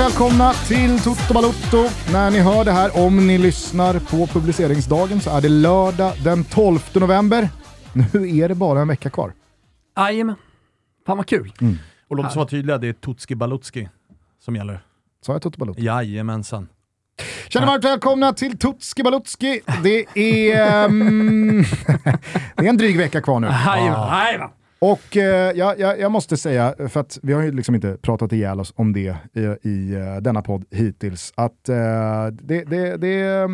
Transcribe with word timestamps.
Välkomna 0.00 0.52
till 0.52 1.00
Toto 1.00 1.34
Balotto. 1.34 1.76
När 2.12 2.30
ni 2.30 2.38
hör 2.38 2.64
det 2.64 2.72
här, 2.72 3.06
om 3.06 3.26
ni 3.26 3.38
lyssnar 3.38 3.98
på 3.98 4.26
publiceringsdagen, 4.26 5.20
så 5.20 5.30
är 5.30 5.40
det 5.40 5.48
lördag 5.48 6.12
den 6.24 6.44
12 6.44 6.80
november. 6.94 7.48
Nu 7.92 8.38
är 8.38 8.48
det 8.48 8.54
bara 8.54 8.80
en 8.80 8.88
vecka 8.88 9.10
kvar. 9.10 9.32
Jajamän. 9.96 10.36
Fan 11.06 11.16
vad 11.16 11.26
kul. 11.26 11.52
Mm. 11.60 11.78
Och 12.08 12.16
låt 12.16 12.26
oss 12.26 12.36
vara 12.36 12.46
tydliga, 12.46 12.78
det 12.78 12.88
är 12.88 12.92
Tutski 12.92 13.34
Balutski 13.34 13.88
som 14.44 14.56
gäller. 14.56 14.80
Sa 15.26 15.32
jag 15.32 15.42
Toto 15.42 15.58
Balotto? 15.58 15.80
Jajamensan. 15.80 16.68
Känner 17.48 17.66
varmt 17.66 17.84
välkomna 17.84 18.32
till 18.32 18.58
Tutski 18.58 19.02
Balutski. 19.02 19.60
Det 19.82 20.06
är, 20.14 20.84
ehm, 20.84 21.58
det 22.56 22.64
är 22.64 22.68
en 22.68 22.76
dryg 22.76 22.96
vecka 22.96 23.22
kvar 23.22 23.40
nu. 23.40 23.46
Jajamän. 23.46 24.50
Och 24.80 25.16
eh, 25.16 25.52
jag, 25.56 25.80
jag, 25.80 26.00
jag 26.00 26.12
måste 26.12 26.36
säga, 26.36 26.74
för 26.88 27.00
att 27.00 27.18
vi 27.22 27.32
har 27.32 27.42
ju 27.42 27.52
liksom 27.52 27.74
inte 27.74 27.96
pratat 27.96 28.32
ihjäl 28.32 28.60
oss 28.60 28.72
om 28.76 28.92
det 28.92 29.16
i, 29.32 29.68
i 29.68 29.94
eh, 29.94 30.16
denna 30.16 30.42
podd 30.42 30.64
hittills, 30.70 31.32
att 31.34 31.68
eh, 31.68 32.26
det, 32.32 32.64
det, 32.64 32.96
det, 32.96 33.48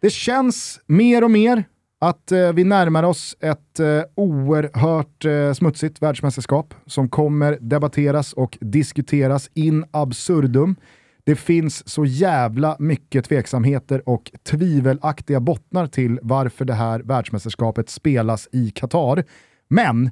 det 0.00 0.10
känns 0.10 0.80
mer 0.86 1.24
och 1.24 1.30
mer 1.30 1.64
att 2.00 2.32
eh, 2.32 2.52
vi 2.52 2.64
närmar 2.64 3.02
oss 3.02 3.36
ett 3.40 3.80
eh, 3.80 4.02
oerhört 4.14 5.24
eh, 5.24 5.52
smutsigt 5.52 6.02
världsmästerskap 6.02 6.74
som 6.86 7.08
kommer 7.08 7.58
debatteras 7.60 8.32
och 8.32 8.58
diskuteras 8.60 9.50
in 9.54 9.84
absurdum. 9.90 10.76
Det 11.24 11.36
finns 11.36 11.88
så 11.88 12.04
jävla 12.04 12.76
mycket 12.78 13.24
tveksamheter 13.24 14.08
och 14.08 14.30
tvivelaktiga 14.42 15.40
bottnar 15.40 15.86
till 15.86 16.18
varför 16.22 16.64
det 16.64 16.74
här 16.74 17.00
världsmästerskapet 17.00 17.90
spelas 17.90 18.48
i 18.52 18.70
Qatar. 18.70 19.24
Men 19.68 20.10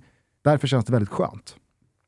därför 0.51 0.67
känns 0.67 0.85
det 0.85 0.93
väldigt 0.93 1.09
skönt. 1.11 1.57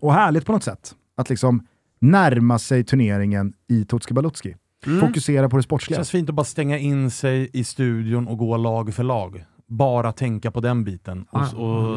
Och 0.03 0.13
härligt 0.15 0.47
på 0.47 0.53
något 0.53 0.63
sätt 0.65 0.95
att 1.17 1.31
liksom 1.31 1.67
närma 2.01 2.59
sig 2.59 2.85
turneringen 2.85 3.53
i 3.69 3.85
Tutski 3.85 4.15
Balutski. 4.15 4.57
Fokusera 5.01 5.49
på 5.49 5.57
det 5.57 5.59
Det 5.61 5.63
sportsliga. 5.65 5.97
känns 5.99 6.11
fint 6.11 6.29
att 6.29 6.35
bara 6.35 6.45
stänga 6.45 6.79
in 6.79 7.11
sig 7.11 7.51
i 7.53 7.65
studion 7.65 8.29
och 8.29 8.39
gå 8.39 8.57
lag 8.57 8.95
för 8.95 9.03
lag. 9.03 9.45
Bara 9.67 10.13
tänka 10.13 10.51
på 10.51 10.61
den 10.61 10.85
biten 10.85 11.27
och, 11.31 11.41
och 11.41 11.47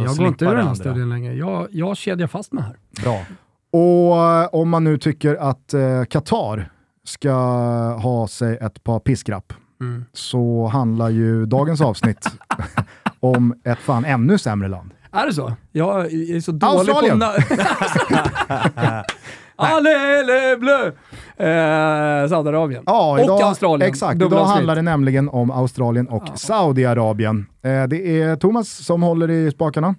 jag 0.01 0.07
går 0.07 0.07
slippa 0.07 0.27
inte 0.27 0.45
ur 0.45 0.49
det 0.49 0.55
den 0.55 0.61
här 0.63 0.69
andra. 0.69 0.75
studien 0.83 1.09
längre. 1.09 1.33
Jag, 1.33 1.67
jag 1.71 1.97
kedjar 1.97 2.27
fast 2.27 2.53
mig 2.53 2.63
här. 2.63 2.75
Bra. 3.03 3.25
Och 3.71 4.23
eh, 4.23 4.47
om 4.51 4.69
man 4.69 4.83
nu 4.83 4.97
tycker 4.97 5.35
att 5.35 5.73
eh, 5.73 6.03
Qatar 6.09 6.71
ska 7.03 7.33
ha 8.01 8.27
sig 8.27 8.57
ett 8.61 8.83
par 8.83 8.99
piskrapp 8.99 9.53
Mm. 9.81 10.05
så 10.13 10.67
handlar 10.67 11.09
ju 11.09 11.45
dagens 11.45 11.81
avsnitt 11.81 12.25
om 13.19 13.53
ett 13.63 13.79
fan 13.79 14.05
ännu 14.05 14.37
sämre 14.37 14.67
land. 14.67 14.91
Är 15.11 15.25
det 15.27 15.33
så? 15.33 15.53
Jag 15.71 16.05
är 16.13 16.39
så 16.39 16.51
dålig 16.51 16.91
Australien. 16.91 17.19
på... 17.19 17.25
na- 17.25 19.03
Allez 19.55 20.23
les 20.27 20.57
bleus! 20.59 20.93
Eh, 21.37 22.29
Saudiarabien. 22.29 22.83
Ja, 22.85 23.11
och 23.11 23.19
idag, 23.19 23.41
Australien. 23.41 23.89
Exakt, 23.89 24.15
idag 24.15 24.25
Dubbelavsnitt. 24.29 24.55
handlar 24.55 24.75
det 24.75 24.81
nämligen 24.81 25.29
om 25.29 25.51
Australien 25.51 26.07
och 26.07 26.23
Saudiarabien. 26.35 27.45
Eh, 27.63 27.83
det 27.87 28.21
är 28.21 28.35
Thomas 28.35 28.69
som 28.85 29.03
håller 29.03 29.29
i 29.31 29.51
spakarna. 29.51 29.95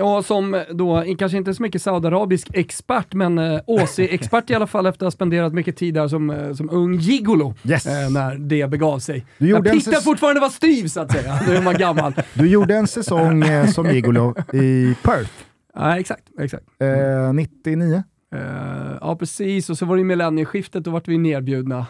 Ja, 0.00 0.22
som 0.22 0.62
då, 0.70 1.04
kanske 1.18 1.38
inte 1.38 1.54
så 1.54 1.62
mycket 1.62 1.82
saudiarabisk 1.82 2.48
expert, 2.54 3.14
men 3.14 3.38
eh, 3.38 3.60
Åsi-expert 3.66 4.50
i 4.50 4.54
alla 4.54 4.66
fall 4.66 4.86
efter 4.86 5.06
att 5.06 5.06
ha 5.06 5.10
spenderat 5.16 5.52
mycket 5.54 5.76
tid 5.76 5.94
där 5.94 6.08
som, 6.08 6.30
eh, 6.30 6.52
som 6.52 6.70
ung 6.70 6.94
gigolo 6.94 7.54
Yes. 7.64 7.86
eh, 7.86 8.10
när 8.10 8.34
det 8.34 8.70
begav 8.70 8.98
sig. 8.98 9.26
Du 9.38 9.48
Jag 9.48 9.64
pittar 9.64 10.00
fortfarande 10.00 10.40
var 10.40 10.48
styv 10.48 10.86
så 10.88 11.00
att 11.00 11.12
säga, 11.12 11.40
när 11.46 11.54
man 11.54 11.64
var 11.64 11.74
gammal. 11.74 12.12
Du 12.34 12.48
gjorde 12.48 12.74
en 12.76 12.86
säsong 12.86 13.42
eh, 13.42 13.66
som 13.66 13.90
gigolo 13.90 14.34
i 14.52 14.94
Perth, 15.02 15.30
Ja, 15.74 15.98
exakt, 15.98 16.22
exakt. 16.40 16.64
eh, 16.80 17.32
99. 17.32 18.02
Eh, 18.34 18.40
ja, 19.00 19.16
precis. 19.16 19.70
Och 19.70 19.78
så 19.78 19.86
var 19.86 19.96
det 19.96 20.04
millennieskiftet, 20.04 20.84
då 20.84 20.90
vart 20.90 21.08
vi 21.08 21.18
nerbjudna. 21.18 21.86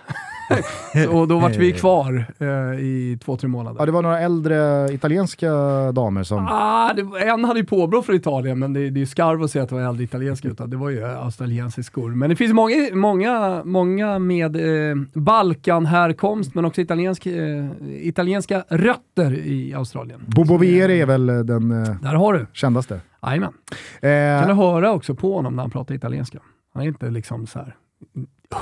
Så- 1.04 1.10
och 1.18 1.28
då 1.28 1.38
vart 1.38 1.56
vi 1.56 1.72
kvar 1.72 2.24
eh, 2.38 2.80
i 2.80 3.18
två, 3.24 3.36
tre 3.36 3.48
månader. 3.48 3.76
Ja, 3.80 3.86
det 3.86 3.92
var 3.92 4.02
några 4.02 4.20
äldre 4.20 4.88
italienska 4.92 5.50
damer 5.92 6.22
som... 6.22 6.46
Ah, 6.50 6.92
var- 7.02 7.18
en 7.18 7.44
hade 7.44 7.60
ju 7.60 7.66
påbrå 7.66 8.02
från 8.02 8.16
Italien, 8.16 8.58
men 8.58 8.72
det, 8.72 8.80
det 8.90 8.98
är 8.98 9.00
ju 9.00 9.06
skarv 9.06 9.42
att 9.42 9.50
säga 9.50 9.62
att 9.62 9.68
det 9.68 9.74
var 9.74 9.82
äldre 9.82 10.04
italienska, 10.04 10.48
utan 10.52 10.70
det 10.70 10.76
var 10.76 10.90
ju 10.90 11.04
australiensiskor. 11.04 12.10
Men 12.10 12.30
det 12.30 12.36
finns 12.36 12.52
många, 12.52 12.74
många, 12.92 13.62
många 13.64 14.18
med 14.18 14.56
eh, 14.90 14.96
Balkan-härkomst, 15.14 16.54
men 16.54 16.64
också 16.64 16.80
italiensk, 16.80 17.26
eh, 17.26 17.66
italienska 18.02 18.64
rötter 18.68 19.32
i 19.38 19.74
Australien. 19.74 20.20
Bobo 20.26 20.56
Vieri 20.56 21.00
är 21.00 21.06
väl 21.06 21.28
eh, 21.28 21.38
den 21.38 21.70
eh, 21.84 21.94
Där 22.02 22.14
har 22.14 22.32
du. 22.32 22.46
kändaste. 22.52 23.00
Jajamän. 23.22 23.52
Kan 24.00 24.08
du 24.46 24.52
Eh, 24.52 24.56
höra 24.56 24.92
också 24.92 25.14
på 25.14 25.34
honom 25.34 25.56
när 25.56 25.62
han 25.62 25.70
pratar 25.70 25.94
italienska. 25.94 26.38
Han 26.74 26.82
är 26.82 26.86
inte 26.86 27.10
liksom 27.10 27.46
så 27.46 27.58
här 27.58 27.76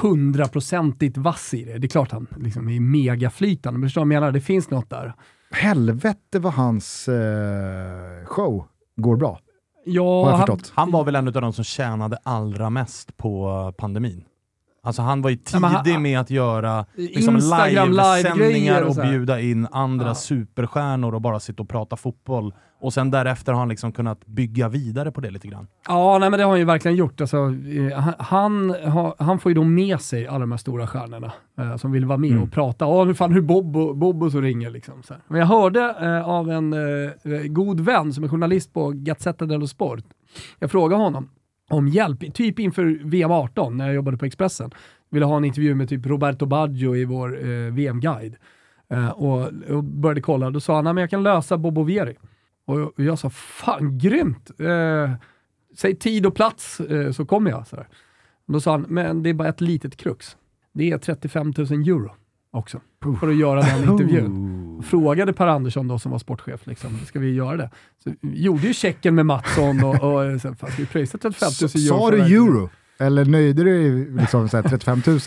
hundraprocentigt 0.02 1.16
vass 1.16 1.54
i 1.54 1.64
det. 1.64 1.78
Det 1.78 1.86
är 1.86 1.88
klart 1.88 2.12
han 2.12 2.26
liksom 2.36 2.68
är 2.68 2.80
megaflytande, 2.80 3.78
men 3.78 3.88
förstår 3.88 4.00
du 4.00 4.04
vad 4.08 4.14
jag 4.14 4.20
menar? 4.20 4.32
Det 4.32 4.40
finns 4.40 4.70
något 4.70 4.90
där. 4.90 5.12
helvete 5.50 6.38
vad 6.38 6.52
hans 6.52 7.08
eh, 7.08 8.24
show 8.24 8.64
går 8.96 9.16
bra, 9.16 9.40
Ja, 9.84 10.24
har 10.24 10.30
jag 10.30 10.38
han-. 10.38 10.60
Han 10.74 10.90
var 10.90 11.04
väl 11.04 11.16
en 11.16 11.26
av 11.26 11.32
de 11.32 11.52
som 11.52 11.64
tjänade 11.64 12.18
allra 12.22 12.70
mest 12.70 13.16
på 13.16 13.72
pandemin. 13.78 14.24
Alltså 14.86 15.02
han 15.02 15.22
var 15.22 15.30
ju 15.30 15.38
men 15.52 15.64
han- 15.64 15.84
tidig 15.84 16.00
med 16.00 16.20
att 16.20 16.30
göra 16.30 16.86
liksom 16.96 17.34
livesändningar 17.36 18.82
och 18.82 18.88
och 18.98 19.06
bjuda 19.06 19.40
in 19.40 19.66
andra 19.70 20.06
Ja. 20.06 20.14
superstjärnor 20.14 21.14
och 21.14 21.20
bara 21.20 21.40
sitta 21.40 21.62
och 21.62 21.68
prata 21.68 21.96
fotboll. 21.96 22.54
Och 22.80 22.92
sen 22.92 23.10
därefter 23.10 23.52
har 23.52 23.58
han 23.58 23.68
liksom 23.68 23.92
kunnat 23.92 24.26
bygga 24.26 24.68
vidare 24.68 25.12
på 25.12 25.20
det 25.20 25.30
lite 25.30 25.48
grann. 25.48 25.66
Ja, 25.88 26.18
nej, 26.18 26.30
men 26.30 26.38
det 26.38 26.44
har 26.44 26.50
han 26.50 26.58
ju 26.58 26.64
verkligen 26.64 26.96
gjort. 26.96 27.20
Alltså, 27.20 27.36
eh, 27.36 27.98
han, 28.18 28.74
han, 29.18 29.38
får 29.38 29.50
ju 29.50 29.54
då 29.54 29.64
med 29.64 30.00
sig 30.00 30.26
alla 30.26 30.38
de 30.38 30.50
här 30.50 30.58
stora 30.58 30.86
stjärnorna 30.86 31.32
eh, 31.58 31.76
som 31.76 31.92
vill 31.92 32.04
vara 32.06 32.18
med 32.18 32.30
Mm. 32.30 32.42
och 32.42 32.52
prata. 32.52 32.84
Ja, 32.84 33.04
hur 33.04 33.14
fan 33.14 33.32
hur 33.32 33.40
Bobo, 33.42 33.94
Bobo 33.94 34.30
så 34.30 34.40
ringer 34.40 34.70
liksom. 34.70 35.02
Så 35.02 35.14
här. 35.14 35.22
Men 35.28 35.40
jag 35.40 35.46
hörde 35.46 35.80
eh, 36.00 36.28
av 36.28 36.50
en 36.50 36.72
eh, 36.72 37.42
god 37.48 37.80
vän 37.80 38.12
som 38.12 38.24
är 38.24 38.28
journalist 38.28 38.72
på 38.74 38.92
Gazzetta 38.94 39.46
dello 39.46 39.66
Sport. 39.66 40.04
Jag 40.58 40.70
frågade 40.70 41.02
honom 41.02 41.28
om 41.70 41.88
hjälp, 41.88 42.34
typ 42.34 42.58
inför 42.58 43.00
VM 43.04 43.30
18 43.30 43.76
när 43.76 43.86
jag 43.86 43.94
jobbade 43.94 44.16
på 44.16 44.24
Expressen. 44.26 44.70
Ville 45.10 45.24
ha 45.26 45.36
en 45.36 45.44
intervju 45.44 45.74
med 45.74 45.88
typ 45.88 46.06
Roberto 46.06 46.46
Baggio 46.46 46.96
i 46.96 47.04
vår 47.04 47.44
eh, 47.44 47.72
VM-guide. 47.72 48.36
Eh, 48.88 49.08
och, 49.08 49.48
och 49.70 49.84
började 49.84 50.20
kolla, 50.20 50.50
då 50.50 50.60
sa 50.60 50.74
han, 50.74 50.84
"Nej, 50.84 50.92
men 50.92 51.00
jag 51.00 51.10
kan 51.10 51.22
lösa 51.22 51.58
Bobo 51.58 51.82
Vieri. 51.82 52.16
Och 52.66 52.80
jag, 52.80 52.86
och 52.86 53.00
jag 53.04 53.18
sa, 53.18 53.30
fan 53.30 53.98
grymt! 53.98 54.50
Eh, 54.60 55.10
säg 55.76 55.94
tid 55.96 56.26
och 56.26 56.34
plats 56.34 56.80
eh, 56.80 57.12
så 57.12 57.26
kommer 57.26 57.50
jag. 57.50 57.66
Så 57.66 57.76
här. 57.76 57.86
Och 58.46 58.52
Då 58.52 58.60
sa 58.60 58.70
han, 58.70 58.86
men 58.88 59.22
det 59.22 59.30
är 59.30 59.34
bara 59.34 59.48
ett 59.48 59.60
litet 59.60 59.96
krux. 59.96 60.36
Det 60.72 60.90
är 60.90 60.98
35 60.98 61.52
000 61.56 61.66
euro 61.70 62.10
också 62.50 62.80
för 63.20 63.28
att 63.28 63.36
göra 63.36 63.60
den 63.62 63.90
intervjun. 63.92 64.65
Frågade 64.82 65.32
Per 65.32 65.46
Andersson 65.46 65.88
då 65.88 65.98
som 65.98 66.12
var 66.12 66.18
sportchef, 66.18 66.66
liksom, 66.66 66.98
ska 67.06 67.18
vi 67.18 67.34
göra 67.34 67.56
det? 67.56 67.70
Så 68.04 68.10
vi 68.20 68.42
gjorde 68.42 68.66
ju 68.66 68.74
checken 68.74 69.14
med 69.14 69.26
Mattsson 69.26 69.84
och, 69.84 69.94
och 69.94 70.40
så, 70.40 70.54
fan, 70.54 70.70
ska 70.70 70.82
vi 70.82 70.86
pröjsa 70.86 71.18
35 71.18 71.48
000 71.62 71.70
euro? 71.74 71.98
Sa 71.98 72.10
du 72.10 72.16
den 72.16 72.20
här 72.26 72.32
intervjun?" 72.36 72.56
euro? 72.56 72.70
Eller 72.98 73.24
nöjde 73.24 73.64
du 73.64 73.90
dig 74.04 74.10
liksom 74.20 74.48
så 74.48 74.56
här 74.56 74.64
35 74.68 75.02
000? 75.06 75.18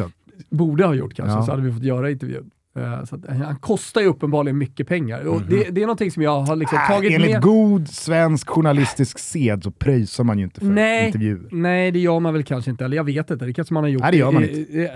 Borde 0.50 0.86
ha 0.86 0.94
gjort 0.94 1.13
kanske, 1.13 1.38
Ja. 1.38 1.46
så 1.46 1.51
hade 1.51 1.63
vi 1.63 1.74
fått 1.74 1.84
göra 1.84 2.12
intervjun. 2.12 2.50
Eh, 2.78 3.04
Så 3.06 3.16
att, 3.16 3.22
han 3.38 3.56
kostar 3.56 4.01
ju 4.01 4.07
uppenbarligen 4.07 4.57
mycket 4.57 4.88
pengar. 4.88 5.24
Och 5.24 5.42
det, 5.42 5.69
det 5.69 5.81
är 5.81 5.86
någonting 5.86 6.12
som 6.12 6.24
jag 6.24 6.42
har 6.42 6.56
liksom 6.56 6.80
tagit 6.88 7.10
Äh, 7.12 7.16
enligt 7.16 7.31
med. 7.31 7.42
god 7.42 7.88
svensk 7.90 8.50
journalistisk 8.50 9.19
sed 9.19 9.63
så 9.63 9.72
pröjsar 9.72 10.24
man 10.24 10.38
ju 10.38 10.44
inte 10.44 10.60
för 10.60 10.68
Nej. 10.68 11.06
intervjuer. 11.06 11.48
Nej, 11.52 11.92
det 11.92 12.00
gör 12.00 12.19
man 12.19 12.34
väl 12.34 12.44
kanske 12.44 12.72
inte. 12.72 12.86
Eller 12.86 12.98
jag 12.98 13.04
vet 13.04 13.31
inte, 13.31 13.45
det 13.45 13.54
kanske 13.54 13.74
man 13.74 13.84
har 13.84 13.90
gjort. 13.90 14.02
Nej, 14.02 14.12
det 14.12 14.18
gör 14.18 14.31
man 14.31 14.44
Eh, 14.44 14.60
inte. 14.60 14.84
eh, 14.84 14.90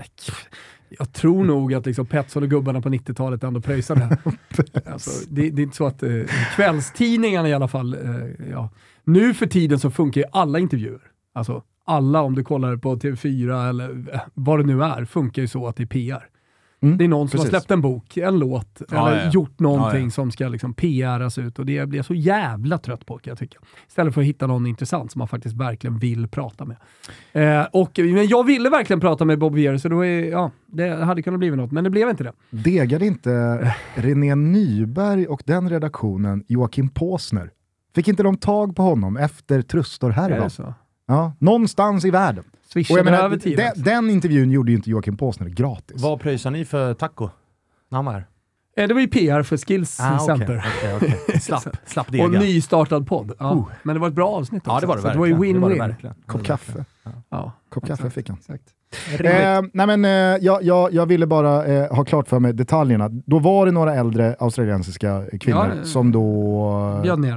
Jag 0.99 1.13
tror 1.13 1.43
nog 1.43 1.73
att 1.73 1.85
liksom 1.85 2.05
Petson 2.05 2.43
och 2.43 2.49
gubbarna 2.49 2.81
på 2.81 2.89
90-talet 2.89 3.43
ändå 3.43 3.61
pröjsade. 3.61 4.17
alltså, 4.85 5.25
det, 5.29 5.49
det 5.49 5.61
är 5.61 5.63
inte 5.63 5.75
så 5.75 5.85
att 5.85 6.03
eh, 6.03 6.09
kvällstidningarna 6.55 7.49
i 7.49 7.53
alla 7.53 7.67
fall, 7.67 7.93
eh, 7.93 8.49
ja. 8.51 8.69
nu 9.03 9.33
för 9.33 9.45
tiden 9.45 9.79
så 9.79 9.91
funkar 9.91 10.21
ju 10.21 10.27
alla 10.31 10.59
intervjuer. 10.59 11.01
Alltså 11.33 11.63
alla, 11.85 12.21
om 12.21 12.35
du 12.35 12.43
kollar 12.43 12.77
på 12.77 12.95
TV4 12.95 13.69
eller 13.69 14.13
eh, 14.13 14.19
vad 14.33 14.59
det 14.59 14.65
nu 14.65 14.83
är, 14.83 15.05
funkar 15.05 15.41
ju 15.41 15.47
så 15.47 15.67
att 15.67 15.75
det 15.75 15.83
är 15.83 15.87
PR. 15.87 16.27
Mm, 16.83 16.97
Det 16.97 17.03
är 17.03 17.07
någon 17.07 17.27
som 17.29 17.37
precis. 17.37 17.53
har 17.53 17.59
släppt 17.59 17.71
en 17.71 17.81
bok, 17.81 18.17
en 18.17 18.39
låt, 18.39 18.81
Ja, 18.91 19.09
eller 19.09 19.23
ja, 19.25 19.31
gjort 19.31 19.59
någonting 19.59 19.99
Ja, 19.99 20.05
ja. 20.05 20.09
som 20.11 20.31
ska 20.31 20.47
liksom 20.47 20.73
PRas 20.73 21.37
ut 21.37 21.59
och 21.59 21.65
det 21.65 21.85
blir 21.89 21.99
jag 21.99 22.05
så 22.05 22.13
jävla 22.13 22.77
trött 22.77 23.05
på 23.05 23.17
kan 23.17 23.31
jag 23.31 23.37
tycka. 23.37 23.59
Istället 23.87 24.13
för 24.13 24.21
att 24.21 24.27
hitta 24.27 24.47
någon 24.47 24.65
intressant 24.67 25.11
som 25.11 25.19
man 25.19 25.27
faktiskt 25.27 25.55
verkligen 25.55 25.97
vill 25.99 26.27
prata 26.27 26.65
med. 26.65 26.77
Eh, 27.61 27.67
och, 27.71 27.91
men 27.99 28.27
jag 28.27 28.43
ville 28.45 28.69
verkligen 28.69 28.99
prata 28.99 29.25
med 29.25 29.39
Bob 29.39 29.53
Vier, 29.55 29.77
så 29.77 29.89
då 29.89 30.05
är, 30.05 30.23
ja, 30.31 30.51
det 30.67 30.89
hade 31.05 31.21
kunnat 31.21 31.39
bli 31.39 31.51
något, 31.51 31.71
men 31.71 31.83
det 31.83 31.89
blev 31.89 32.09
inte 32.09 32.23
det. 32.23 32.31
Degade 32.49 33.05
inte 33.05 33.73
René 33.95 34.35
Nyberg 34.35 35.27
och 35.27 35.43
den 35.45 35.69
redaktionen 35.69 36.43
Joakim 36.47 36.89
Påsner? 36.89 37.49
Fick 37.95 38.07
inte 38.07 38.23
de 38.23 38.37
tag 38.37 38.75
på 38.75 38.81
honom 38.83 39.17
efter 39.17 39.61
Trustor 39.61 40.09
Är 40.09 40.13
härvan? 40.13 40.39
det 40.39 40.49
så? 40.49 40.73
Ja, 41.07 41.33
någonstans 41.39 42.05
i 42.05 42.11
världen. 42.11 42.43
Swishade 42.73 42.99
jag 42.99 43.05
menar, 43.05 43.19
över 43.23 43.37
tiden. 43.37 43.71
den, 43.75 43.83
den 43.83 44.09
intervjun 44.09 44.51
gjorde 44.51 44.71
ju 44.71 44.77
inte 44.77 44.89
Joakim 44.89 45.17
Påsner 45.17 45.49
gratis. 45.49 46.01
Vad 46.01 46.19
pröjsar 46.19 46.51
ni 46.51 46.65
för 46.65 46.93
taco 46.93 47.29
när 47.89 47.95
han 47.97 48.05
var 48.05 48.13
här? 48.13 48.25
Det 48.87 48.93
var 48.93 49.01
ju 49.01 49.07
PR 49.07 49.43
för 49.43 49.57
Skills 49.57 49.99
Ah, 50.01 50.19
Center. 50.19 50.63
okej, 50.77 50.95
okej. 51.27 51.39
Slapp, 51.41 51.77
slapp 51.85 52.11
dega. 52.11 52.23
Och 52.23 52.31
nystartad 52.31 53.07
podd. 53.07 53.31
Ja. 53.39 53.51
Oh. 53.53 53.67
Men 53.83 53.95
det 53.95 53.99
var 53.99 54.07
ett 54.07 54.13
bra 54.13 54.29
avsnitt 54.29 54.61
också. 54.67 54.71
Ja, 54.75 54.79
det 54.79 54.87
var 54.87 54.95
det 54.95 55.01
verkligen. 55.01 55.29
det 55.31 55.37
var 55.39 55.45
ju 55.47 55.53
win-win. 55.53 55.79
verkligen. 55.79 56.15
Kopp 56.25 56.43
kaffe. 56.43 56.85
Ja, 57.29 57.51
Kopp 57.69 57.87
kaffe 57.87 58.09
fick 58.09 58.29
han. 58.29 58.37
exakt. 58.37 58.63
Eh, 59.19 59.61
nej 59.73 59.87
men, 59.97 60.05
eh, 60.05 60.11
jag, 60.45 60.63
jag, 60.63 60.93
jag 60.93 61.05
ville 61.05 61.27
bara 61.27 61.65
eh, 61.65 61.95
ha 61.95 62.03
klart 62.05 62.27
för 62.27 62.39
mig 62.39 62.53
detaljerna. 62.53 63.09
Då 63.09 63.39
var 63.39 63.65
det 63.65 63.71
några 63.71 63.95
äldre 63.95 64.35
australiensiska 64.39 65.23
kvinnor 65.39 65.73
Ja, 65.77 65.83
som 65.83 66.11
då 66.11 66.23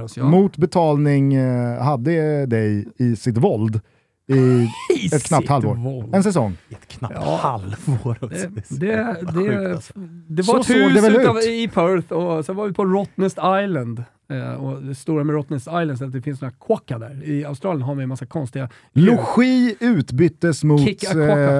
oss, 0.03 0.17
ja. 0.17 0.23
mot 0.23 0.57
betalning 0.57 1.33
eh, 1.33 1.81
hade 1.83 2.45
dig 2.45 2.87
i 2.97 3.15
sitt 3.15 3.37
våld 3.37 3.81
i 4.29 4.69
ett 5.15 5.23
knappt 5.23 5.47
halvår. 5.49 6.09
En 6.15 6.23
säsong. 6.23 6.57
Ett 6.69 6.87
knappt 6.87 7.15
Ja. 7.15 7.35
halvår. 7.41 8.17
Det, 8.29 8.29
Det, 8.69 8.95
det, 9.33 9.49
det, 9.49 9.73
alltså. 9.73 9.93
det 10.27 10.43
Så 10.43 10.53
var 10.53 10.59
ett 10.59 10.69
hus 10.69 11.05
utav, 11.09 11.37
ut? 11.37 11.45
i 11.45 11.67
Perth 11.67 12.11
och 12.13 12.45
sen 12.45 12.55
var 12.55 12.67
vi 12.67 12.73
på 12.73 12.85
Rottnest 12.85 13.37
Island. 13.63 14.03
Eh, 14.31 14.53
och 14.53 14.81
det 14.83 14.95
stora 14.95 15.23
med 15.23 15.33
Rottnest 15.33 15.67
Island 15.67 16.01
är 16.01 16.05
att 16.05 16.11
det 16.13 16.21
finns 16.21 16.41
några 16.41 16.53
quokka 16.59 16.97
där. 16.99 17.23
I 17.23 17.45
Australien 17.45 17.81
har 17.81 17.95
vi 17.95 18.03
en 18.03 18.09
massa 18.09 18.25
konstiga. 18.25 18.69
Logi 18.93 19.75
utbyttes 19.79 20.63
mot 20.63 20.81
eh, 21.15 21.17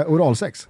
oralsex. 0.08 0.68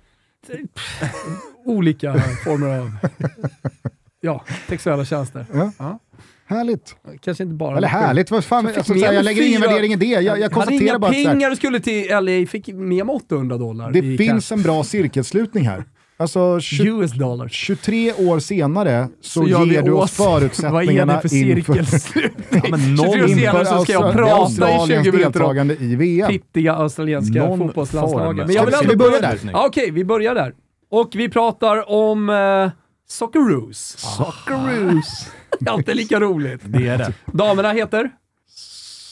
Olika 1.65 2.13
former 2.44 2.79
av 2.79 2.91
ja, 4.21 4.44
sexuella 4.69 5.05
tjänster. 5.05 5.45
Ja. 5.53 5.71
Ja. 5.79 5.99
Härligt. 6.47 6.95
Kanske 7.21 7.44
inte 7.44 7.55
bara... 7.55 7.77
Eller 7.77 7.88
härligt, 7.88 8.31
vad 8.31 8.44
fan, 8.45 8.63
Så 8.63 8.67
fick 8.69 8.77
alltså, 8.77 8.94
så 8.94 8.99
jag 8.99 9.25
lägger 9.25 9.47
ingen 9.47 9.61
fyra- 9.61 9.69
värdering 9.69 9.94
i 9.94 9.95
det. 9.95 10.05
Jag, 10.05 10.39
jag 10.39 10.51
konstaterar 10.51 10.81
inga 10.81 10.99
bara 10.99 11.07
att 11.11 11.15
så 11.15 11.21
här, 11.21 11.29
pengar 11.33 11.51
och 11.51 11.57
skulle 11.57 11.79
till 11.79 12.07
LA, 12.09 12.45
fick 12.47 12.67
med 12.67 13.05
mig 13.05 13.15
800 13.15 13.57
dollar 13.57 13.91
det 13.91 14.17
finns 14.17 14.51
en 14.51 14.61
bra 14.61 14.83
cirkelslutning 14.83 15.67
här. 15.67 15.83
Alltså 16.19 16.59
20, 16.59 16.89
US 16.89 17.11
dollars. 17.11 17.51
23 17.51 18.13
år 18.13 18.39
senare 18.39 19.07
så, 19.21 19.44
vi 19.44 19.49
ger 19.49 19.81
du 19.81 19.91
oss 19.91 20.11
förutsättningarna 20.17 21.19
det 21.21 21.29
för 21.29 21.35
inför? 21.35 21.75
Ja, 22.49 22.61
men 22.69 22.97
23 22.97 23.23
år 23.23 23.27
senare 23.27 23.65
så 23.65 23.83
ska 23.83 23.94
jag 23.94 24.13
prata 24.13 24.29
i 24.29 24.31
Australiens 24.31 25.05
20 25.05 25.11
minuter 25.11 25.25
om 25.27 25.31
deltagande 25.33 25.75
i 25.75 25.95
VM. 25.95 26.27
pittiga 26.29 26.73
australienska 26.73 27.39
Någon 27.45 27.59
fotbollslandslagen. 27.59 28.27
form. 28.27 28.38
Men 28.47 28.55
jag 28.55 28.65
vill 28.65 28.73
ändå 28.73 28.89
vi 28.89 28.95
börja 28.95 29.21
där? 29.21 29.39
Ja, 29.53 29.65
Okej, 29.67 29.91
vi 29.91 30.05
börjar 30.05 30.35
där. 30.35 30.53
Och 30.91 31.09
vi 31.15 31.29
pratar 31.29 31.91
om 31.91 32.29
eh, 32.29 32.71
Socceroos. 33.09 33.95
Socceroos. 33.97 35.27
Alltid 35.65 35.95
lika 35.95 36.19
roligt. 36.19 36.61
Det 36.63 36.88
är 36.88 36.97
det. 36.97 37.13
Damerna 37.25 37.71
heter 37.71 38.09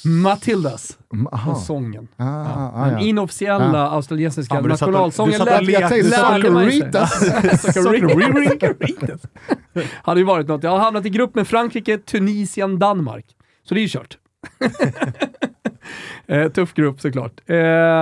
Matildas. 0.05 0.97
Mm, 1.13 1.27
aha. 1.31 1.51
Och 1.51 1.57
sången. 1.57 2.07
Ah, 2.17 2.25
ah, 2.25 2.85
Den 2.85 2.93
ja. 2.93 2.99
inofficiella 2.99 3.89
australiensiska 3.89 4.55
du 4.61 4.69
satt 4.77 4.81
och- 4.81 4.87
nationalsången 4.93 5.41
lät- 5.41 6.09
lärde 6.09 6.49
man 6.51 6.63
sig. 6.71 6.79
Socceritas. 6.81 7.19
Socceritas. 7.73 9.21
Hade 10.03 10.19
ju 10.19 10.25
varit 10.25 10.47
något. 10.47 10.63
Jag 10.63 10.71
har 10.71 10.79
hamnat 10.79 11.05
i 11.05 11.09
grupp 11.09 11.35
med 11.35 11.47
Frankrike, 11.47 11.97
Tunisien, 11.97 12.79
Danmark. 12.79 13.25
Så 13.63 13.73
det 13.73 13.79
är 13.79 13.81
ju 13.81 13.87
kört. 13.89 14.17
eh, 16.27 16.47
tuff 16.51 16.73
grupp 16.73 17.01
såklart. 17.01 17.41
Eh, 17.45 17.55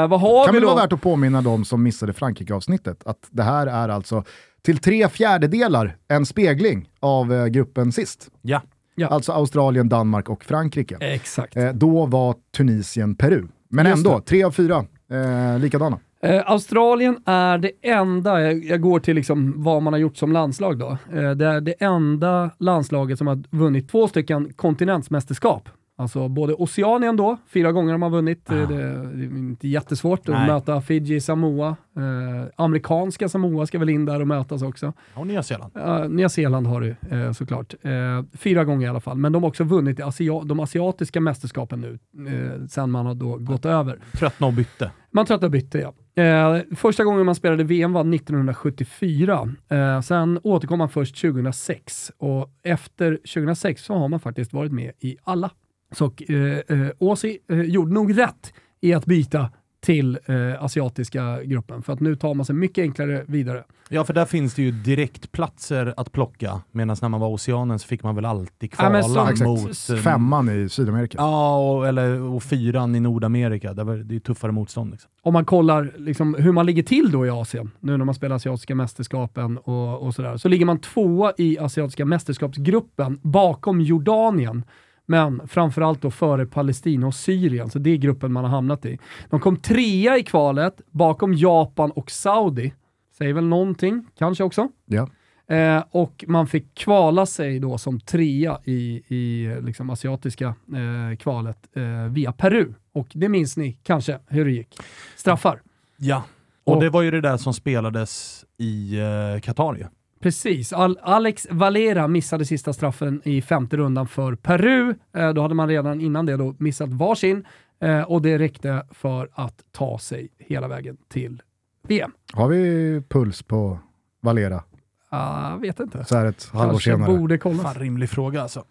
vad 0.07 0.21
har 0.21 0.45
Kan 0.45 0.53
vi 0.53 0.59
väl 0.59 0.68
då? 0.68 0.74
vara 0.74 0.83
värt 0.85 0.94
att 0.94 1.01
påminna 1.01 1.41
de 1.41 1.65
som 1.65 1.83
missade 1.83 2.13
Frankrike-avsnittet 2.13 3.01
att 3.06 3.27
det 3.30 3.44
här 3.44 3.68
är 3.68 3.89
alltså 3.89 4.24
till 4.65 4.77
tre 4.77 5.10
fjärdedelar 5.10 5.95
en 6.07 6.25
spegling 6.25 6.89
av 7.00 7.33
eh, 7.33 7.45
gruppen 7.45 7.92
sist. 7.92 8.30
Ja. 8.42 8.62
Ja. 8.95 9.07
Alltså 9.07 9.31
Australien, 9.31 9.89
Danmark 9.89 10.30
och 10.30 10.44
Frankrike. 10.44 10.98
Exakt. 11.00 11.57
Eh, 11.57 11.69
då 11.74 12.06
var 12.06 12.36
Tunisien 12.57 13.15
Peru. 13.15 13.48
Men 13.69 13.86
Just 13.86 13.98
ändå, 13.98 14.19
det. 14.19 14.25
tre 14.25 14.44
av 14.44 14.51
fyra 14.51 14.86
eh, 15.12 15.60
likadana. 15.60 16.00
Eh, 16.24 16.42
Australien 16.45 17.18
är 17.25 17.57
det 17.57 17.71
enda, 17.81 18.42
jag, 18.42 18.65
jag 18.65 18.81
går 18.81 19.00
till 19.00 19.15
liksom 19.15 19.54
vad 19.63 19.83
man 19.83 19.94
har 19.94 20.00
gjort 20.00 20.18
som 20.18 20.31
landslag 20.31 20.77
då. 20.80 20.98
Eh, 21.13 21.31
det 21.31 21.45
är 21.45 21.62
det 21.62 21.74
enda 21.80 22.50
landslaget 22.59 23.18
som 23.18 23.27
har 23.27 23.44
vunnit 23.50 23.89
två 23.89 24.07
stycken 24.07 24.54
kontinentsmästerskap. 24.54 25.69
Alltså 26.04 26.28
både 26.28 26.54
Oceanien 26.54 27.16
då, 27.18 27.38
fyra 27.48 27.72
gånger 27.72 27.92
de 27.92 28.02
har 28.02 28.10
vunnit. 28.10 28.50
Eh, 28.52 28.68
Det, 28.70 28.76
är 28.76 29.24
inte 29.38 29.68
jättesvårt 29.68 30.20
att 30.20 30.36
Nej. 30.36 30.48
möta 30.48 30.82
Fiji, 30.82 31.20
Samoa. 31.22 31.68
Eh, 31.98 32.50
amerikanska 32.56 33.30
Samoa 33.30 33.66
ska 33.66 33.80
väl 33.80 33.90
in 33.90 34.06
där 34.06 34.20
och 34.22 34.28
mötas 34.28 34.62
också. 34.62 34.94
Och 35.14 35.28
Nya 35.28 35.44
Zeeland. 35.44 35.72
Uh, 35.78 36.10
Nya 36.10 36.30
Zeeland 36.30 36.68
har 36.68 36.82
du 36.82 36.96
eh, 37.12 37.32
såklart. 37.32 37.74
Eh, 37.82 37.92
fyra 38.38 38.64
gånger 38.64 38.88
i 38.88 38.90
alla 38.90 39.00
fall. 39.00 39.18
Men 39.18 39.32
de 39.32 39.44
har 39.44 39.50
också 39.50 39.64
vunnit 39.64 40.00
asia- 40.00 40.44
de 40.46 40.60
asiatiska 40.60 41.22
mästerskapen 41.22 41.82
nu, 41.82 42.00
eh, 42.28 42.66
sen 42.68 42.92
man 42.92 43.06
har 43.06 43.14
då 43.16 43.38
gått 43.38 43.66
över. 43.66 44.00
Tröttnade 44.20 44.50
och 44.52 44.58
bytte. 44.58 44.92
Man 45.12 45.26
tröttnade 45.26 45.46
och 45.48 45.52
bytte 45.52 45.78
ja. 45.80 45.94
Eh, 46.24 46.62
första 46.76 47.04
gången 47.04 47.26
man 47.26 47.36
spelade 47.36 47.64
VM 47.64 47.94
var 47.94 48.04
1974. 48.04 49.50
Eh, 49.70 50.02
sen 50.02 50.40
återkom 50.44 50.78
man 50.80 50.90
först 50.90 51.22
2006 51.22 52.12
och 52.18 52.50
efter 52.64 53.20
2006 53.34 53.84
så 53.84 53.94
har 53.98 54.08
man 54.08 54.20
faktiskt 54.20 54.54
varit 54.54 54.72
med 54.72 54.92
i 55.00 55.18
alla. 55.24 55.50
Så 55.94 56.12
eh, 56.30 56.36
eh, 56.38 56.88
Åsi 57.00 57.38
eh, 57.50 57.62
gjorde 57.62 57.94
nog 57.94 58.18
rätt 58.18 58.54
i 58.81 58.94
att 58.94 59.06
byta 59.06 59.50
till 59.81 60.19
eh, 60.25 60.63
asiatiska 60.63 61.44
gruppen 61.44 61.81
för 61.84 61.94
att 61.94 62.00
nu 62.00 62.16
tar 62.16 62.34
man 62.34 62.45
sig 62.45 62.56
mycket 62.56 62.81
enklare 62.81 63.24
vidare. 63.28 63.63
Ja, 63.90 64.04
för 64.04 64.13
där 64.13 64.25
finns 64.25 64.54
det 64.54 64.62
ju 64.62 64.72
direktplatser 64.72 65.94
att 65.98 66.12
plocka, 66.12 66.62
medan 66.72 66.98
när 67.01 67.10
man 67.10 67.19
var 67.19 67.28
Oceanen 67.28 67.80
så 67.80 67.88
fick 67.88 68.04
man 68.04 68.16
väl 68.16 68.25
alltid 68.25 68.74
Ja, 68.78 68.90
kvala 68.90 69.04
så- 69.04 69.28
Exakt. 69.30 69.42
mot... 69.42 69.90
eh, 69.90 69.95
Femman 70.04 70.50
i 70.50 70.69
Sydamerika. 70.69 71.18
Ja, 71.18 71.57
och, 71.72 71.88
eller, 71.88 72.22
och 72.22 72.44
fyran 72.44 72.95
i 72.95 73.00
Nordamerika. 73.00 73.74
Där 73.74 73.84
var, 73.84 73.95
det 73.95 74.16
är 74.16 74.19
tuffare 74.19 74.51
motstånd. 74.51 74.92
Liksom. 74.92 75.12
om 75.22 75.34
man 75.34 75.45
kollar 75.45 75.92
liksom 75.98 76.36
hur 76.36 76.51
man 76.51 76.66
ligger 76.66 76.84
till 76.84 77.12
då 77.12 77.25
i 77.25 77.30
Asien, 77.30 77.72
nu 77.80 77.98
när 77.98 78.06
man 78.06 78.16
spelar 78.16 78.36
asiatiska 78.36 78.75
mästerskapen 78.75 79.57
och, 79.57 80.01
och 80.01 80.16
sådär, 80.16 80.38
så 80.38 80.48
ligger 80.50 80.66
man 80.66 80.80
tvåa 80.80 81.34
i 81.38 81.57
asiatiska 81.60 82.06
mästerskapsgruppen 82.06 83.19
bakom 83.24 83.81
Jordanien, 83.81 84.63
men 85.06 85.48
framförallt 85.48 86.02
då 86.02 86.12
före 86.12 86.46
Palestina 86.46 87.08
och 87.08 87.16
Syrien, 87.16 87.70
så 87.70 87.80
det 87.80 87.90
är 87.90 87.98
gruppen 87.98 88.34
man 88.34 88.44
har 88.44 88.52
hamnat 88.52 88.86
i. 88.86 89.00
De 89.30 89.40
kom 89.40 89.58
trea 89.58 90.18
i 90.18 90.24
kvalet 90.24 90.82
bakom 90.92 91.34
Japan 91.34 91.92
och 91.92 92.12
Saudi, 92.12 92.74
säger 93.18 93.34
väl 93.34 93.46
någonting, 93.48 94.06
kanske 94.18 94.44
också. 94.44 94.68
Ja. 94.86 95.10
Eh, 95.56 95.83
och 95.92 96.26
man 96.28 96.48
fick 96.48 96.76
kvala 96.76 97.26
sig 97.26 97.60
då 97.60 97.78
som 97.78 98.00
trea 98.00 98.60
i, 98.64 99.04
i 99.07 99.56
liksom 99.62 99.90
asiatiska 99.90 100.48
eh, 100.48 101.18
kvalet 101.18 101.57
eh, 101.76 102.12
via 102.12 102.31
Peru. 102.31 102.74
Och 102.94 103.07
det 103.14 103.30
minns 103.30 103.57
ni 103.57 103.78
kanske 103.83 104.19
hur 104.28 104.45
det 104.45 104.52
gick. 104.52 104.78
Straffar. 105.16 105.62
Ja. 105.98 106.24
Och, 106.64 106.76
Och- 106.76 106.81
det 106.83 106.90
var 106.90 107.02
ju 107.02 107.12
det 107.12 107.22
där 107.22 107.38
som 107.38 107.54
spelades 107.54 108.45
i 108.57 109.00
uh, 109.36 109.40
Qatar 109.42 109.76
ju. 109.76 109.86
Precis. 110.23 110.73
Al- 110.73 110.97
Alex 111.01 111.47
Valera 111.51 112.07
missade 112.07 112.45
sista 112.45 112.73
straffen 112.73 113.21
i 113.25 113.42
femte 113.42 113.77
rundan 113.77 114.07
för 114.07 114.35
Peru. 114.35 114.95
Eh, 115.18 115.30
då 115.33 115.42
hade 115.42 115.53
man 115.56 115.68
redan 115.68 116.01
innan 116.01 116.25
det 116.25 116.37
då 116.37 116.56
missat 116.59 116.89
varsin 116.94 117.45
eh, 117.80 118.01
och 118.01 118.21
det 118.21 118.37
räckte 118.37 118.85
för 118.92 119.30
att 119.33 119.63
ta 119.71 119.97
sig 119.99 120.30
hela 120.39 120.68
vägen 120.68 120.97
till 121.09 121.42
VM. 121.87 122.11
Har 122.33 122.47
vi 122.49 123.01
puls 123.09 123.44
på 123.44 123.80
Valera 124.21 124.63
Ah, 125.09 125.49
Jag 125.51 125.59
vet 125.59 125.80
inte. 125.80 126.06
så 126.06 126.15
här 126.18 126.25
ett 126.25 126.49
halvår 126.53 126.71
Kanske 126.71 126.92
senare? 126.92 127.18
borde 127.18 127.37
kolla. 127.37 127.63
Fan, 127.63 127.73
rimlig 127.75 128.09
fråga 128.09 128.42
alltså. 128.42 128.63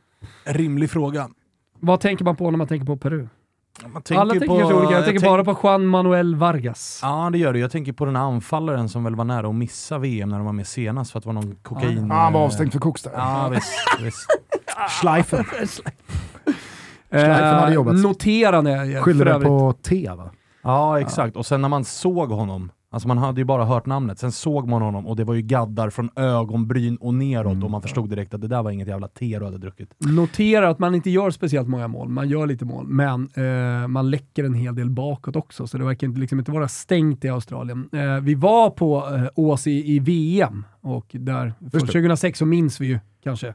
Rimlig 0.45 0.91
fråga. 0.91 1.29
Vad 1.81 2.01
tänker 2.01 2.25
man 2.25 2.37
på 2.37 2.51
när 2.51 2.59
man 2.59 2.67
tänker 2.67 2.87
på 2.87 2.97
Peru? 2.97 3.29
Man 3.83 4.03
Alla 4.19 4.31
tänker 4.33 4.47
kanske 4.47 4.75
olika. 4.75 4.93
Jag 4.93 5.05
tänker 5.05 5.21
tänk- 5.21 5.31
bara 5.33 5.45
på 5.45 5.59
Juan 5.69 5.87
Manuel 5.87 6.37
Vargas. 6.37 6.99
Ja, 7.03 7.29
det 7.33 7.39
gör 7.39 7.53
det. 7.53 7.59
Jag 7.59 7.71
tänker 7.71 7.93
på 7.93 8.05
den 8.05 8.17
här 8.17 8.23
anfallaren 8.23 8.89
som 8.89 9.05
väl 9.05 9.15
var 9.17 9.25
nära 9.25 9.49
att 9.49 9.55
missa 9.55 9.99
VM 9.99 10.29
när 10.29 10.37
de 10.37 10.47
var 10.47 10.53
med 10.53 10.67
senast 10.67 11.11
för 11.13 11.19
att 11.19 11.23
det 11.25 11.29
var 11.29 11.35
någon 11.35 11.57
kokain... 11.63 12.13
Ah, 12.13 12.23
han 12.25 12.33
var 12.33 12.41
avstängd 12.41 12.73
för 12.73 12.79
koks 12.81 13.03
där. 13.03 13.13
Ja, 13.15 13.49
visst. 13.49 13.73
visst. 14.03 14.27
Schleifen. 15.01 15.41
Eh, 15.41 15.45
Schleifen 17.11 17.55
hade 17.59 17.75
jobbat. 17.75 17.95
Noterande 17.95 18.77
för 18.95 19.01
Skyller 19.03 19.25
den 19.25 19.35
övrigt. 19.35 19.49
på 19.49 19.73
T 19.83 20.11
va? 20.17 20.31
Ja, 20.63 21.01
exakt. 21.01 21.37
Och 21.37 21.47
sen 21.47 21.63
när 21.63 21.69
man 21.69 21.85
såg 21.85 22.31
honom, 22.31 22.71
alltså 22.93 23.09
man 23.09 23.19
hade 23.19 23.41
ju 23.41 23.45
bara 23.45 23.65
hört 23.65 23.87
namnet, 23.87 24.19
sen 24.19 24.33
såg 24.33 24.69
man 24.69 24.83
honom 24.83 25.07
och 25.07 25.17
det 25.17 25.25
var 25.25 25.35
ju 25.35 25.43
gaddar 25.43 25.91
från 25.91 26.11
ögonbryn 26.17 26.97
och 26.97 27.15
neråt 27.15 27.65
och 27.65 27.71
man 27.71 27.83
förstod 27.83 28.11
direkt 28.11 28.35
att 28.35 28.41
det 28.41 28.49
där 28.49 28.63
var 28.63 28.71
inget 28.71 28.89
jävla 28.89 29.09
te 29.09 29.39
du 29.39 29.45
hade 29.45 29.59
druckit. 29.59 29.95
Notera 29.99 30.69
att 30.69 30.79
man 30.79 30.95
inte 30.95 31.11
gör 31.11 31.31
speciellt 31.31 31.69
många 31.69 31.89
mål. 31.89 32.09
Man 32.09 32.29
gör 32.29 32.47
lite 32.47 32.65
mål, 32.65 32.87
men 32.89 33.29
eh, 33.35 33.89
man 33.89 34.11
läcker 34.11 34.45
en 34.45 34.55
hel 34.55 34.75
del 34.75 34.91
bakåt 34.91 35.37
också, 35.37 35.67
så 35.67 35.79
det 35.79 35.85
verkar 35.85 36.07
inte, 36.07 36.21
liksom 36.21 36.39
inte 36.39 36.51
vara 36.53 36.69
stängt 36.69 37.25
i 37.25 37.29
Australien. 37.29 37.89
Eh, 37.93 38.21
vi 38.23 38.35
var 38.35 38.71
på 38.71 39.15
eh, 39.17 39.25
Ås 39.35 39.67
i, 39.67 39.95
i 39.95 39.99
VM 39.99 40.65
och 40.81 41.07
där, 41.13 41.53
från 41.59 41.71
det. 41.71 41.79
2006 41.87 42.39
så 42.39 42.47
minns 42.47 42.81
vi 42.81 42.87
ju 42.87 42.99
kanske. 43.25 43.49
eh, 43.49 43.55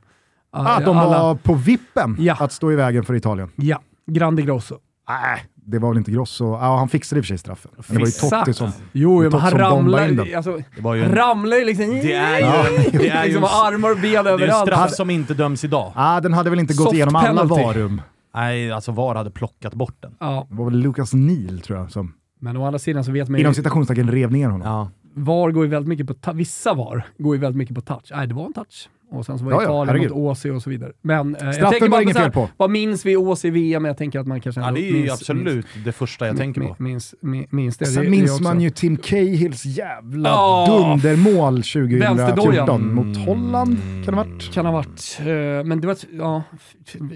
Att 0.52 0.86
de 0.86 0.98
alla- 0.98 1.24
var 1.24 1.36
på 1.36 1.54
vippen 1.54 2.16
Ja. 2.20 2.36
att 2.40 2.52
stå 2.52 2.72
i 2.72 2.76
vägen 2.76 3.04
för 3.04 3.14
Italien. 3.16 3.50
Ja, 3.56 3.82
Grande 4.12 4.42
Grosso. 4.42 4.76
Nej, 5.10 5.42
det 5.70 5.80
var 5.80 5.90
väl 5.90 5.98
inte 5.98 6.12
Grosso. 6.12 6.46
Ja, 6.46 6.78
han 6.78 6.90
fixade 6.90 7.20
i 7.20 7.22
och 7.22 7.26
för 7.26 7.28
sig 7.28 7.38
straffen. 7.38 7.72
Men 7.76 7.84
det 7.98 8.00
var 8.00 8.06
ju 8.08 8.12
Totti 8.46 8.54
som... 8.54 8.72
Jo, 8.92 9.22
men 9.22 9.34
han 9.34 9.92
den. 9.92 10.36
alltså, 10.36 10.58
Det 10.76 10.82
var 10.82 10.96
ju 10.96 11.02
han 11.02 11.12
en, 11.12 11.18
ramlar 11.18 11.58
ju 11.58 11.66
liksom... 11.66 11.86
det 11.90 12.14
är 12.14 12.38
ju, 12.40 12.46
Ja. 12.46 12.66
det 12.92 13.10
är 13.10 13.24
ju 13.24 13.30
liksom 13.34 13.44
armar 13.44 13.92
och 13.92 13.96
ben 13.98 14.12
det 14.12 14.18
är 14.18 14.20
en 14.20 14.28
överallt. 14.28 14.68
straff 14.70 14.92
som 14.92 15.10
inte 15.10 15.34
döms 15.34 15.64
idag. 15.64 15.92
Ah, 15.96 16.20
den 16.22 16.34
hade 16.34 16.50
väl 16.50 16.60
inte 16.60 16.74
gått 16.74 16.84
Soft 16.84 16.94
igenom 16.96 17.16
alla 17.16 17.44
varum. 17.44 18.02
Nej, 18.36 18.72
alltså 18.72 18.92
VAR 18.92 19.16
hade 19.16 19.32
plockat 19.32 19.74
bort 19.74 19.96
den. 20.00 20.16
Ja, 20.20 20.48
Det 20.50 20.56
var 20.56 20.66
väl 20.66 20.80
Lucas 20.80 21.14
Neal 21.14 21.60
tror 21.62 21.80
jag 21.80 21.92
som 21.92 22.14
men 22.40 22.58
å 22.58 22.66
andra 22.66 22.80
sidan 22.80 23.04
så 23.04 23.12
vet 23.12 23.30
man 23.30 23.38
ju... 23.38 23.42
inom 23.42 23.54
citationstecken 23.54 24.12
rev 24.12 24.32
ner 24.32 24.50
honom. 24.50 24.68
Ja. 24.68 24.92
VAR 25.14 25.52
går 25.52 25.64
ju 25.66 25.70
väldigt 25.70 25.88
mycket 25.90 26.22
på... 26.22 26.34
Vissa 26.34 26.74
VAR 26.74 27.06
går 27.18 27.36
ju 27.36 27.42
väldigt 27.42 27.58
mycket 27.58 27.76
på 27.76 27.82
touch. 27.82 28.12
Nej, 28.16 28.28
det 28.28 28.34
var 28.34 28.46
en 28.46 28.54
touch. 28.54 28.90
Och 29.12 29.26
sen 29.26 29.40
så 29.40 29.46
var 29.46 29.52
Ja, 29.52 29.58
ja, 29.58 29.64
Italien 29.64 29.88
herregud. 29.88 30.12
mot 30.12 30.18
Åsi 30.18 30.50
och 30.50 30.62
så 30.62 30.70
vidare. 30.70 30.92
Men 31.02 31.36
eh, 31.36 31.48
jag 31.48 31.72
tänker 31.72 31.90
bara 31.90 32.02
inget 32.02 32.16
så 32.16 32.22
här, 32.22 32.26
fel 32.32 32.34
på. 32.34 32.50
Vad 32.58 32.70
minns 32.70 33.06
vi 33.06 33.16
Åsi 33.18 33.50
VM? 33.50 33.86
Jag 33.86 33.98
tänker 33.98 34.20
att 34.20 34.28
man 34.28 34.42
kanske 34.42 34.62
Ja, 34.62 34.72
det 34.72 34.80
är 34.80 34.88
ju 34.88 34.94
minns- 34.94 35.12
absolut 35.14 35.66
det 35.86 35.92
första 35.92 36.28
jag 36.28 36.38
tänker 36.38 36.62
på. 36.62 36.68
Minns, 36.80 36.80
minns, 36.80 37.16
minns, 37.22 37.52
minns 37.52 37.78
det. 37.78 37.86
Sen 37.86 38.04
det, 38.04 38.10
minns 38.10 38.38
det 38.38 38.44
man 38.44 38.62
ju 38.62 38.70
Tim 38.70 38.98
Cahills 38.98 39.66
jävla 39.66 40.30
Ja, 40.30 40.66
dundermål 41.02 41.54
vänsterdojan. 41.56 42.68
2014 42.68 42.96
mot 42.96 43.18
Holland. 43.18 43.78
Kan 44.06 44.14
det 44.16 44.22
ha 44.22 44.24
varit? 44.30 44.54
Kan 44.54 44.66
ha 44.66 44.74
varit. 44.74 45.18
eh, 45.20 45.26
men 45.66 45.82
det 45.82 45.88
var 45.88 45.98
ja, 46.12 46.44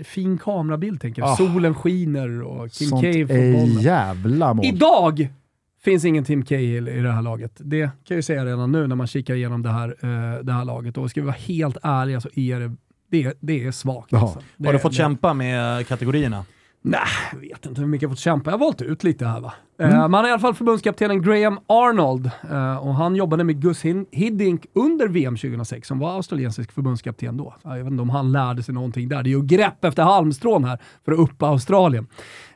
fin 0.03 0.37
kamerabild 0.37 1.01
tänker 1.01 1.21
jag. 1.21 1.29
Ah. 1.31 1.35
Solen 1.35 1.73
skiner 1.75 2.43
och 2.43 2.71
Kim 2.71 2.87
Sånt 2.89 3.01
Cahill 3.01 3.27
får 3.27 3.35
är 3.35 3.53
bollen. 3.53 3.67
jävla 3.81 4.53
mål. 4.53 4.65
Idag 4.65 5.27
finns 5.83 6.05
ingen 6.05 6.23
Tim 6.23 6.45
Cahill 6.45 6.87
i 6.87 7.01
det 7.01 7.11
här 7.11 7.21
laget. 7.21 7.51
Det 7.57 7.81
kan 7.81 7.91
jag 8.07 8.15
ju 8.15 8.21
säga 8.21 8.45
redan 8.45 8.71
nu 8.71 8.87
när 8.87 8.95
man 8.95 9.07
kikar 9.07 9.33
igenom 9.33 9.61
det 9.61 9.69
här, 9.69 9.87
eh, 9.89 10.43
det 10.43 10.53
här 10.53 10.65
laget. 10.65 10.97
Och 10.97 11.09
ska 11.09 11.21
vi 11.21 11.25
vara 11.25 11.35
helt 11.35 11.77
ärliga 11.83 12.21
så 12.21 12.29
är 12.35 12.59
det, 12.59 12.75
det, 13.11 13.37
det 13.39 13.65
är 13.65 13.71
svagt. 13.71 14.13
Alltså. 14.13 14.39
Det, 14.57 14.67
Har 14.67 14.73
du 14.73 14.79
fått 14.79 14.91
det, 14.91 14.97
kämpa 14.97 15.33
med 15.33 15.87
kategorierna? 15.87 16.45
Nej, 16.83 16.99
jag 17.31 17.39
vet 17.39 17.65
inte 17.65 17.81
hur 17.81 17.87
mycket 17.87 18.01
jag 18.01 18.11
fått 18.11 18.19
kämpa. 18.19 18.49
Jag 18.49 18.57
har 18.57 18.65
valt 18.65 18.81
ut 18.81 19.03
lite 19.03 19.25
här 19.25 19.39
va. 19.39 19.53
Mm. 19.79 19.93
Eh, 19.93 20.07
man 20.07 20.13
har 20.13 20.27
i 20.27 20.31
alla 20.31 20.39
fall 20.39 20.53
förbundskaptenen 20.53 21.21
Graham 21.21 21.59
Arnold 21.67 22.31
eh, 22.51 22.87
och 22.87 22.95
han 22.95 23.15
jobbade 23.15 23.43
med 23.43 23.61
Gus 23.61 23.83
Hiddink 24.11 24.65
under 24.73 25.07
VM 25.07 25.37
2006 25.37 25.87
som 25.87 25.99
var 25.99 26.15
australiensisk 26.15 26.71
förbundskapten 26.71 27.37
då. 27.37 27.55
Jag 27.63 27.77
vet 27.77 27.87
inte 27.87 28.01
om 28.01 28.09
han 28.09 28.31
lärde 28.31 28.63
sig 28.63 28.73
någonting 28.73 29.09
där. 29.09 29.23
Det 29.23 29.29
är 29.29 29.31
ju 29.31 29.41
grepp 29.41 29.85
efter 29.85 30.03
halmstrån 30.03 30.63
här 30.63 30.79
för 31.05 31.11
att 31.11 31.19
uppa 31.19 31.47
Australien. 31.47 32.07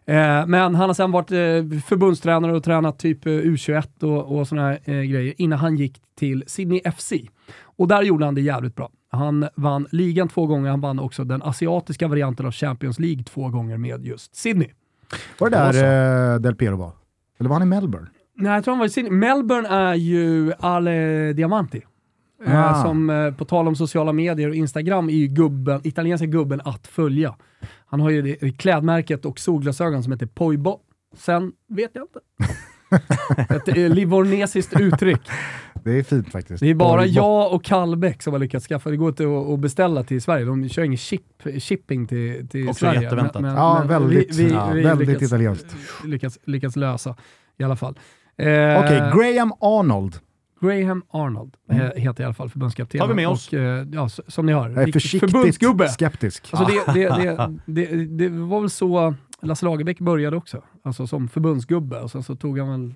Eh, 0.07 0.47
men 0.47 0.75
han 0.75 0.75
har 0.75 0.93
sen 0.93 1.11
varit 1.11 1.31
eh, 1.31 1.79
förbundstränare 1.85 2.55
och 2.55 2.63
tränat 2.63 2.99
typ 2.99 3.25
eh, 3.25 3.29
U21 3.29 4.03
och, 4.03 4.37
och 4.37 4.47
sådana 4.47 4.67
här 4.67 5.03
grejer 5.03 5.33
innan 5.37 5.59
han 5.59 5.75
gick 5.75 6.01
till 6.19 6.43
Sydney 6.47 6.81
FC. 6.97 7.13
Och 7.61 7.87
där 7.87 8.01
gjorde 8.01 8.25
han 8.25 8.35
det 8.35 8.41
jävligt 8.41 8.75
bra. 8.75 8.89
Han 9.09 9.47
vann 9.55 9.87
ligan 9.91 10.27
två 10.27 10.45
gånger, 10.45 10.69
han 10.69 10.81
vann 10.81 10.99
också 10.99 11.23
den 11.23 11.41
asiatiska 11.41 12.07
varianten 12.07 12.45
av 12.45 12.51
Champions 12.51 12.99
League 12.99 13.23
två 13.23 13.49
gånger 13.49 13.77
med 13.77 14.05
just 14.05 14.35
Sydney. 14.35 14.69
Var 15.39 15.49
det 15.49 15.57
där 15.57 16.33
eh, 16.33 16.39
Del 16.39 16.55
Piero 16.55 16.75
var? 16.77 16.91
Eller 17.39 17.49
var 17.49 17.55
han 17.55 17.67
i 17.67 17.69
Melbourne? 17.69 18.07
Nej, 18.37 18.53
jag 18.53 18.63
tror 18.63 18.71
han 18.71 18.79
var 18.79 18.85
i 18.85 18.89
Sydney. 18.89 19.11
Melbourne 19.11 19.67
är 19.67 19.93
ju 19.93 20.53
Ale 20.59 21.33
Diamanti. 21.33 21.81
Eh, 22.45 22.71
Ah. 22.71 22.83
som 22.83 23.09
eh, 23.09 23.31
på 23.33 23.45
tal 23.45 23.67
om 23.67 23.75
sociala 23.75 24.13
medier 24.13 24.49
och 24.49 24.55
Instagram 24.55 25.09
är 25.09 25.13
ju 25.13 25.27
gubben, 25.27 25.81
italienska 25.83 26.25
gubben 26.25 26.61
att 26.65 26.87
följa. 26.87 27.35
Han 27.85 27.99
har 27.99 28.09
ju 28.09 28.21
det, 28.21 28.51
klädmärket 28.57 29.25
och 29.25 29.39
solglasögon 29.39 30.03
som 30.03 30.11
heter 30.11 30.25
Poibo. 30.25 30.79
Sen 31.17 31.51
vet 31.69 31.91
jag 31.93 32.03
inte. 32.03 32.19
Ett 33.55 33.67
eh, 33.67 33.89
livornesiskt 33.89 34.79
uttryck. 34.79 35.21
Det 35.83 35.91
är 35.99 36.03
fint 36.03 36.31
faktiskt. 36.31 36.59
Det 36.59 36.69
är 36.69 36.75
bara 36.75 37.01
Borg- 37.01 37.07
jag 37.09 37.53
och 37.53 37.63
Kallbäck 37.63 38.21
som 38.23 38.33
har 38.33 38.39
lyckats 38.39 38.67
skaffa, 38.67 38.89
det 38.89 38.97
går 38.97 39.09
inte 39.09 39.53
att, 39.53 39.59
beställa 39.59 40.03
till 40.03 40.21
Sverige. 40.21 40.45
De 40.45 40.69
kör 40.69 40.83
ingen 40.83 40.97
chip, 40.97 41.21
shipping 41.59 42.07
till, 42.07 42.47
till 42.47 42.69
Också 42.69 42.79
Sverige. 42.85 43.01
jätteväntat. 43.01 43.41
Ja, 43.43 43.83
väldigt- 43.87 44.35
ja, 44.51 44.67
väldigt 44.73 45.07
lyckats, 45.07 45.23
italienskt. 45.25 45.75
Lyckats, 46.05 46.39
lyckats 46.45 46.75
lösa 46.75 47.15
i 47.57 47.63
alla 47.63 47.75
fall. 47.75 47.99
Eh, 48.37 48.45
Okej, 48.79 49.11
Graham 49.15 49.53
Arnold. 49.59 50.15
Graham 50.65 51.03
Arnold 51.09 51.55
eh, 51.71 51.77
heter 51.77 52.21
i 52.21 52.25
alla 52.25 52.33
fall 52.33 52.49
förbundskapten. 52.49 52.99
Tar 52.99 53.07
vi 53.07 53.13
med 53.13 53.27
oss. 53.27 53.47
Och, 53.47 53.53
eh, 53.53 53.87
ja, 53.91 54.09
som 54.09 54.45
ni 54.45 54.53
hör, 54.53 54.69
Jag 54.69 54.87
är 54.87 54.91
försiktigt 54.91 55.31
förbundsgubbe. 55.31 55.89
skeptisk. 55.89 56.49
Alltså 56.51 56.75
det, 56.93 56.93
det, 56.93 57.49
det, 57.65 57.85
det, 57.85 58.05
det 58.05 58.29
var 58.29 58.61
väl 58.61 58.69
så 58.69 59.13
Lasse 59.41 59.65
Lagerbäck 59.65 59.99
började 59.99 60.37
också, 60.37 60.63
alltså 60.83 61.07
som 61.07 61.27
förbundsgubbe. 61.27 61.99
Och 61.99 62.11
sen 62.11 62.23
så 62.23 62.35
tog 62.35 62.59
han 62.59 62.69
väl 62.69 62.93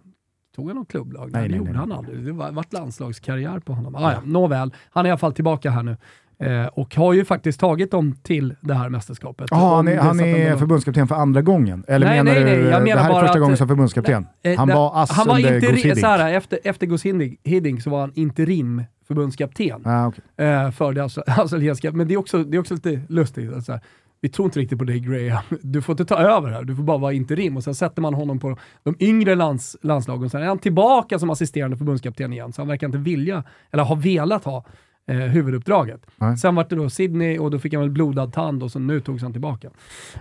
Tog 0.55 0.67
han 0.67 0.75
något 0.77 0.87
klubblag? 0.91 1.31
Nej, 1.31 1.31
Nej, 1.31 1.41
det 1.41 1.47
nej, 1.49 1.57
gjorde 1.57 1.71
nej. 1.71 1.79
han 1.79 1.91
aldrig. 1.91 2.25
Det 2.25 2.31
var, 2.31 2.51
vart 2.51 2.73
landslagskarriär 2.73 3.59
på 3.59 3.73
honom. 3.73 3.95
Ah, 3.95 4.11
ja, 4.11 4.21
nåväl, 4.25 4.73
han 4.89 5.05
är 5.05 5.09
i 5.09 5.11
alla 5.11 5.17
fall 5.17 5.33
tillbaka 5.33 5.71
här 5.71 5.83
nu. 5.83 5.97
Eh, 6.43 6.65
och 6.65 6.95
har 6.95 7.13
ju 7.13 7.25
faktiskt 7.25 7.59
tagit 7.59 7.91
dem 7.91 8.15
till 8.23 8.55
det 8.61 8.73
här 8.73 8.89
mästerskapet. 8.89 9.47
Jaha, 9.51 9.75
han 9.75 9.87
är, 9.87 9.95
det 9.95 10.01
han 10.01 10.19
är 10.19 10.55
förbundskapten 10.55 11.07
för 11.07 11.15
andra 11.15 11.41
gången? 11.41 11.83
Eller 11.87 12.07
Nej, 12.07 12.23
menar 12.23 12.33
nej, 12.39 12.43
nej, 12.43 12.55
du, 12.57 12.63
jag 12.63 12.81
det 12.81 12.83
menar 12.85 13.01
här 13.03 13.09
är 13.09 13.19
första 13.21 13.33
att- 13.33 13.39
gången 13.39 13.57
som 13.57 13.67
förbundskapten? 13.67 14.27
Eh, 14.43 14.57
Han 14.57 14.67
där- 14.67 14.75
var 14.75 15.03
ass 15.03 15.11
han 15.11 15.27
var 15.27 15.35
under 15.35 15.59
Gus 15.59 15.83
Hiddink. 15.83 16.05
efter, 16.35 16.59
efter 16.63 17.03
Hiddink, 17.03 17.39
Hiddink 17.43 17.81
så 17.81 17.89
var 17.89 17.99
han 17.99 18.11
interim 18.15 18.83
förbundskapten 19.07 19.81
Ah, 19.85 20.07
okej. 20.07 20.23
eh, 20.47 20.71
för 20.71 20.93
det 20.93 21.01
austra- 21.01 21.23
australienska. 21.39 21.91
Men 21.91 22.07
det 22.07 22.13
är 22.13 22.17
också, 22.17 22.43
det 22.43 22.57
är 22.57 22.59
också 22.61 22.73
lite 22.73 23.01
lustigt. 23.09 23.53
att 23.53 23.65
Så 23.65 23.71
här, 23.71 23.81
vi 24.21 24.29
tror 24.29 24.45
inte 24.45 24.59
riktigt 24.59 24.79
på 24.79 24.85
dig 24.85 24.99
Graham. 24.99 25.43
Du 25.61 25.81
får 25.81 25.93
inte 25.93 26.05
ta 26.05 26.17
över 26.17 26.49
här, 26.49 26.63
du 26.63 26.75
får 26.75 26.83
bara 26.83 26.97
vara 26.97 27.13
interim. 27.13 27.57
Och 27.57 27.63
sen 27.63 27.75
sätter 27.75 28.01
man 28.01 28.13
honom 28.13 28.39
på 28.39 28.57
de 28.83 28.95
yngre 28.99 29.35
lands, 29.35 29.77
landslagen. 29.81 30.29
Sen 30.29 30.41
är 30.41 30.45
han 30.47 30.59
tillbaka 30.59 31.19
som 31.19 31.29
assisterande 31.29 31.77
förbundskapten 31.77 32.33
igen. 32.33 32.53
Så 32.53 32.61
han 32.61 32.67
verkar 32.67 32.87
inte 32.87 32.97
vilja, 32.97 33.43
eller 33.71 33.83
ha 33.83 33.95
velat 33.95 34.43
ha 34.43 34.65
eh, 35.09 35.15
huvuduppdraget. 35.15 36.01
Nej. 36.15 36.37
Sen 36.37 36.55
var 36.55 36.65
det 36.69 36.75
då 36.75 36.89
Sydney 36.89 37.37
och 37.37 37.51
då 37.51 37.59
fick 37.59 37.73
han 37.73 37.81
väl 37.81 37.89
blodad 37.89 38.33
tand 38.33 38.63
och 38.63 38.71
så 38.71 38.79
nu 38.79 39.01
togs 39.01 39.23
han 39.23 39.31
tillbaka. 39.31 39.69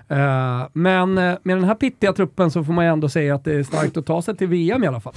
Eh, 0.08 0.66
men 0.72 1.18
eh, 1.18 1.38
med 1.42 1.56
den 1.56 1.64
här 1.64 1.74
pittiga 1.74 2.12
truppen 2.12 2.50
så 2.50 2.64
får 2.64 2.72
man 2.72 2.84
ju 2.84 2.90
ändå 2.90 3.08
säga 3.08 3.34
att 3.34 3.44
det 3.44 3.54
är 3.54 3.62
starkt 3.62 3.96
att 3.96 4.06
ta 4.06 4.22
sig 4.22 4.36
till 4.36 4.48
VM 4.48 4.84
i 4.84 4.86
alla 4.86 5.00
fall. 5.00 5.14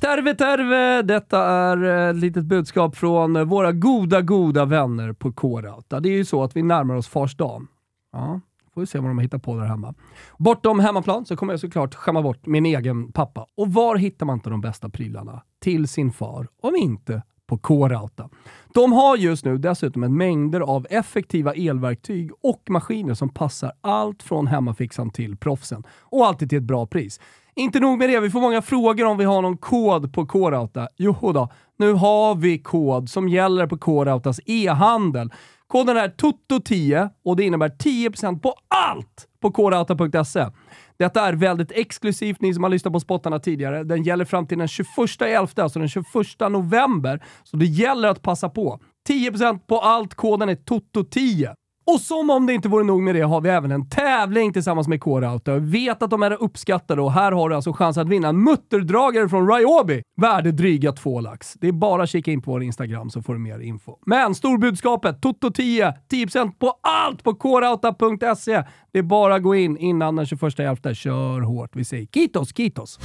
Terve 0.00 0.34
terve! 0.34 1.02
Detta 1.02 1.44
är 1.44 2.10
ett 2.10 2.16
litet 2.16 2.44
budskap 2.44 2.96
från 2.96 3.48
våra 3.48 3.72
goda, 3.72 4.20
goda 4.20 4.64
vänner 4.64 5.12
på 5.12 5.32
K-Rauta. 5.32 6.00
Det 6.00 6.08
är 6.08 6.16
ju 6.16 6.24
så 6.24 6.44
att 6.44 6.56
vi 6.56 6.62
närmar 6.62 6.94
oss 6.94 7.08
Fars 7.08 7.36
dag. 7.36 7.66
Ja, 8.12 8.40
får 8.74 8.80
vi 8.80 8.86
se 8.86 8.98
vad 8.98 9.10
de 9.10 9.18
hittar 9.18 9.38
på 9.38 9.56
där 9.56 9.64
hemma. 9.64 9.94
Bortom 10.38 10.80
hemmaplan 10.80 11.26
så 11.26 11.36
kommer 11.36 11.52
jag 11.52 11.60
såklart 11.60 11.94
skämma 11.94 12.22
bort 12.22 12.46
min 12.46 12.66
egen 12.66 13.12
pappa. 13.12 13.46
Och 13.56 13.72
var 13.72 13.96
hittar 13.96 14.26
man 14.26 14.34
inte 14.34 14.50
de 14.50 14.60
bästa 14.60 14.88
prylarna 14.88 15.42
till 15.60 15.88
sin 15.88 16.12
far 16.12 16.48
om 16.62 16.76
inte 16.76 17.22
på 17.46 17.58
K-Rauta? 17.58 18.28
De 18.74 18.92
har 18.92 19.16
just 19.16 19.44
nu 19.44 19.58
dessutom 19.58 20.02
en 20.02 20.16
mängder 20.16 20.60
av 20.60 20.86
effektiva 20.90 21.54
elverktyg 21.54 22.30
och 22.42 22.62
maskiner 22.70 23.14
som 23.14 23.28
passar 23.28 23.72
allt 23.80 24.22
från 24.22 24.46
hemmafixan 24.46 25.10
till 25.10 25.36
proffsen. 25.36 25.84
Och 26.00 26.26
alltid 26.26 26.48
till 26.48 26.58
ett 26.58 26.64
bra 26.64 26.86
pris. 26.86 27.20
Inte 27.56 27.80
nog 27.80 27.98
med 27.98 28.10
det, 28.10 28.20
vi 28.20 28.30
får 28.30 28.40
många 28.40 28.62
frågor 28.62 29.04
om 29.04 29.18
vi 29.18 29.24
har 29.24 29.42
någon 29.42 29.56
kod 29.56 30.14
på 30.14 30.26
K-Rauta. 30.26 30.88
Jo 30.96 31.32
då, 31.32 31.48
nu 31.76 31.92
har 31.92 32.34
vi 32.34 32.58
kod 32.58 33.08
som 33.08 33.28
gäller 33.28 33.66
på 33.66 33.78
K-Rautas 33.78 34.40
e-handel. 34.46 35.30
Koden 35.74 35.96
är 35.96 36.08
TOTO10 36.08 37.10
och 37.24 37.36
det 37.36 37.44
innebär 37.44 37.68
10% 37.68 38.40
på 38.40 38.54
allt 38.68 39.28
på 39.40 39.50
kodata.se. 39.50 40.46
Detta 40.96 41.28
är 41.28 41.32
väldigt 41.32 41.72
exklusivt, 41.72 42.40
ni 42.40 42.54
som 42.54 42.62
har 42.62 42.70
lyssnat 42.70 42.92
på 42.92 43.00
spottarna 43.00 43.38
tidigare. 43.38 43.84
Den 43.84 44.02
gäller 44.02 44.24
fram 44.24 44.46
till 44.46 44.58
den 44.58 44.66
21.11, 44.66 45.62
alltså 45.62 45.78
den 45.78 45.88
21 45.88 46.04
november. 46.40 47.24
Så 47.42 47.56
det 47.56 47.66
gäller 47.66 48.08
att 48.08 48.22
passa 48.22 48.48
på. 48.48 48.80
10% 49.08 49.58
på 49.58 49.78
allt, 49.80 50.14
koden 50.14 50.48
är 50.48 50.54
TOTO10. 50.54 51.54
Och 51.86 52.00
som 52.00 52.30
om 52.30 52.46
det 52.46 52.52
inte 52.54 52.68
vore 52.68 52.84
nog 52.84 53.02
med 53.02 53.14
det 53.14 53.20
har 53.20 53.40
vi 53.40 53.48
även 53.48 53.72
en 53.72 53.88
tävling 53.88 54.52
tillsammans 54.52 54.88
med 54.88 55.00
K-Rauta. 55.00 55.52
Jag 55.52 55.60
vet 55.60 56.02
att 56.02 56.10
de 56.10 56.22
är 56.22 56.42
uppskattade 56.42 57.02
och 57.02 57.12
här 57.12 57.32
har 57.32 57.48
du 57.48 57.54
alltså 57.54 57.72
chans 57.72 57.98
att 57.98 58.08
vinna 58.08 58.28
en 58.28 58.44
mutterdragare 58.44 59.28
från 59.28 59.52
Ryobi. 59.52 60.02
Värde 60.20 60.52
dryga 60.52 60.92
två 60.92 61.20
lax. 61.20 61.54
Det 61.54 61.68
är 61.68 61.72
bara 61.72 62.02
att 62.02 62.08
kika 62.10 62.32
in 62.32 62.42
på 62.42 62.50
vår 62.50 62.62
Instagram 62.62 63.10
så 63.10 63.22
får 63.22 63.32
du 63.32 63.38
mer 63.38 63.58
info. 63.58 63.96
Men 64.06 64.34
storbudskapet, 64.34 65.20
Toto10, 65.20 65.92
10% 66.10 66.52
på 66.58 66.78
allt 66.82 67.22
på 67.22 67.34
krauta.se. 67.34 68.62
Det 68.92 68.98
är 68.98 69.02
bara 69.02 69.34
att 69.34 69.42
gå 69.42 69.54
in 69.54 69.76
innan 69.76 70.16
den 70.16 70.24
21.11. 70.24 70.94
Kör 70.94 71.40
hårt. 71.40 71.70
Vi 71.76 71.84
säger 71.84 72.06
kitos, 72.06 72.56
kitos! 72.56 72.98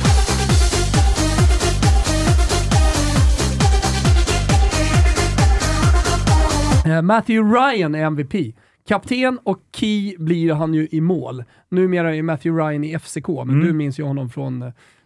Eh, 6.86 7.01
Matthew 7.01 7.59
Ryan 7.59 7.95
är 7.95 8.03
MVP. 8.03 8.55
Kapten 8.89 9.39
och 9.43 9.60
Key 9.75 10.15
blir 10.17 10.53
han 10.53 10.74
ju 10.74 10.88
i 10.91 11.01
mål. 11.01 11.43
Numera 11.69 12.15
är 12.15 12.24
Matthew 12.24 12.63
Ryan 12.63 12.84
i 12.84 13.00
FCK, 13.00 13.27
men 13.46 13.60
du 13.60 13.74
minns 13.74 14.00
ju 14.00 14.03
honom 14.03 14.29
från... 14.29 14.60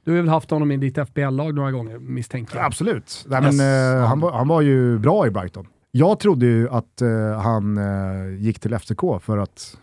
Du 0.03 0.11
har 0.11 0.17
väl 0.17 0.27
haft 0.29 0.51
honom 0.51 0.71
i 0.71 0.77
ditt 0.77 0.97
FBL-lag 1.07 1.55
några 1.55 1.71
gånger, 1.71 1.99
misstänker 1.99 2.55
jag. 2.57 2.65
Absolut. 2.65 3.25
Nej, 3.27 3.43
Yes. 3.43 3.57
men, 3.57 3.99
eh, 4.01 4.07
han, 4.07 4.19
var, 4.19 4.31
han 4.31 4.47
var 4.47 4.61
ju 4.61 4.99
bra 4.99 5.27
i 5.27 5.29
Brighton. 5.29 5.67
Jag 5.91 6.19
trodde 6.19 6.45
ju 6.45 6.69
att 6.69 7.01
eh, 7.01 7.41
han 7.41 7.77
eh, 7.77 8.35
gick 8.39 8.59
till 8.59 8.79
FCK 8.79 9.01
för 9.21 9.37
att, 9.37 9.77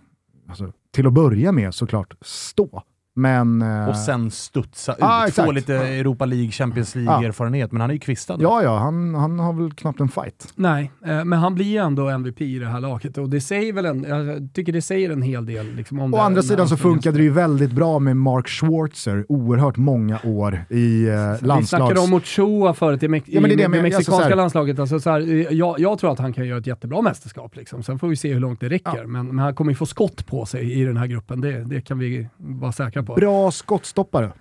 alltså, 0.48 0.72
till 0.94 1.06
att 1.06 1.12
börja 1.12 1.52
med 1.52 1.74
såklart, 1.74 2.14
stå. 2.20 2.82
Men... 3.20 3.62
eh, 3.62 3.88
Och 3.88 3.96
sen 3.96 4.30
studsa 4.30 4.92
ut, 4.92 4.98
Ah, 5.00 5.26
få 5.32 5.52
lite 5.52 5.74
Europa 5.74 6.24
League, 6.24 6.50
Champions 6.50 6.94
League-erfarenhet, 6.94 7.72
men 7.72 7.80
han 7.80 7.90
är 7.90 7.94
ju 7.94 8.00
kvistad. 8.00 8.36
nu. 8.36 8.42
Ja, 8.42 8.62
ja, 8.62 8.78
han, 8.78 9.14
han 9.14 9.38
har 9.38 9.52
väl 9.52 9.72
knappt 9.72 10.00
en 10.00 10.08
fight. 10.08 10.52
Nej, 10.54 10.90
eh, 11.06 11.24
men 11.24 11.38
han 11.38 11.54
blir 11.54 11.66
ju 11.66 11.76
ändå 11.76 12.08
MVP 12.08 12.40
i 12.40 12.58
det 12.58 12.66
här 12.66 12.80
laget 12.80 13.18
och 13.18 13.28
det 13.30 13.40
säger 13.40 13.72
väl 13.72 13.84
en, 13.84 14.04
jag 14.08 14.48
tycker 14.54 14.72
det 14.72 14.82
säger 14.82 15.10
en 15.10 15.22
hel 15.22 15.46
del. 15.46 15.74
Liksom, 15.74 16.00
om 16.00 16.14
Å 16.14 16.16
det, 16.16 16.22
andra 16.22 16.42
sidan 16.42 16.68
så 16.68 16.76
funkade 16.76 17.16
det 17.18 17.22
ju 17.24 17.30
väldigt 17.30 17.72
bra 17.72 17.98
med 17.98 18.16
Mark 18.16 18.48
Schwarzer 18.48 19.24
oerhört 19.28 19.76
många 19.76 20.18
år 20.24 20.64
i 20.70 21.06
eh, 21.08 21.12
Vi 21.12 21.38
snackade 21.38 21.46
landslags... 21.46 22.00
om 22.00 22.14
Ochoa 22.14 22.74
förut 22.74 23.02
i, 23.02 23.08
Mex- 23.08 23.24
Ja, 23.26 23.40
men 23.40 23.50
det 23.50 23.54
är 23.54 23.56
det. 23.56 23.64
Alltså, 23.64 23.82
mexikanska 23.82 24.12
så 24.22 24.28
här- 24.28 24.36
landslaget. 24.36 24.78
Alltså, 24.78 25.00
så 25.00 25.10
här, 25.10 25.20
eh, 25.20 25.36
jag, 25.56 25.80
jag 25.80 25.98
tror 25.98 26.12
att 26.12 26.18
han 26.18 26.32
kan 26.32 26.46
göra 26.46 26.58
ett 26.58 26.66
jättebra 26.66 27.02
mästerskap. 27.02 27.56
Liksom. 27.56 27.82
Sen 27.82 27.98
får 27.98 28.08
vi 28.08 28.16
se 28.16 28.32
hur 28.32 28.40
långt 28.40 28.60
det 28.60 28.68
räcker. 28.68 28.98
Ja. 29.00 29.06
Men, 29.06 29.26
men 29.26 29.38
han 29.38 29.54
kommer 29.54 29.72
ju 29.72 29.76
få 29.76 29.86
skott 29.86 30.26
på 30.26 30.46
sig 30.46 30.72
i 30.80 30.84
den 30.84 30.96
här 30.96 31.06
gruppen. 31.06 31.40
Det, 31.40 31.64
det 31.64 31.80
kan 31.80 31.98
vi 31.98 32.28
vara 32.36 32.72
säkra 32.72 33.02
på. 33.02 33.09
Bra 33.16 33.50
skottstoppare. 33.50 34.32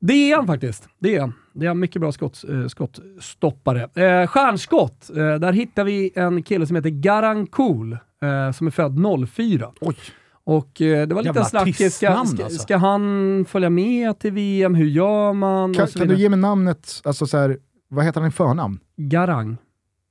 Det 0.00 0.32
är 0.32 0.36
han 0.36 0.46
faktiskt. 0.46 0.88
Det 0.98 1.16
är 1.16 1.20
han. 1.20 1.32
Det 1.52 1.66
är 1.66 1.70
en 1.70 1.78
mycket 1.78 2.00
bra 2.00 2.12
skott, 2.12 2.44
eh, 2.48 2.66
skottstoppare. 2.66 3.82
Eh, 3.82 4.26
stjärnskott, 4.26 5.10
eh, 5.10 5.16
där 5.16 5.52
hittar 5.52 5.84
vi 5.84 6.12
en 6.14 6.42
kille 6.42 6.66
som 6.66 6.76
heter 6.76 6.90
Garan 6.90 7.46
Cool, 7.46 7.92
eh, 7.92 8.52
som 8.52 8.66
är 8.66 8.70
född 8.70 8.98
04. 9.28 9.70
Oj. 9.80 9.96
Och 10.44 10.80
eh, 10.80 11.08
det 11.08 11.14
var 11.14 11.22
lite 11.22 11.44
snackis, 11.44 11.76
ska, 11.76 12.24
ska, 12.24 12.44
alltså. 12.44 12.58
ska 12.58 12.76
han 12.76 13.44
följa 13.48 13.70
med 13.70 14.18
till 14.18 14.32
VM? 14.32 14.74
Hur 14.74 14.86
gör 14.86 15.32
man? 15.32 15.74
Kan, 15.74 15.86
kan 15.86 16.08
du 16.08 16.16
ge 16.16 16.28
mig 16.28 16.38
namnet, 16.38 17.00
alltså 17.04 17.26
så 17.26 17.38
här, 17.38 17.58
vad 17.88 18.04
heter 18.04 18.20
han 18.20 18.28
i 18.28 18.32
förnamn? 18.32 18.80
Garang. 18.96 19.56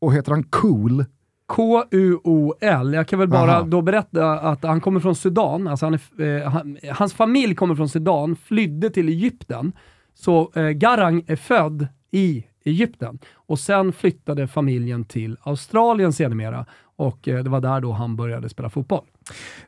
Och 0.01 0.13
heter 0.13 0.31
han 0.31 0.43
Cool? 0.43 1.05
K-U-O-L. 1.48 2.94
Jag 2.94 3.08
kan 3.08 3.20
väl 3.20 3.27
bara 3.27 3.51
Aha. 3.51 3.63
då 3.68 3.82
berätta 3.82 4.39
att 4.39 4.63
han 4.63 4.82
kommer 4.82 5.00
från 5.00 5.16
Sudan. 5.16 5.68
Alltså 5.68 5.86
han 5.86 5.94
är, 5.94 6.42
eh, 6.42 6.50
han, 6.50 6.77
hans 6.94 7.13
familj 7.13 7.56
kommer 7.56 7.75
från 7.75 7.89
Sudan, 7.89 8.36
flydde 8.36 8.89
till 8.89 9.10
Egypten. 9.10 9.72
Så 10.13 10.51
eh, 10.56 10.63
Garang 10.70 11.24
är 11.27 11.36
född 11.36 11.88
i 12.12 12.46
Egypten 12.66 13.20
och 13.34 13.60
sen 13.60 13.94
flyttade 13.94 14.48
familjen 14.48 15.04
till 15.04 15.38
Australien 15.42 16.13
sedermera. 16.13 16.66
Och 16.98 17.27
eh, 17.27 17.44
det 17.44 17.50
var 17.50 17.62
där 17.62 17.82
då 17.82 17.92
han 17.92 18.16
började 18.16 18.50
spela 18.50 18.70
fotboll. 18.70 19.04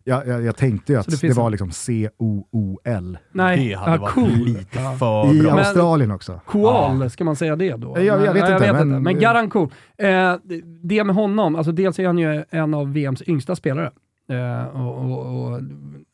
Jag, 0.04 0.28
jag, 0.28 0.44
jag 0.44 0.58
tänkte 0.58 0.94
ju 0.94 1.00
att 1.00 1.08
det 1.08 1.22
det, 1.28 1.34
var 1.34 1.46
en- 1.46 1.52
liksom 1.52 1.72
C-O-O-L. 1.72 3.18
Nej, 3.32 3.68
Det 3.70 3.74
hade 3.74 3.92
ja, 3.96 4.02
varit 4.02 4.14
cool. 4.14 4.30
lite 4.46 4.80
Ja. 4.80 4.96
för 5.00 5.36
I 5.36 5.42
bra. 5.42 5.50
Men- 5.56 5.60
Australien 5.66 6.12
också. 6.12 6.40
Koal, 6.46 7.10
ska 7.10 7.24
man 7.24 7.36
säga 7.36 7.56
det 7.56 7.76
då? 7.76 7.94
Jag- 7.98 8.06
jag 8.06 8.18
vet 8.18 8.34
Nej, 8.34 8.40
inte, 8.42 8.52
jag 8.52 8.60
vet 8.60 8.74
men- 8.74 8.82
inte. 8.88 9.00
Men 9.00 9.20
Garan 9.20 9.50
Cool. 9.50 9.70
Eh, 9.98 10.36
det 10.84 11.04
med 11.04 11.16
honom, 11.16 11.56
alltså 11.56 11.72
dels 11.72 12.00
är 12.00 12.08
han 12.08 12.18
ju 12.18 12.44
en 12.50 12.74
av 12.74 12.94
VMs 12.94 13.24
yngsta 13.28 13.56
spelare. 13.56 13.92
Eh, 14.30 14.82
och, 14.82 14.98
och, 15.06 15.52
och, 15.52 15.62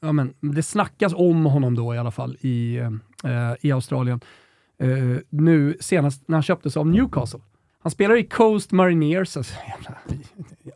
ja, 0.02 0.12
men, 0.12 0.34
det 0.40 0.64
snackas 0.64 1.14
om 1.16 1.46
honom 1.46 1.76
då 1.76 1.96
i 1.96 1.98
alla 1.98 2.12
fall 2.12 2.38
i, 2.42 2.78
eh, 3.24 3.54
i 3.62 3.72
Australien. 3.72 4.20
Eh, 4.80 4.90
nu 5.30 5.78
senast 5.80 6.24
när 6.28 6.36
han 6.36 6.44
köptes 6.44 6.78
av 6.78 6.88
Newcastle. 6.88 7.40
Han 7.86 7.92
spelar 7.92 8.16
i 8.16 8.24
Coast 8.24 8.72
Mariners, 8.72 9.38
alltså, 9.38 9.54
jävla 9.68 9.98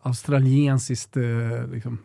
australiensiskt 0.01 1.17
eh, 1.17 1.67
liksom, 1.71 1.97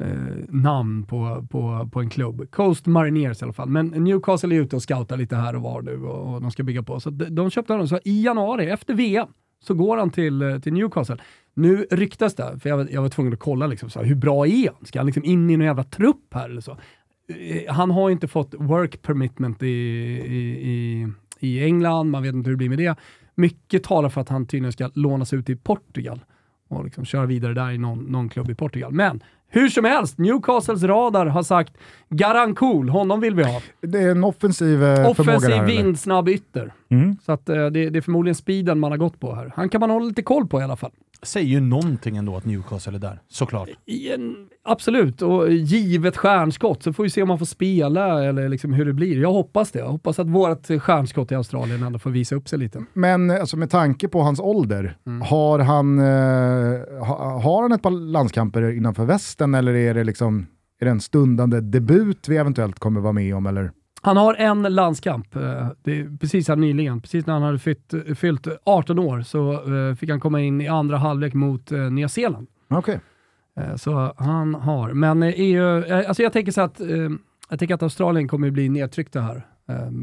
eh, 0.00 0.08
namn 0.48 1.06
på, 1.06 1.46
på, 1.50 1.88
på 1.92 2.00
en 2.00 2.10
klubb. 2.10 2.50
Coast 2.50 2.86
Mariners 2.86 3.42
i 3.42 3.44
alla 3.44 3.52
fall. 3.52 3.68
Men 3.68 3.86
Newcastle 3.86 4.56
är 4.56 4.60
ute 4.60 4.76
och 4.76 4.82
scoutar 4.82 5.16
lite 5.16 5.36
här 5.36 5.56
och 5.56 5.62
var 5.62 5.82
nu 5.82 6.02
och, 6.02 6.34
och 6.34 6.42
de 6.42 6.50
ska 6.50 6.62
bygga 6.62 6.82
på. 6.82 7.00
Så 7.00 7.10
de, 7.10 7.24
de 7.24 7.50
köpte 7.50 7.72
honom. 7.72 7.88
Så 7.88 8.00
i 8.04 8.24
januari, 8.24 8.70
efter 8.70 8.94
VM, 8.94 9.28
så 9.64 9.74
går 9.74 9.96
han 9.96 10.10
till, 10.10 10.42
eh, 10.42 10.58
till 10.58 10.72
Newcastle. 10.72 11.16
Nu 11.54 11.86
ryktas 11.90 12.34
det, 12.34 12.58
för 12.60 12.68
jag 12.68 12.76
var, 12.76 12.88
jag 12.90 13.02
var 13.02 13.08
tvungen 13.08 13.32
att 13.32 13.40
kolla, 13.40 13.66
liksom, 13.66 13.90
så 13.90 13.98
här, 13.98 14.06
hur 14.06 14.16
bra 14.16 14.46
är 14.46 14.70
han? 14.74 14.86
Ska 14.86 14.98
han 14.98 15.06
liksom 15.06 15.24
in 15.24 15.50
i 15.50 15.56
någon 15.56 15.66
jävla 15.66 15.84
trupp 15.84 16.34
här 16.34 16.48
eller 16.48 16.60
så? 16.60 16.76
Eh, 17.28 17.74
han 17.74 17.90
har 17.90 18.10
inte 18.10 18.28
fått 18.28 18.54
work 18.58 19.02
permitment 19.02 19.62
i, 19.62 19.66
i, 19.66 20.70
i, 20.70 21.08
i 21.40 21.64
England, 21.64 22.10
man 22.10 22.22
vet 22.22 22.34
inte 22.34 22.50
hur 22.50 22.56
det 22.56 22.58
blir 22.58 22.68
med 22.68 22.78
det. 22.78 22.96
Mycket 23.38 23.84
talar 23.84 24.08
för 24.08 24.20
att 24.20 24.28
han 24.28 24.46
tydligen 24.46 24.72
ska 24.72 24.90
lånas 24.94 25.32
ut 25.32 25.50
i 25.50 25.56
Portugal 25.56 26.24
och 26.68 26.84
liksom 26.84 27.04
köra 27.04 27.26
vidare 27.26 27.54
där 27.54 27.70
i 27.70 27.78
någon, 27.78 27.98
någon 27.98 28.28
klubb 28.28 28.50
i 28.50 28.54
Portugal. 28.54 28.92
Men 28.92 29.22
hur 29.50 29.68
som 29.68 29.84
helst, 29.84 30.18
Newcastles 30.18 30.82
radar 30.82 31.26
har 31.26 31.42
sagt 31.42 31.72
Garan 32.08 32.54
Cool, 32.54 32.88
honom 32.88 33.20
vill 33.20 33.34
vi 33.34 33.42
ha. 33.42 33.60
Det 33.80 33.98
är 33.98 34.10
en 34.10 34.24
offensiv 34.24 34.84
eh, 34.84 34.94
förmåga 34.94 35.10
Offensiv 35.10 35.62
vindsnabb 35.62 36.28
ytter. 36.28 36.72
Mm. 36.88 37.16
Så 37.26 37.32
att, 37.32 37.48
eh, 37.48 37.66
det, 37.66 37.90
det 37.90 37.98
är 37.98 38.00
förmodligen 38.00 38.34
speeden 38.34 38.78
man 38.78 38.90
har 38.90 38.98
gått 38.98 39.20
på 39.20 39.34
här. 39.34 39.52
Han 39.56 39.68
kan 39.68 39.80
man 39.80 39.90
hålla 39.90 40.06
lite 40.06 40.22
koll 40.22 40.46
på 40.46 40.60
i 40.60 40.64
alla 40.64 40.76
fall. 40.76 40.92
Säger 41.22 41.46
ju 41.48 41.60
någonting 41.60 42.16
ändå 42.16 42.36
att 42.36 42.44
Newcastle 42.44 42.94
är 42.94 42.98
där, 42.98 43.20
såklart. 43.28 43.68
I 43.86 44.12
en, 44.12 44.34
absolut, 44.64 45.22
och 45.22 45.52
givet 45.52 46.16
stjärnskott 46.16 46.82
så 46.82 46.92
får 46.92 47.02
vi 47.02 47.10
se 47.10 47.22
om 47.22 47.30
han 47.30 47.38
får 47.38 47.46
spela 47.46 48.24
eller 48.24 48.48
liksom 48.48 48.72
hur 48.72 48.84
det 48.84 48.92
blir. 48.92 49.20
Jag 49.20 49.32
hoppas 49.32 49.70
det. 49.70 49.78
Jag 49.78 49.88
hoppas 49.88 50.18
att 50.18 50.26
vårt 50.26 50.66
stjärnskott 50.82 51.32
i 51.32 51.34
Australien 51.34 51.82
ändå 51.82 51.98
får 51.98 52.10
visa 52.10 52.34
upp 52.36 52.48
sig 52.48 52.58
lite. 52.58 52.84
Men 52.92 53.30
alltså, 53.30 53.56
med 53.56 53.70
tanke 53.70 54.08
på 54.08 54.20
hans 54.20 54.40
ålder, 54.40 54.96
Mm. 55.06 55.22
har, 55.22 55.58
han, 55.58 55.98
eh, 55.98 57.04
ha, 57.06 57.40
har 57.40 57.62
han 57.62 57.72
ett 57.72 57.82
par 57.82 57.90
landskamper 57.90 58.70
innanför 58.70 59.04
västen 59.04 59.54
eller 59.54 59.74
är 59.74 59.94
det, 59.94 60.04
liksom, 60.04 60.46
är 60.80 60.84
det 60.84 60.90
en 60.90 61.00
stundande 61.00 61.60
debut 61.60 62.28
vi 62.28 62.36
eventuellt 62.36 62.78
kommer 62.78 63.00
vara 63.00 63.12
med 63.12 63.34
om? 63.36 63.46
Eller? 63.46 63.70
Han 64.02 64.16
har 64.16 64.34
en 64.34 64.62
landskamp, 64.62 65.36
eh, 65.36 65.68
precis 66.20 66.48
här 66.48 66.56
nyligen. 66.56 67.00
Precis 67.00 67.26
när 67.26 67.34
han 67.34 67.42
hade 67.42 67.58
fyllt, 67.58 67.94
fyllt 68.16 68.46
18 68.64 68.98
år 68.98 69.20
så 69.20 69.52
eh, 69.88 69.94
fick 69.94 70.10
han 70.10 70.20
komma 70.20 70.40
in 70.40 70.60
i 70.60 70.68
andra 70.68 70.96
halvlek 70.96 71.34
mot 71.34 71.72
eh, 71.72 71.78
Nya 71.78 72.08
Zeeland. 72.08 72.46
Eh, 73.60 73.76
Så 73.76 74.14
han 74.16 74.54
har, 74.54 74.92
men 74.92 75.22
EU, 75.22 75.82
eh, 75.84 76.08
alltså 76.08 76.22
jag 76.22 76.32
tänker 76.32 76.52
så 76.52 76.60
att, 76.60 76.80
jag 77.50 77.58
tänker 77.58 77.74
att 77.74 77.82
Australien 77.82 78.28
kommer 78.28 78.50
bli 78.50 78.68
nedtryckta 78.68 79.20
här 79.20 79.46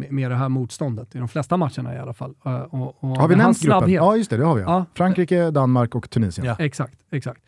med 0.10 0.32
det 0.32 0.36
här 0.36 0.50
motståndet, 0.50 1.16
i 1.16 1.18
de 1.18 1.28
flesta 1.28 1.58
matcherna 1.58 1.96
i 1.96 2.00
alla 2.00 2.14
fall. 2.14 2.34
Och, 2.70 3.04
och 3.04 3.10
Har 3.18 3.28
vi 3.28 3.36
nämnt 3.36 3.62
gruppen? 3.62 3.80
snabbhet- 3.80 3.96
Ja, 3.96 4.18
just 4.18 4.30
det, 4.30 4.38
det 4.38 4.46
har 4.46 4.56
vi. 4.56 4.62
Ja. 4.62 4.86
Frankrike, 4.94 5.52
Danmark 5.52 5.96
och 5.96 6.10
Tunisien. 6.10 6.48
Ja. 6.48 6.56
Exakt, 6.60 6.96
exakt. 7.12 7.42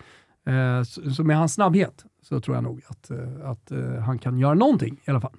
Eh, 0.48 0.84
Så, 0.84 1.12
så 1.12 1.24
med 1.24 1.38
hans 1.38 1.54
snabbhet 1.54 2.06
så 2.22 2.40
tror 2.40 2.56
jag 2.58 2.64
nog 2.64 2.82
att, 2.88 3.12
eh, 3.12 3.50
att 3.50 3.72
eh, 3.72 4.00
han 4.06 4.20
kan 4.20 4.40
göra 4.40 4.54
någonting 4.54 4.98
i 5.06 5.10
alla 5.12 5.22
fall. 5.22 5.32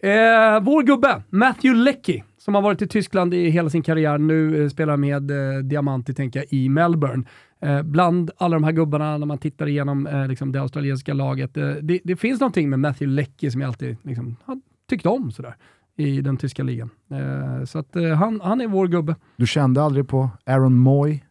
Eh, 0.00 0.60
vår 0.62 0.82
gubbe, 0.82 1.22
Matthew 1.30 1.84
Leckie, 1.84 2.24
som 2.38 2.54
har 2.54 2.62
varit 2.62 2.82
i 2.82 2.86
Tyskland 2.88 3.34
i 3.34 3.50
hela 3.50 3.70
sin 3.70 3.82
karriär, 3.82 4.18
nu 4.18 4.62
eh, 4.62 4.68
spelar 4.68 4.96
med 4.96 5.30
eh, 5.30 5.58
Diamanti, 5.62 6.14
tänker 6.14 6.40
jag, 6.40 6.46
i 6.50 6.68
Melbourne. 6.68 7.24
Eh, 7.60 7.82
bland 7.82 8.30
alla 8.36 8.56
de 8.56 8.64
här 8.64 8.72
gubbarna, 8.72 9.18
när 9.18 9.26
man 9.26 9.38
tittar 9.38 9.66
igenom 9.66 10.06
eh, 10.06 10.28
liksom 10.28 10.52
det 10.52 10.60
australiensiska 10.60 11.14
laget, 11.14 11.56
eh, 11.56 11.68
det, 11.82 12.00
det 12.04 12.16
finns 12.16 12.40
någonting 12.40 12.70
med 12.70 12.78
Matthew 12.80 13.14
Leckie 13.14 13.50
som 13.50 13.60
jag 13.60 13.68
alltid 13.68 13.96
liksom, 14.02 14.36
har 14.44 14.60
tyckt 14.90 15.06
om 15.06 15.32
sådär, 15.32 15.54
i 15.96 16.20
den 16.20 16.36
tyska 16.36 16.62
ligan. 16.62 16.90
Eh, 17.10 17.64
så 17.64 17.78
att 17.78 17.96
eh, 17.96 18.08
han, 18.08 18.40
han 18.44 18.60
är 18.60 18.68
vår 18.68 18.88
gubbe. 18.88 19.16
Du 19.36 19.46
kände 19.46 19.82
aldrig 19.82 20.08
på 20.08 20.30
Aaron 20.46 20.74
Moy? 20.78 21.22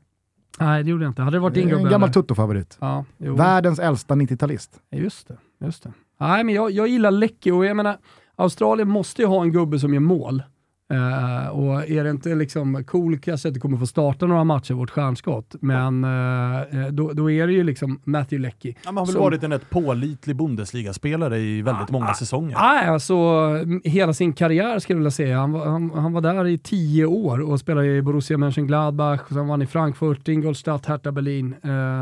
Nej, 0.59 0.83
det 0.83 0.89
gjorde 0.89 1.03
jag 1.03 1.11
inte. 1.11 1.21
Hade 1.21 1.35
det 1.37 1.41
varit 1.41 1.53
din 1.53 1.69
gubbe? 1.69 1.83
En 1.83 1.89
gammal 1.89 2.09
eller? 2.09 2.13
Tutto-favorit. 2.13 2.77
Ja. 2.79 3.05
Världens 3.17 3.79
äldsta 3.79 4.13
90-talist. 4.15 4.79
Just 4.91 5.27
det, 5.27 5.37
just 5.65 5.83
det. 5.83 5.93
Nej, 6.19 6.43
men 6.43 6.55
jag, 6.55 6.71
jag 6.71 6.87
gillar 6.87 7.11
Leckie 7.11 7.53
och 7.53 7.65
jag 7.65 7.77
menar, 7.77 7.97
Australien 8.35 8.89
måste 8.89 9.21
ju 9.21 9.27
ha 9.27 9.41
en 9.43 9.51
gubbe 9.51 9.79
som 9.79 9.93
gör 9.93 10.01
mål. 10.01 10.43
Eh, 10.93 11.47
och 11.47 11.89
är 11.89 12.03
det 12.03 12.09
inte 12.09 12.35
liksom 12.35 12.83
cool 12.83 13.17
kanske 13.19 13.47
att 13.47 13.53
det 13.53 13.59
kommer 13.59 13.77
få 13.77 13.87
starta 13.87 14.25
några 14.25 14.43
matcher, 14.43 14.73
vårt 14.73 14.89
stjärnskott, 14.89 15.55
men 15.61 16.03
eh, 16.03 16.87
då, 16.91 17.13
då 17.13 17.31
är 17.31 17.47
det 17.47 17.53
ju 17.53 17.63
liksom 17.63 17.99
Matthew 18.03 18.41
Leckie. 18.47 18.75
Ja, 18.85 18.91
man 18.91 18.97
har 18.97 19.05
väl 19.05 19.13
Som- 19.13 19.21
varit 19.23 19.43
en 19.43 19.51
rätt 19.51 19.69
pålitlig 19.69 20.35
Bundesliga-spelare 20.35 21.39
i 21.39 21.61
väldigt 21.61 21.91
många 21.91 22.13
säsonger. 22.13 22.57
Nej, 22.59 22.87
alltså 22.87 23.13
m- 23.63 23.81
hela 23.83 24.13
sin 24.13 24.33
karriär 24.33 24.79
skulle 24.79 24.95
jag 24.95 24.99
vilja 24.99 25.11
säga. 25.11 25.37
Han 25.39 25.51
var, 25.51 25.65
han, 25.65 25.91
han 25.95 26.13
var 26.13 26.21
där 26.21 26.47
i 26.47 26.57
tio 26.57 27.05
år 27.05 27.41
och 27.41 27.59
spelade 27.59 27.87
i 27.87 28.01
Borussia 28.01 28.37
Mönchengladbach, 28.37 29.21
och 29.21 29.27
sen 29.27 29.37
var 29.47 29.53
han 29.53 29.61
i 29.61 29.65
Frankfurt, 29.67 30.27
Ingolstadt, 30.27 30.85
Hertha 30.85 31.11
Berlin, 31.11 31.55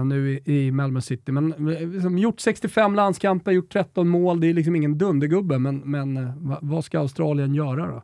nu 0.05 0.39
i, 0.45 0.67
i 0.67 0.71
Malmö 0.71 1.01
City. 1.01 1.31
Men 1.31 1.49
liksom, 1.93 2.17
gjort 2.17 2.39
65 2.39 2.95
landskamper, 2.95 3.51
gjort 3.51 3.73
13 3.73 4.07
mål. 4.07 4.39
Det 4.39 4.47
är 4.49 4.53
liksom 4.53 4.75
ingen 4.75 4.97
dundergubbe, 4.97 5.59
men, 5.59 5.77
men 5.85 6.31
va, 6.49 6.57
vad 6.61 6.85
ska 6.85 6.99
Australien 6.99 7.53
göra 7.55 7.87
då? 7.87 8.01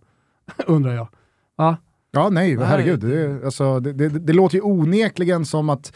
Undrar 0.68 0.94
jag. 0.94 1.08
Va? 1.58 1.78
Ja, 2.12 2.30
nej, 2.30 2.56
Nej. 2.56 2.66
herregud. 2.68 3.00
Det, 3.00 3.46
alltså, 3.46 3.80
det, 3.80 3.94
det, 3.94 4.10
det 4.10 4.34
låter 4.34 4.56
ju 4.56 4.62
onekligen 4.62 5.46
som 5.46 5.70
att 5.70 5.94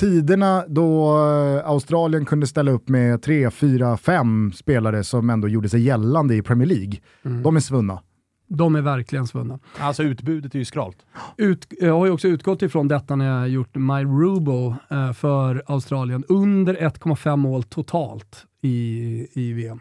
tiderna 0.00 0.64
då 0.68 1.16
eh, 1.18 1.68
Australien 1.70 2.24
kunde 2.24 2.46
ställa 2.46 2.70
upp 2.70 2.88
med 2.88 3.22
tre, 3.22 3.50
fyra, 3.50 3.96
fem 3.96 4.52
spelare 4.52 5.04
som 5.04 5.30
ändå 5.30 5.48
gjorde 5.48 5.68
sig 5.68 5.80
gällande 5.80 6.34
i 6.34 6.42
Premier 6.42 6.68
League, 6.68 6.92
Mm. 7.24 7.42
de 7.42 7.56
är 7.56 7.60
svunna. 7.60 8.02
De 8.48 8.74
är 8.76 8.80
verkligen 8.80 9.26
svunna. 9.26 9.58
Alltså 9.78 10.02
utbudet 10.02 10.54
är 10.54 10.58
ju 10.58 10.64
skralt. 10.64 10.96
Ut, 11.36 11.66
jag 11.80 11.98
har 11.98 12.06
ju 12.06 12.12
också 12.12 12.28
utgått 12.28 12.62
ifrån 12.62 12.88
detta 12.88 13.16
när 13.16 13.26
jag 13.28 13.38
har 13.38 13.46
gjort 13.46 13.74
My 13.76 14.04
Rubo 14.04 14.74
eh, 14.90 15.12
för 15.12 15.62
Australien. 15.66 16.24
Under 16.28 16.74
1,5 16.74 17.36
mål 17.36 17.62
totalt 17.62 18.46
i, 18.62 19.26
i 19.32 19.52
VM. 19.52 19.80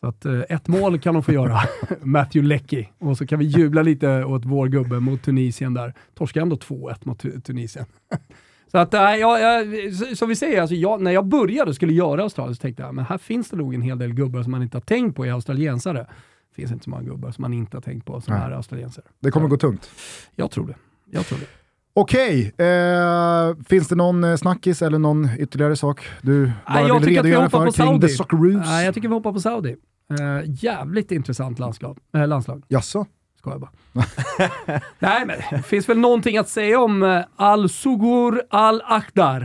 Så 0.00 0.06
att 0.06 0.24
eh, 0.24 0.40
ett 0.48 0.68
mål 0.68 0.98
kan 1.00 1.14
de 1.14 1.22
få 1.22 1.32
göra, 1.32 1.58
Matthew 2.02 2.48
Leckie. 2.48 2.88
Och 2.98 3.16
så 3.18 3.26
kan 3.26 3.38
vi 3.38 3.44
jubla 3.44 3.82
lite 3.82 4.24
åt 4.24 4.44
vår 4.44 4.66
gubbe 4.68 5.00
mot 5.00 5.22
Tunisien 5.22 5.74
där. 5.74 5.94
Torskade 6.14 6.42
ändå 6.42 6.56
2-1 6.56 6.94
mot 7.02 7.18
Tu- 7.18 7.40
Tunisien. 7.40 7.84
Så 8.72 8.78
att, 8.78 8.94
äh, 8.94 9.00
jag, 9.00 9.40
jag, 9.40 9.94
så- 9.94 10.16
som 10.16 10.28
vi 10.28 10.36
säger, 10.36 10.60
alltså 10.60 10.74
jag, 10.76 11.02
när 11.02 11.10
jag 11.10 11.26
började 11.26 11.68
och 11.68 11.74
skulle 11.74 11.92
göra 11.92 12.22
Australien 12.22 12.54
så 12.56 12.60
tänkte 12.62 12.82
jag 12.82 12.94
men 12.94 13.04
här 13.04 13.18
finns 13.18 13.50
det 13.50 13.56
nog 13.56 13.74
en 13.74 13.82
hel 13.82 13.98
del 13.98 14.12
gubbar 14.14 14.42
som 14.42 14.50
man 14.52 14.62
inte 14.62 14.76
har 14.76 14.82
tänkt 14.82 15.16
på 15.16 15.26
i 15.26 15.30
australiensare. 15.30 15.98
Det 15.98 16.54
finns 16.54 16.72
inte 16.72 16.84
så 16.84 16.90
många 16.90 17.02
gubbar 17.02 17.30
som 17.30 17.42
man 17.42 17.52
inte 17.52 17.76
har 17.76 17.82
tänkt 17.82 18.04
på 18.06 18.20
som 18.20 18.34
Nej. 18.34 18.42
är 18.42 18.50
australiensare. 18.50 19.04
Det 19.20 19.30
kommer 19.30 19.48
gå 19.48 19.56
tungt. 19.56 19.90
Jag 20.36 20.50
tror 20.50 20.66
det. 20.66 20.74
Jag 21.10 21.26
tror 21.26 21.38
det. 21.38 21.46
Okej, 21.92 22.52
eh, 22.58 23.56
finns 23.68 23.88
det 23.88 23.94
någon 23.94 24.24
eh, 24.24 24.36
snackis 24.36 24.82
eller 24.82 24.98
någon 24.98 25.28
ytterligare 25.38 25.76
sak 25.76 26.08
du 26.22 26.52
bara 26.66 26.88
jag 26.88 27.00
vill 27.00 27.08
redogöra 27.16 27.50
för 27.50 27.62
kring 27.62 27.72
Saudi. 27.72 28.00
The 28.08 28.08
Socceroos? 28.14 28.66
Nej, 28.66 28.84
jag 28.84 28.94
tycker 28.94 29.08
vi 29.08 29.14
hoppar 29.14 29.32
på 29.32 29.40
Saudi. 29.40 29.76
Eh, 30.10 30.40
jävligt 30.46 31.12
intressant 31.12 31.58
landslag. 31.58 31.98
Eh, 32.14 32.28
landslag. 32.28 32.62
Jaså? 32.68 33.06
Skojar 33.38 33.58
bara. 33.58 33.70
Nej, 34.98 35.26
men 35.26 35.36
det 35.50 35.62
finns 35.62 35.88
väl 35.88 35.98
någonting 35.98 36.36
att 36.38 36.48
säga 36.48 36.80
om 36.80 37.02
eh, 37.02 37.24
Al-Sugur 37.36 38.42
Al-Akhdar. 38.50 39.40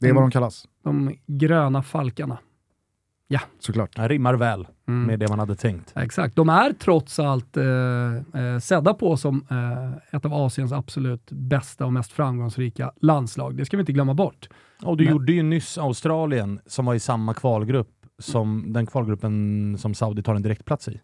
Det 0.00 0.06
är 0.06 0.10
Mm. 0.10 0.14
vad 0.14 0.24
de 0.24 0.30
kallas. 0.30 0.64
De 0.84 1.16
gröna 1.26 1.82
falkarna. 1.82 2.38
Ja. 3.28 3.40
Såklart. 3.58 3.96
Det 3.96 4.08
rimmar 4.08 4.34
väl 4.34 4.66
Mm. 4.88 5.02
med 5.06 5.18
det 5.18 5.28
man 5.28 5.38
hade 5.38 5.56
tänkt. 5.56 5.92
Exakt. 5.96 6.36
De 6.36 6.48
är 6.48 6.72
trots 6.72 7.18
allt 7.18 7.56
eh, 7.56 7.64
eh, 8.42 8.58
sedda 8.58 8.94
på 8.94 9.16
som 9.16 9.46
eh, 9.50 10.16
ett 10.16 10.24
av 10.24 10.34
Asiens 10.34 10.72
absolut 10.72 11.30
bästa 11.30 11.86
och 11.86 11.92
mest 11.92 12.12
framgångsrika 12.12 12.92
landslag. 13.00 13.56
Det 13.56 13.64
ska 13.64 13.76
vi 13.76 13.80
inte 13.80 13.92
glömma 13.92 14.14
bort. 14.14 14.48
Och 14.82 14.96
du 14.96 15.04
Men- 15.04 15.12
gjorde 15.12 15.32
ju 15.32 15.42
nyss 15.42 15.78
Australien 15.78 16.60
som 16.66 16.84
var 16.86 16.94
i 16.94 17.00
samma 17.00 17.34
kvalgrupp 17.34 17.93
som 18.18 18.72
den 18.72 18.86
kvalgruppen 18.86 19.76
som 19.78 19.94
Saudi 19.94 20.22
tar 20.22 20.34
en 20.34 20.42
direktplats 20.42 20.88
i. 20.88 21.00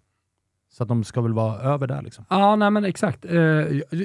Så 0.72 0.82
att 0.82 0.88
de 0.88 1.04
ska 1.04 1.20
väl 1.20 1.32
vara 1.32 1.56
över 1.60 1.86
där 1.86 2.02
liksom. 2.02 2.24
Ja, 2.28 2.56
nej 2.56 2.70
men 2.70 2.84
exakt. 2.84 3.24
Eh, 3.24 3.32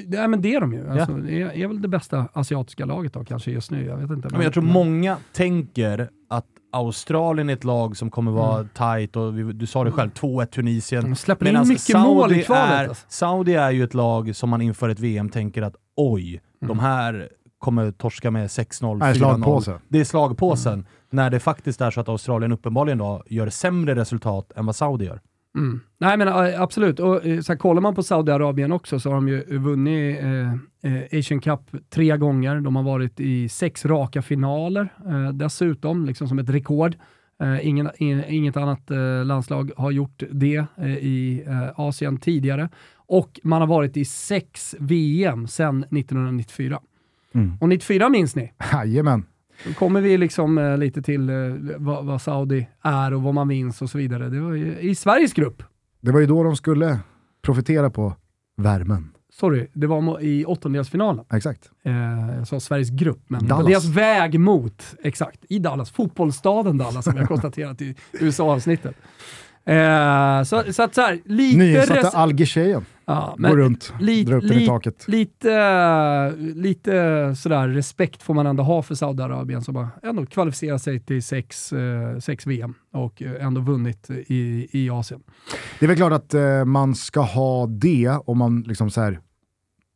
nej, 0.06 0.28
men 0.28 0.42
det 0.42 0.54
är 0.54 0.60
de 0.60 0.72
ju. 0.72 0.88
Alltså, 0.90 1.12
Det 1.14 1.42
är, 1.42 1.50
är 1.56 1.66
väl 1.68 1.82
det 1.82 1.88
bästa 1.88 2.28
asiatiska 2.32 2.84
laget 2.84 3.12
då 3.12 3.24
kanske 3.24 3.50
just 3.50 3.70
nu. 3.70 3.84
Jag 3.84 3.96
vet 3.96 4.10
inte. 4.10 4.28
Men 4.32 4.40
jag 4.42 4.52
tror 4.52 4.62
många 4.62 5.16
tänker 5.32 6.08
att 6.28 6.46
Australien 6.72 7.48
är 7.50 7.52
ett 7.52 7.64
lag 7.64 7.96
som 7.96 8.10
kommer 8.10 8.32
vara 8.32 8.54
Mm. 8.54 8.68
tight 8.74 9.16
och 9.16 9.38
vi, 9.38 9.42
du 9.52 9.66
sa 9.66 9.84
det 9.84 9.90
själv, 9.92 10.10
2-1 10.10 10.46
Tunisien. 10.46 11.04
De 11.04 11.16
släpper 11.16 11.46
in 11.62 11.68
mycket 11.68 12.00
mål 12.00 12.32
i 12.32 12.42
kvalet. 12.42 12.70
Är, 12.72 12.88
alltså. 12.88 13.06
Saudi 13.08 13.54
är 13.54 13.70
ju 13.70 13.84
ett 13.84 13.94
lag 13.94 14.36
som 14.36 14.50
man 14.50 14.60
inför 14.62 14.88
ett 14.88 15.00
VM 15.00 15.28
tänker 15.28 15.62
att 15.62 15.76
oj, 15.96 16.40
Mm. 16.62 16.68
de 16.68 16.78
här 16.78 17.28
kommer 17.58 17.90
torska 17.90 18.30
med 18.30 18.46
6-0, 18.46 18.98
Nej, 18.98 19.14
4-0. 19.14 19.16
slagpåse. 19.16 19.78
Det 19.88 20.00
är 20.00 20.04
slagpåsen. 20.04 20.72
Mm. 20.72 20.86
När 21.10 21.30
det 21.30 21.40
faktiskt 21.40 21.80
är 21.80 21.90
så 21.90 22.00
att 22.00 22.08
Australien 22.08 22.52
uppenbarligen 22.52 22.98
då 22.98 23.22
gör 23.26 23.48
sämre 23.48 23.94
resultat 23.94 24.52
än 24.56 24.66
vad 24.66 24.76
Saudi 24.76 25.04
gör. 25.04 25.20
Mm. 25.56 25.80
Nej 25.98 26.16
men 26.16 26.28
absolut, 26.62 27.00
och 27.00 27.26
äh, 27.26 27.40
så 27.40 27.52
här, 27.52 27.58
kollar 27.58 27.80
man 27.80 27.94
på 27.94 28.02
Saudiarabien 28.02 28.72
också 28.72 29.00
så 29.00 29.08
har 29.10 29.14
de 29.14 29.28
ju 29.28 29.58
vunnit 29.58 30.18
äh, 30.22 30.52
äh, 30.92 31.18
Asian 31.18 31.40
Cup 31.40 31.60
tre 31.90 32.16
gånger. 32.16 32.60
De 32.60 32.76
har 32.76 32.82
varit 32.82 33.20
i 33.20 33.48
sex 33.48 33.84
raka 33.86 34.22
finaler 34.22 34.88
äh, 35.06 35.28
dessutom, 35.32 36.06
liksom 36.06 36.28
som 36.28 36.38
ett 36.38 36.50
rekord. 36.50 36.96
Äh, 37.42 37.68
ingen, 37.68 37.90
in, 37.98 38.24
inget 38.28 38.56
annat 38.56 38.90
äh, 38.90 39.24
landslag 39.24 39.70
har 39.76 39.90
gjort 39.90 40.22
det 40.30 40.66
i 41.00 41.44
Asien 41.76 42.18
tidigare. 42.18 42.68
Och 42.96 43.40
man 43.42 43.60
har 43.60 43.68
varit 43.68 43.96
i 43.96 44.04
sex 44.04 44.74
VM 44.78 45.46
sedan 45.46 45.82
1994. 45.82 46.80
Mm. 47.36 47.56
Och 47.60 47.68
94 47.68 48.08
minns 48.08 48.36
ni? 48.36 48.52
Jajamän. 48.72 49.24
Då 49.64 49.72
kommer 49.72 50.00
vi 50.00 50.18
liksom 50.18 50.58
eh, 50.58 50.78
lite 50.78 51.02
till 51.02 51.30
eh, 51.30 51.36
vad, 51.76 52.04
vad 52.04 52.22
Saudi 52.22 52.68
är 52.82 53.14
och 53.14 53.22
vad 53.22 53.34
man 53.34 53.48
minns 53.48 53.82
och 53.82 53.90
så 53.90 53.98
vidare. 53.98 54.28
Det 54.28 54.40
var 54.40 54.52
ju 54.52 54.78
i 54.78 54.94
Sveriges 54.94 55.32
grupp. 55.32 55.62
Det 56.00 56.12
var 56.12 56.20
ju 56.20 56.26
då 56.26 56.42
de 56.42 56.56
skulle 56.56 56.98
profitera 57.42 57.90
på 57.90 58.14
värmen. 58.56 59.10
Sorry, 59.32 59.66
det 59.72 59.86
var 59.86 60.20
i 60.20 60.44
åttondelsfinalen. 60.44 61.24
Exakt. 61.32 61.70
Eh, 61.84 62.36
jag 62.38 62.48
sa 62.48 62.60
Sveriges 62.60 62.90
grupp, 62.90 63.22
men 63.26 63.40
det 63.40 63.54
var 63.54 63.62
Dallas. 63.62 63.82
deras 63.82 63.96
väg 63.96 64.40
mot, 64.40 64.94
exakt, 65.02 65.44
i 65.48 65.58
Dallas. 65.58 65.90
Fotbollsstaden 65.90 66.78
Dallas 66.78 67.04
som 67.04 67.14
vi 67.14 67.20
har 67.20 67.26
konstaterat 67.34 67.82
i 67.82 67.94
USA-avsnittet. 68.12 68.96
Eh, 69.66 70.42
så, 70.42 70.72
så 70.72 70.82
att 70.82 70.94
så 70.94 71.00
här, 71.00 71.20
lite... 71.24 71.58
Nyinsatta 71.58 72.18
algertjejen 72.18 72.84
ja, 73.04 73.34
går 73.38 73.56
runt, 73.56 73.92
lite- 74.00 74.30
drar 74.30 74.38
upp 74.38 74.48
den 74.48 74.58
i 74.58 74.66
taket. 74.66 75.08
Lite, 75.08 76.34
lite 76.36 77.34
sådär 77.36 77.68
respekt 77.68 78.22
får 78.22 78.34
man 78.34 78.46
ändå 78.46 78.62
ha 78.62 78.82
för 78.82 78.94
Saudiarabien 78.94 79.62
som 79.62 79.76
har 79.76 79.88
ändå 80.02 80.26
kvalificerat 80.26 80.82
sig 80.82 81.00
till 81.00 81.22
sex, 81.22 81.72
eh, 81.72 82.18
sex 82.18 82.46
VM 82.46 82.74
och 82.92 83.22
eh, 83.22 83.46
ändå 83.46 83.60
vunnit 83.60 84.10
i, 84.10 84.68
i 84.72 84.90
Asien. 84.90 85.22
Det 85.78 85.86
är 85.86 85.88
väl 85.88 85.96
klart 85.96 86.12
att 86.12 86.34
eh, 86.34 86.64
man 86.64 86.94
ska 86.94 87.20
ha 87.20 87.66
det 87.66 88.18
om 88.24 88.38
man 88.38 88.60
liksom 88.62 88.90
så 88.90 89.00
här 89.00 89.20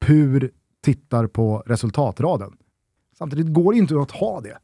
pur 0.07 0.51
tittar 0.85 1.27
på 1.27 1.63
resultatraden. 1.67 2.53
Samtidigt 3.19 3.55
går 3.55 3.73
det 3.73 3.79
inte 3.79 4.01
att 4.01 4.11
ha 4.11 4.41
det. 4.41 4.59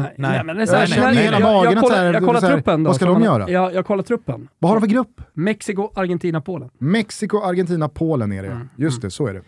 Nej, 0.00 0.14
Nej. 0.18 0.44
men 0.44 0.56
det 0.56 0.62
är 0.62 0.66
så 0.66 0.72
här, 0.72 0.80
Jag 0.80 0.88
känner 0.88 1.06
nej, 1.12 1.16
i 1.16 1.24
hela 1.24 1.40
jag- 1.40 1.52
magen 1.54 1.72
jag 1.72 1.82
kollar- 1.82 2.12
Jag 2.14 2.24
kollar 2.24 2.40
truppen 2.40 2.82
då. 2.82 2.88
vad 2.90 2.96
ska 2.96 3.06
de 3.06 3.22
göra? 3.22 3.50
Jag, 3.50 3.74
jag 3.74 3.86
kollar 3.86 4.02
truppen. 4.02 4.48
Vad 4.58 4.70
har 4.70 4.76
de 4.76 4.80
för 4.80 4.94
grupp? 4.94 5.20
Mexiko, 5.32 5.90
Argentina, 5.94 6.40
Polen. 6.40 6.70
Mexiko, 6.78 7.40
Argentina, 7.40 7.88
Polen 7.88 8.32
är 8.32 8.42
det. 8.42 8.48
Mm. 8.48 8.68
Just 8.76 9.02
det, 9.02 9.10
så 9.10 9.26
är 9.26 9.34
det. 9.34 9.42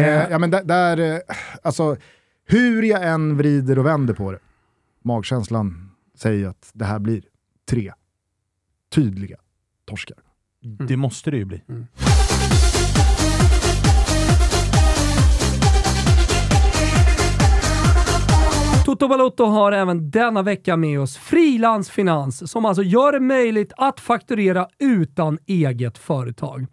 Eh. 0.00 0.08
Eh, 0.22 0.30
ja, 0.30 0.38
men 0.38 0.50
där, 0.50 0.64
där, 0.64 0.98
eh, 1.14 1.18
alltså, 1.62 1.96
hur 2.46 2.82
jag 2.82 3.08
än 3.08 3.36
vrider 3.36 3.78
och 3.78 3.86
vänder 3.86 4.14
på 4.14 4.32
det, 4.32 4.38
magkänslan 5.04 5.90
säger 6.18 6.48
att 6.48 6.70
det 6.72 6.84
här 6.84 6.98
blir 6.98 7.22
tre 7.70 7.92
tydliga 8.94 9.36
torskar. 9.84 10.16
Det 10.88 10.96
måste 10.96 11.30
det 11.30 11.36
ju 11.36 11.44
bli. 11.44 11.62
Toto 18.84 19.08
Balotto 19.08 19.44
har 19.44 19.72
även 19.72 20.10
denna 20.10 20.42
vecka 20.42 20.76
med 20.76 21.00
oss 21.00 21.16
Frilansfinans 21.16 22.50
som 22.50 22.64
alltså 22.64 22.82
gör 22.82 23.12
det 23.12 23.20
möjligt 23.20 23.72
att 23.76 24.00
fakturera 24.00 24.68
utan 24.78 25.38
eget 25.46 25.98
företag. 25.98 26.66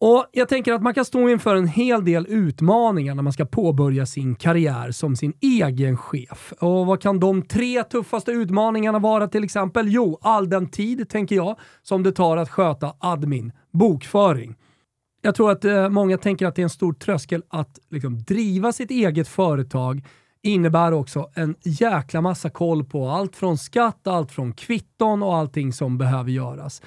Och 0.00 0.26
Jag 0.32 0.48
tänker 0.48 0.72
att 0.72 0.82
man 0.82 0.94
kan 0.94 1.04
stå 1.04 1.28
inför 1.28 1.56
en 1.56 1.68
hel 1.68 2.04
del 2.04 2.26
utmaningar 2.28 3.14
när 3.14 3.22
man 3.22 3.32
ska 3.32 3.44
påbörja 3.44 4.06
sin 4.06 4.34
karriär 4.34 4.90
som 4.90 5.16
sin 5.16 5.32
egen 5.40 5.96
chef. 5.96 6.52
Och 6.60 6.86
Vad 6.86 7.02
kan 7.02 7.20
de 7.20 7.42
tre 7.42 7.84
tuffaste 7.84 8.30
utmaningarna 8.32 8.98
vara 8.98 9.28
till 9.28 9.44
exempel? 9.44 9.88
Jo, 9.88 10.18
all 10.22 10.48
den 10.48 10.70
tid, 10.70 11.08
tänker 11.08 11.36
jag, 11.36 11.58
som 11.82 12.02
det 12.02 12.12
tar 12.12 12.36
att 12.36 12.50
sköta 12.50 12.92
admin, 12.98 13.52
bokföring. 13.72 14.56
Jag 15.22 15.34
tror 15.34 15.50
att 15.50 15.64
eh, 15.64 15.88
många 15.88 16.18
tänker 16.18 16.46
att 16.46 16.54
det 16.54 16.62
är 16.62 16.64
en 16.64 16.70
stor 16.70 16.92
tröskel 16.92 17.42
att 17.48 17.78
liksom, 17.90 18.18
driva 18.18 18.72
sitt 18.72 18.90
eget 18.90 19.28
företag 19.28 20.02
innebär 20.42 20.92
också 20.92 21.30
en 21.34 21.54
jäkla 21.64 22.20
massa 22.20 22.50
koll 22.50 22.84
på 22.84 23.08
allt 23.08 23.36
från 23.36 23.58
skatt, 23.58 24.06
allt 24.06 24.32
från 24.32 24.52
kvitton 24.52 25.22
och 25.22 25.36
allting 25.36 25.72
som 25.72 25.98
behöver 25.98 26.30
göras. 26.30 26.82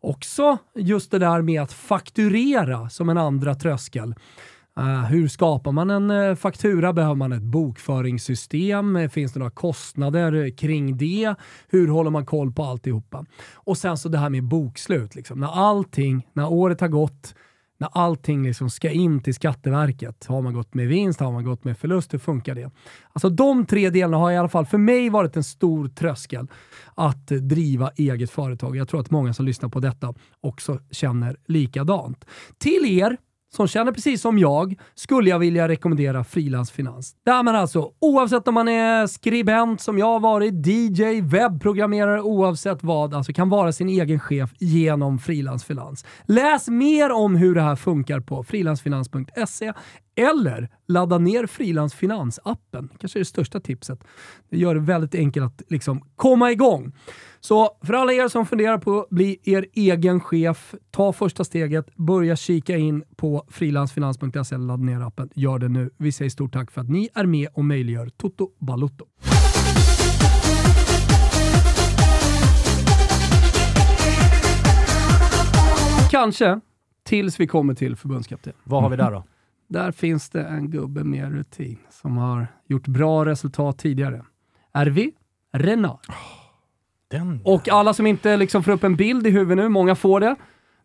Också 0.00 0.58
just 0.74 1.10
det 1.10 1.18
där 1.18 1.42
med 1.42 1.62
att 1.62 1.72
fakturera 1.72 2.88
som 2.88 3.08
en 3.08 3.18
andra 3.18 3.54
tröskel. 3.54 4.14
Uh, 4.80 5.04
hur 5.04 5.28
skapar 5.28 5.72
man 5.72 5.90
en 5.90 6.10
uh, 6.10 6.34
faktura? 6.34 6.92
Behöver 6.92 7.14
man 7.14 7.32
ett 7.32 7.42
bokföringssystem? 7.42 8.96
Eh, 8.96 9.08
finns 9.08 9.32
det 9.32 9.38
några 9.38 9.50
kostnader 9.50 10.56
kring 10.56 10.96
det? 10.96 11.34
Hur 11.68 11.88
håller 11.88 12.10
man 12.10 12.26
koll 12.26 12.52
på 12.52 12.64
alltihopa? 12.64 13.24
Och 13.54 13.78
sen 13.78 13.98
så 13.98 14.08
det 14.08 14.18
här 14.18 14.30
med 14.30 14.44
bokslut. 14.44 15.14
Liksom. 15.14 15.40
När 15.40 15.68
allting, 15.68 16.26
när 16.32 16.52
året 16.52 16.80
har 16.80 16.88
gått, 16.88 17.34
när 17.78 17.88
allting 17.92 18.42
liksom 18.42 18.70
ska 18.70 18.90
in 18.90 19.22
till 19.22 19.34
Skatteverket. 19.34 20.26
Har 20.26 20.42
man 20.42 20.54
gått 20.54 20.74
med 20.74 20.88
vinst? 20.88 21.20
Har 21.20 21.32
man 21.32 21.44
gått 21.44 21.64
med 21.64 21.78
förlust? 21.78 22.14
Hur 22.14 22.18
funkar 22.18 22.54
det? 22.54 22.70
Alltså 23.12 23.28
de 23.28 23.66
tre 23.66 23.90
delarna 23.90 24.16
har 24.16 24.30
i 24.30 24.36
alla 24.36 24.48
fall 24.48 24.66
för 24.66 24.78
mig 24.78 25.10
varit 25.10 25.36
en 25.36 25.44
stor 25.44 25.88
tröskel 25.88 26.46
att 26.94 27.26
driva 27.26 27.90
eget 27.96 28.30
företag. 28.30 28.76
Jag 28.76 28.88
tror 28.88 29.00
att 29.00 29.10
många 29.10 29.34
som 29.34 29.46
lyssnar 29.46 29.68
på 29.68 29.80
detta 29.80 30.14
också 30.40 30.80
känner 30.90 31.36
likadant. 31.46 32.24
Till 32.58 32.86
er 32.86 33.16
som 33.54 33.68
känner 33.68 33.92
precis 33.92 34.20
som 34.20 34.38
jag 34.38 34.74
skulle 34.94 35.30
jag 35.30 35.38
vilja 35.38 35.68
rekommendera 35.68 36.24
Frilansfinans. 36.24 37.14
Där 37.26 37.42
man 37.42 37.56
alltså, 37.56 37.90
oavsett 38.00 38.48
om 38.48 38.54
man 38.54 38.68
är 38.68 39.06
skribent 39.06 39.80
som 39.80 39.98
jag 39.98 40.06
har 40.06 40.20
varit, 40.20 40.66
DJ, 40.66 41.20
webbprogrammerare, 41.20 42.20
oavsett 42.20 42.82
vad, 42.82 43.14
alltså 43.14 43.32
kan 43.32 43.48
vara 43.48 43.72
sin 43.72 43.88
egen 43.88 44.20
chef 44.20 44.50
genom 44.58 45.18
Frilansfinans. 45.18 46.04
Läs 46.26 46.68
mer 46.68 47.12
om 47.12 47.36
hur 47.36 47.54
det 47.54 47.62
här 47.62 47.76
funkar 47.76 48.20
på 48.20 48.44
frilansfinans.se 48.44 49.72
eller 50.16 50.68
ladda 50.88 51.18
ner 51.18 51.46
Frilansfinans-appen. 51.46 52.88
kanske 52.98 53.18
är 53.18 53.20
det 53.20 53.24
största 53.24 53.60
tipset. 53.60 54.04
Det 54.50 54.58
gör 54.58 54.74
det 54.74 54.80
väldigt 54.80 55.14
enkelt 55.14 55.46
att 55.46 55.62
liksom 55.68 56.04
komma 56.16 56.52
igång. 56.52 56.92
Så 57.40 57.70
för 57.82 57.94
alla 57.94 58.12
er 58.12 58.28
som 58.28 58.46
funderar 58.46 58.78
på 58.78 59.00
att 59.00 59.08
bli 59.08 59.38
er 59.44 59.66
egen 59.72 60.20
chef, 60.20 60.74
ta 60.90 61.12
första 61.12 61.44
steget, 61.44 61.96
börja 61.96 62.36
kika 62.36 62.76
in 62.76 63.04
på 63.16 63.46
frilansfinans.se 63.48 64.54
eller 64.54 64.66
ladda 64.66 64.82
ner 64.84 65.00
appen. 65.00 65.30
Gör 65.34 65.58
det 65.58 65.68
nu. 65.68 65.90
Vi 65.96 66.12
säger 66.12 66.30
stort 66.30 66.52
tack 66.52 66.70
för 66.70 66.80
att 66.80 66.88
ni 66.88 67.08
är 67.14 67.26
med 67.26 67.48
och 67.54 67.64
möjliggör 67.64 68.08
Toto 68.08 68.50
Balutto. 68.60 69.06
Kanske 76.10 76.60
tills 77.04 77.40
vi 77.40 77.46
kommer 77.46 77.74
till 77.74 77.96
förbundskapten. 77.96 78.52
Vad 78.64 78.82
har 78.82 78.90
vi 78.90 78.96
där 78.96 79.10
då? 79.10 79.24
Där 79.74 79.92
finns 79.92 80.30
det 80.30 80.44
en 80.44 80.70
gubbe 80.70 81.04
med 81.04 81.32
rutin 81.32 81.78
som 81.90 82.16
har 82.16 82.46
gjort 82.68 82.86
bra 82.86 83.24
resultat 83.24 83.78
tidigare. 83.78 84.22
Hervé 84.74 85.10
Renard. 85.52 85.98
Den 87.10 87.40
Och 87.44 87.68
alla 87.68 87.94
som 87.94 88.06
inte 88.06 88.36
liksom 88.36 88.62
får 88.62 88.72
upp 88.72 88.84
en 88.84 88.96
bild 88.96 89.26
i 89.26 89.30
huvudet 89.30 89.64
nu, 89.64 89.68
många 89.68 89.94
får 89.94 90.20
det. 90.20 90.36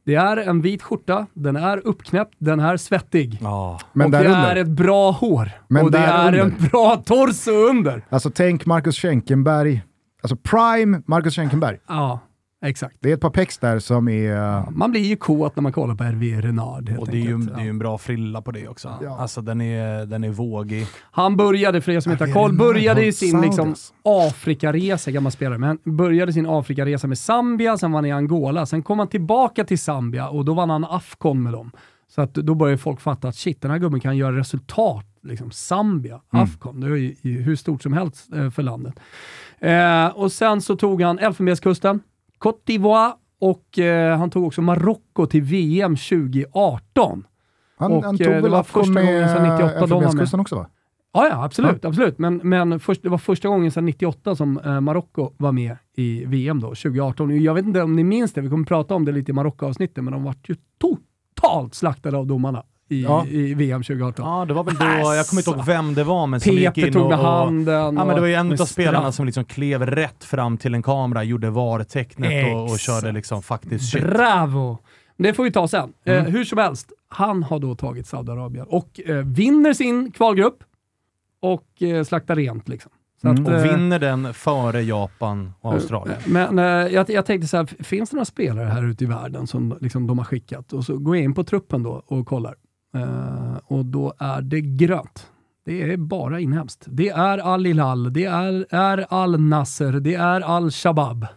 Det 0.06 0.16
är 0.16 0.38
en 0.38 0.62
vit 0.62 0.82
skjorta, 0.82 1.26
den 1.34 1.56
är 1.56 1.88
uppknäppt, 1.88 2.36
den 2.38 2.60
är 2.60 2.78
svettig. 2.78 3.38
Ja. 3.42 3.80
Men 3.94 4.06
och 4.06 4.12
det 4.12 4.18
under. 4.18 4.56
är 4.56 4.56
ett 4.56 4.68
bra 4.68 5.12
hår. 5.12 5.52
Men 5.68 5.86
och 5.86 5.92
det 5.92 5.98
är 5.98 6.28
under. 6.28 6.40
en 6.40 6.70
bra 6.72 6.96
torso 7.06 7.52
under. 7.52 8.06
Alltså 8.10 8.30
tänk 8.30 8.66
Marcus 8.66 8.98
Schenkenberg, 8.98 9.84
alltså 10.22 10.36
prime 10.36 11.02
Marcus 11.06 11.36
Schenkenberg. 11.36 11.78
Ja. 11.88 12.20
Exakt. 12.62 12.96
Det 13.00 13.10
är 13.10 13.14
ett 13.14 13.22
par 13.22 13.30
pex 13.30 13.58
där 13.58 13.80
som 13.80 14.08
är... 14.08 14.72
Man 14.72 14.92
blir 14.92 15.02
ju 15.02 15.16
kåt 15.16 15.56
när 15.56 15.64
man 15.64 15.72
kollar 15.72 15.96
på 15.96 16.04
Hervé 16.04 16.42
Renard 16.42 16.90
helt 16.90 17.02
Och 17.02 17.08
det 17.08 17.18
är, 17.18 17.26
ju, 17.26 17.38
det 17.38 17.60
är 17.60 17.64
ju 17.64 17.70
en 17.70 17.80
bra 17.80 17.98
frilla 17.98 18.42
på 18.42 18.52
det 18.52 18.68
också. 18.68 18.94
Ja. 19.02 19.18
Alltså 19.20 19.42
den 19.42 19.62
är, 19.62 20.06
den 20.06 20.24
är 20.24 20.30
vågig. 20.30 20.88
Han 21.12 21.38
började, 21.38 21.82
för 21.82 21.92
er 21.92 22.00
som 22.00 22.12
inte 22.12 22.26
har 22.26 22.34
koll, 22.34 22.54
började 22.54 23.06
i 23.06 23.14
sin 23.14 23.42
liksom. 23.42 23.76
Afrikaresa, 24.04 25.12
gammal 25.12 25.32
spelare, 25.32 25.58
men 25.58 25.80
började 25.84 26.34
sin 26.34 26.46
Afrikaresa 26.46 27.08
med 27.08 27.18
Zambia, 27.18 27.78
sen 27.78 27.92
var 27.92 27.98
han 27.98 28.06
i 28.06 28.12
Angola, 28.12 28.66
sen 28.66 28.84
kom 28.84 29.00
han 29.00 29.08
tillbaka 29.08 29.64
till 29.64 29.80
Zambia 29.80 30.30
och 30.30 30.46
då 30.46 30.54
vann 30.54 30.70
han 30.70 30.86
Afcon 30.86 31.44
med 31.44 31.54
dem. 31.54 31.72
Så 32.08 32.22
att 32.22 32.34
då 32.34 32.56
började 32.56 32.78
folk 32.78 33.02
fatta 33.02 33.28
att 33.28 33.36
shit, 33.36 33.62
den 33.62 33.72
här 33.72 33.78
gubben 33.78 34.00
kan 34.00 34.18
göra 34.18 34.38
resultat. 34.38 35.06
Liksom, 35.24 35.52
Zambia, 35.52 36.22
Mm. 36.34 36.44
Afcon, 36.44 36.80
det 36.80 36.88
är 36.88 36.96
ju 36.96 37.16
ju 37.22 37.42
hur 37.42 37.56
stort 37.56 37.84
som 37.84 37.94
helst 37.94 38.34
eh, 38.34 38.50
för 38.50 38.64
landet. 38.64 39.00
Eh, 39.60 40.08
och 40.08 40.32
sen 40.32 40.62
så 40.62 40.76
tog 40.76 41.02
han 41.02 41.20
Elfenbenskusten, 41.20 42.00
Côte 42.40 42.62
d'Ivoire 42.66 43.14
och 43.40 43.80
eh, 43.80 44.18
han 44.18 44.30
tog 44.30 44.48
också 44.48 44.62
Marocko 44.62 45.26
till 45.26 45.42
VM 45.42 45.96
2018. 45.96 47.28
Han, 47.78 47.92
Och, 47.92 48.04
han 48.04 48.16
eh, 48.16 48.18
tog 48.18 48.44
det 48.44 48.50
var 48.50 48.64
första 48.64 49.02
gången 49.02 49.30
sedan 49.30 49.44
98 49.44 49.80
med 49.80 49.90
de 49.90 50.04
var 50.04 50.14
med. 50.14 50.40
Också 50.42 50.56
va? 50.56 50.70
Ja, 51.14 51.28
ja 51.28 51.44
absolut. 51.44 51.86
absolut. 51.86 52.18
Men, 52.18 52.42
men 52.44 52.80
först, 52.80 53.04
det 53.04 53.10
var 53.10 53.18
första 53.18 53.48
gången 53.48 53.72
sedan 53.72 53.86
98 53.86 54.36
som 54.36 54.58
eh, 54.58 54.82
Marocko 54.82 55.32
var 55.38 55.52
med 55.52 55.78
i 55.96 56.26
VM 56.26 56.60
då, 56.60 56.68
2018. 56.68 57.44
Jag 57.44 57.54
vet 57.54 57.66
inte 57.66 57.82
om 57.82 57.96
ni 57.96 58.04
minns 58.04 58.34
det, 58.34 58.42
vi 58.42 58.50
kommer 58.50 58.66
prata 58.66 58.96
om 58.96 59.06
det 59.06 59.12
lite 59.12 59.32
i 59.32 59.34
Marocko-avsnittet, 59.34 60.04
men 60.04 60.14
de 60.14 60.24
vart 60.24 60.50
ju 60.50 60.56
totalt 60.78 61.76
slaktade 61.76 62.18
av 62.18 62.28
domarna 62.28 62.64
i, 62.90 63.04
Ja. 63.04 63.26
i 63.26 63.54
VM 63.54 63.84
2018. 63.84 64.26
Ja, 64.26 64.46
det 64.46 64.54
var 64.54 64.64
väl 64.64 64.76
då, 64.76 64.86
jag 64.86 65.28
kommer 65.28 65.40
inte 65.42 65.50
ihåg 65.52 65.66
vem 65.66 65.94
det 65.94 66.04
var, 66.04 66.28
men 66.28 66.40
som 66.40 66.54
gick 66.54 66.74
Peter 66.74 66.88
in 66.88 66.94
tog 66.94 67.04
och, 67.04 67.10
med 67.10 67.20
och 67.20 67.26
handen. 67.26 67.74
Ja, 67.98 68.06
men 68.06 68.16
det 68.16 68.22
var 68.22 68.28
ju 68.28 68.34
en 68.34 68.52
och 68.52 68.62
av 68.62 68.66
spelarna 68.66 69.12
som 69.12 69.26
liksom 69.26 69.46
klev 69.46 69.86
rätt 69.86 70.24
fram 70.24 70.58
till 70.58 70.74
en 70.74 70.82
kamera, 70.84 71.24
gjorde 71.24 71.50
VAR-tecknet 71.50 72.56
och, 72.56 72.64
och 72.72 72.80
körde 72.80 73.12
liksom 73.12 73.42
faktiskt 73.44 73.92
shit. 73.92 74.04
Bravo! 74.04 74.78
Det 75.18 75.34
får 75.34 75.44
vi 75.44 75.52
ta 75.52 75.68
sen. 75.68 75.94
Mm. 76.06 76.26
Eh, 76.26 76.32
hur 76.32 76.46
som 76.46 76.58
helst, 76.58 76.92
han 77.10 77.44
har 77.44 77.60
då 77.60 77.76
tagit 77.76 78.08
Saudiarabien 78.08 78.66
och 78.70 79.00
eh, 79.06 79.16
vinner 79.16 79.74
sin 79.74 80.12
kvalgrupp 80.12 80.58
och 81.42 81.82
eh, 81.82 82.04
slaktar 82.04 82.36
rent. 82.36 82.68
Liksom. 82.70 82.92
Så 83.22 83.28
Mm. 83.28 83.44
att, 83.44 83.50
Och 83.50 83.56
eh, 83.60 83.64
vinner 83.78 84.00
den 84.00 84.34
före 84.34 84.82
Japan 84.82 85.54
och 85.62 85.74
Australien. 85.74 86.18
Men 86.26 86.60
eh, 86.60 86.66
jag, 86.66 87.10
jag 87.10 87.26
tänkte 87.26 87.48
så 87.48 87.58
här, 87.58 87.84
finns 87.84 88.10
det 88.10 88.16
några 88.16 88.26
spelare 88.26 88.66
här 88.68 88.84
ute 88.84 89.04
i 89.04 89.08
världen 89.08 89.48
som 89.48 89.78
liksom, 89.82 90.08
de 90.08 90.18
har 90.18 90.26
skickat? 90.26 90.74
Och 90.74 90.84
så 90.86 90.98
går 90.98 91.16
jag 91.16 91.24
in 91.24 91.34
på 91.34 91.44
truppen 91.44 91.84
då 91.84 92.04
och 92.08 92.28
kollar. 92.28 92.56
Eh, 92.94 93.58
och 93.64 93.86
då 93.86 94.14
är 94.20 94.42
det 94.42 94.62
grönt. 94.62 95.32
Det 95.66 95.92
är 95.92 95.98
bara 95.98 96.40
inhemskt. 96.40 96.86
Det 96.88 97.10
är 97.10 97.38
Al-Hilal, 97.38 98.14
det 98.14 98.26
är, 98.26 98.66
är 98.70 99.06
Al-Nasser, 99.10 99.92
det 99.92 100.16
är 100.16 100.42
Al-Shabab. 100.42 101.28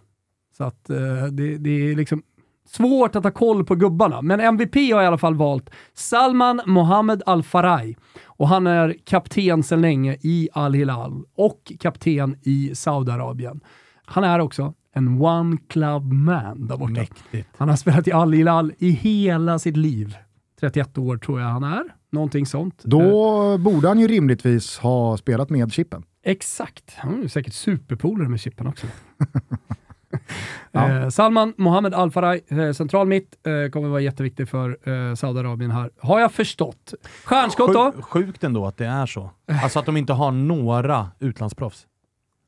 Så 0.57 0.65
att 0.65 0.91
eh, 0.91 1.25
det, 1.31 1.59
det 1.59 1.71
är 1.71 1.97
liksom 1.97 2.23
svårt 2.67 3.17
att 3.17 3.25
ha 3.25 3.31
koll 3.31 3.65
på 3.65 3.75
gubbarna. 3.75 4.23
Men 4.23 4.41
MVP 4.41 4.75
har 4.75 5.03
i 5.03 5.07
alla 5.07 5.19
fall 5.19 5.35
valt 5.35 5.71
Salman 5.95 6.61
Mohammed 6.67 7.23
Al-Faraj. 7.27 7.97
Och 8.25 8.49
han 8.49 8.67
är 8.67 8.97
kapten 9.05 9.63
sedan 9.63 9.81
länge 9.81 10.17
i 10.21 10.49
Al-Hilal 10.53 11.25
och 11.35 11.73
kapten 11.81 12.37
i 12.43 12.75
Saudiarabien. 12.75 13.61
Han 14.05 14.25
är 14.25 14.39
också 14.39 14.75
en 14.95 15.23
one 15.23 15.57
club 15.69 16.13
man 16.13 16.67
där 16.67 16.77
borta. 16.77 16.93
Mäktigt. 16.93 17.49
Han 17.57 17.69
har 17.69 17.77
spelat 17.77 18.09
i 18.09 18.13
Al-Hilal 18.13 18.73
i 18.79 18.91
hela 18.91 19.59
sitt 19.59 19.77
liv. 19.77 20.17
31 20.63 20.99
år 20.99 21.17
tror 21.17 21.41
jag 21.41 21.49
han 21.49 21.65
är. 21.65 21.83
Någonting 22.13 22.47
sånt. 22.47 22.85
Eh, 22.85 22.89
Då 22.89 23.59
borde 23.59 23.89
han 23.89 23.99
ju 23.99 24.07
rimligtvis 24.09 24.79
ha 24.79 25.17
spelat 25.17 25.51
med 25.51 25.73
chippen. 25.73 26.03
Exakt. 26.25 26.95
Han 26.97 27.23
är 27.23 27.29
säkert 27.29 27.53
superpolare 27.55 28.29
med 28.29 28.41
Chippen 28.41 28.67
också. 28.67 28.87
Ja. 30.73 30.89
eh, 31.03 31.09
Salman 31.09 31.55
Mohammed 31.57 31.95
Al-Faraj, 31.95 32.41
eh, 32.49 32.73
central 32.73 33.07
mitt, 33.07 33.47
eh, 33.47 33.71
kommer 33.71 33.89
vara 33.89 34.01
jätteviktig 34.01 34.49
för 34.49 34.79
eh, 34.89 35.15
Saudiarabien 35.15 35.71
här. 35.71 35.91
Har 36.01 36.21
jag 36.21 36.33
förstått. 36.33 36.95
Stjärnskott 37.25 37.73
då? 37.73 37.93
Sjuk, 37.93 38.05
sjukt 38.05 38.45
ändå 38.45 38.67
att 38.67 38.77
det 38.77 38.87
är 38.87 39.07
så. 39.07 39.31
Alltså 39.63 39.79
att 39.79 39.87
de 39.87 39.97
inte 39.97 40.13
har 40.13 40.31
några 40.31 41.11
utlandsproffs. 41.19 41.87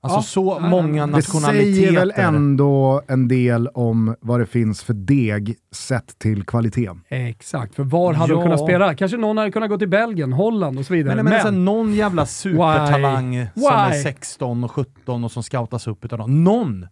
Alltså 0.04 0.18
Ja. 0.18 0.22
så 0.22 0.58
många 0.68 1.06
Det 1.06 1.12
nationaliteter. 1.12 1.74
säger 1.74 1.92
väl 1.92 2.12
ändå 2.16 3.02
en 3.08 3.28
del 3.28 3.68
om 3.68 4.16
vad 4.20 4.40
det 4.40 4.46
finns 4.46 4.82
för 4.82 4.94
deg 4.94 5.56
sett 5.72 6.18
till 6.18 6.44
kvaliteten. 6.44 7.00
Exakt, 7.08 7.74
för 7.74 7.82
var 7.84 8.14
hade 8.14 8.32
Ja. 8.32 8.36
de 8.36 8.42
kunnat 8.44 8.60
spela? 8.60 8.94
Kanske 8.94 9.16
någon 9.16 9.36
hade 9.38 9.50
kunnat 9.52 9.68
gå 9.70 9.78
till 9.78 9.88
Belgien, 9.88 10.32
Holland 10.32 10.78
och 10.78 10.86
så 10.86 10.94
vidare. 10.94 11.16
Men, 11.16 11.24
men, 11.24 11.34
alltså, 11.34 11.50
någon 11.50 11.94
jävla 11.94 12.26
supertalang 12.26 13.46
som 13.54 13.64
är 13.64 13.90
Why? 13.92 14.02
16 14.02 14.64
och 14.64 14.70
17 14.70 15.24
och 15.24 15.32
som 15.32 15.42
scoutas 15.42 15.86
upp 15.86 16.04
utav 16.04 16.18
någon. 16.18 16.44
Någon! 16.44 16.86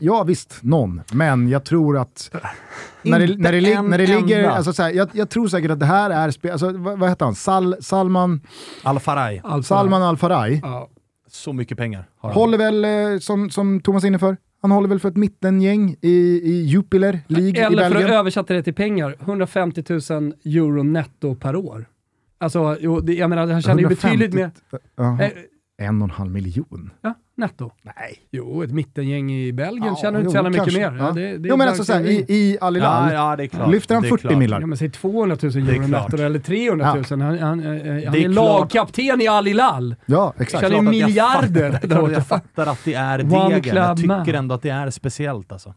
Ja 0.00 0.22
visst, 0.22 0.58
någon. 0.62 1.02
Men 1.12 1.48
jag 1.48 1.64
tror 1.64 1.98
att 1.98 2.30
när 3.02 3.18
det, 3.20 3.36
när 3.36 3.52
det, 3.52 3.82
när 3.82 3.98
det 3.98 4.06
ligger, 4.06 4.48
alltså 4.48 4.72
så 4.72 4.82
här, 4.82 4.90
jag, 4.90 5.08
jag 5.12 5.30
tror 5.30 5.48
säkert 5.48 5.70
att 5.70 5.80
det 5.80 5.86
här 5.86 6.10
är, 6.10 6.30
spe, 6.30 6.52
alltså, 6.52 6.72
vad, 6.72 6.98
vad 6.98 7.08
heter 7.08 7.24
han? 7.24 7.34
Sal, 7.34 7.76
Salman, 7.80 8.40
Al-Faraj. 8.82 9.42
Salman 9.64 10.02
Al-Faraj. 10.02 10.60
Ja. 10.62 10.88
Så 11.28 11.52
mycket 11.52 11.78
pengar 11.78 12.08
har 12.16 12.30
han. 12.30 12.34
Håller 12.40 12.58
väl, 12.58 12.84
eh, 12.84 13.18
som, 13.18 13.50
som 13.50 13.80
Thomas 13.80 14.04
är 14.04 14.08
inne 14.08 14.18
för, 14.18 14.36
han 14.62 14.70
håller 14.70 14.88
väl 14.88 15.00
för 15.00 15.08
ett 15.08 15.16
mittengäng 15.16 15.96
i, 16.00 16.40
i 16.44 16.62
Jupiler 16.66 17.20
League 17.26 17.48
i 17.48 17.58
Eller 17.58 17.76
för 17.76 17.84
att 17.86 17.92
Belgien. 17.92 18.10
översätta 18.18 18.54
det 18.54 18.62
till 18.62 18.74
pengar, 18.74 19.16
150 19.20 19.84
000 19.88 20.00
euro 20.44 20.82
netto 20.82 21.34
per 21.34 21.56
år. 21.56 21.88
Alltså, 22.38 22.76
jo, 22.80 23.00
det, 23.00 23.14
jag 23.14 23.30
menar, 23.30 23.46
han 23.46 23.62
tjänar 23.62 23.80
ju 23.80 23.88
betydligt 23.88 24.34
mer. 24.34 24.50
Eh, 24.98 25.28
en 25.86 26.02
och 26.02 26.08
en 26.08 26.10
halv 26.10 26.30
miljon. 26.30 26.90
ja, 27.00 27.14
netto. 27.38 27.70
Nej. 27.82 28.18
Jo, 28.30 28.62
ett 28.62 28.70
mittengäng 28.72 29.32
i 29.32 29.52
Belgien 29.52 29.86
Ja, 29.86 29.96
tjänar 29.96 30.18
inte 30.20 30.30
så 30.30 30.36
jävla 30.36 30.50
mycket 30.50 30.74
mer. 30.74 30.96
Ja. 30.98 31.06
Ja, 31.06 31.12
det, 31.12 31.20
det 31.20 31.48
är 31.48 31.50
jo 31.50 31.56
men 31.56 31.68
alltså 31.68 31.84
såhär, 31.84 32.06
i, 32.06 32.24
i 32.28 32.58
Al-Hilal, 32.60 33.12
Ja, 33.12 33.30
ja, 33.30 33.36
det 33.36 33.42
är 33.42 33.46
klart. 33.46 33.70
lyfter 33.70 33.94
han 33.94 34.02
Det 34.02 34.08
är 34.08 34.10
40 34.10 34.20
klart. 34.22 34.38
millar. 34.38 34.60
Ja, 34.60 34.66
men 34.66 34.78
säg 34.78 34.90
200 34.90 35.36
000 35.42 35.52
är 35.52 35.72
euro 35.72 35.86
netto 35.86 36.16
eller 36.16 36.38
300 36.38 36.94
000. 36.94 37.04
Han, 37.10 37.20
han, 37.20 37.38
han, 37.38 37.38
han 37.40 37.60
är, 37.60 38.22
klart. 38.22 38.34
lagkapten 38.34 39.20
i 39.20 39.28
Al-Hilal. 39.28 39.96
Ja, 40.06 40.32
exakt. 40.38 40.64
Tjänar 40.64 40.70
ju 40.70 40.88
att 40.88 40.96
jag 40.96 41.06
miljarder 41.06 41.72
fattar-. 41.72 42.10
Jag 42.12 42.26
fattar 42.26 42.66
att 42.66 42.84
det 42.84 42.94
är 42.94 43.18
degen. 43.18 43.76
Jag 43.76 43.96
tycker 43.96 44.34
ändå 44.34 44.54
att 44.54 44.62
det 44.62 44.70
är 44.70 44.90
speciellt 44.90 45.52
alltså. 45.52 45.74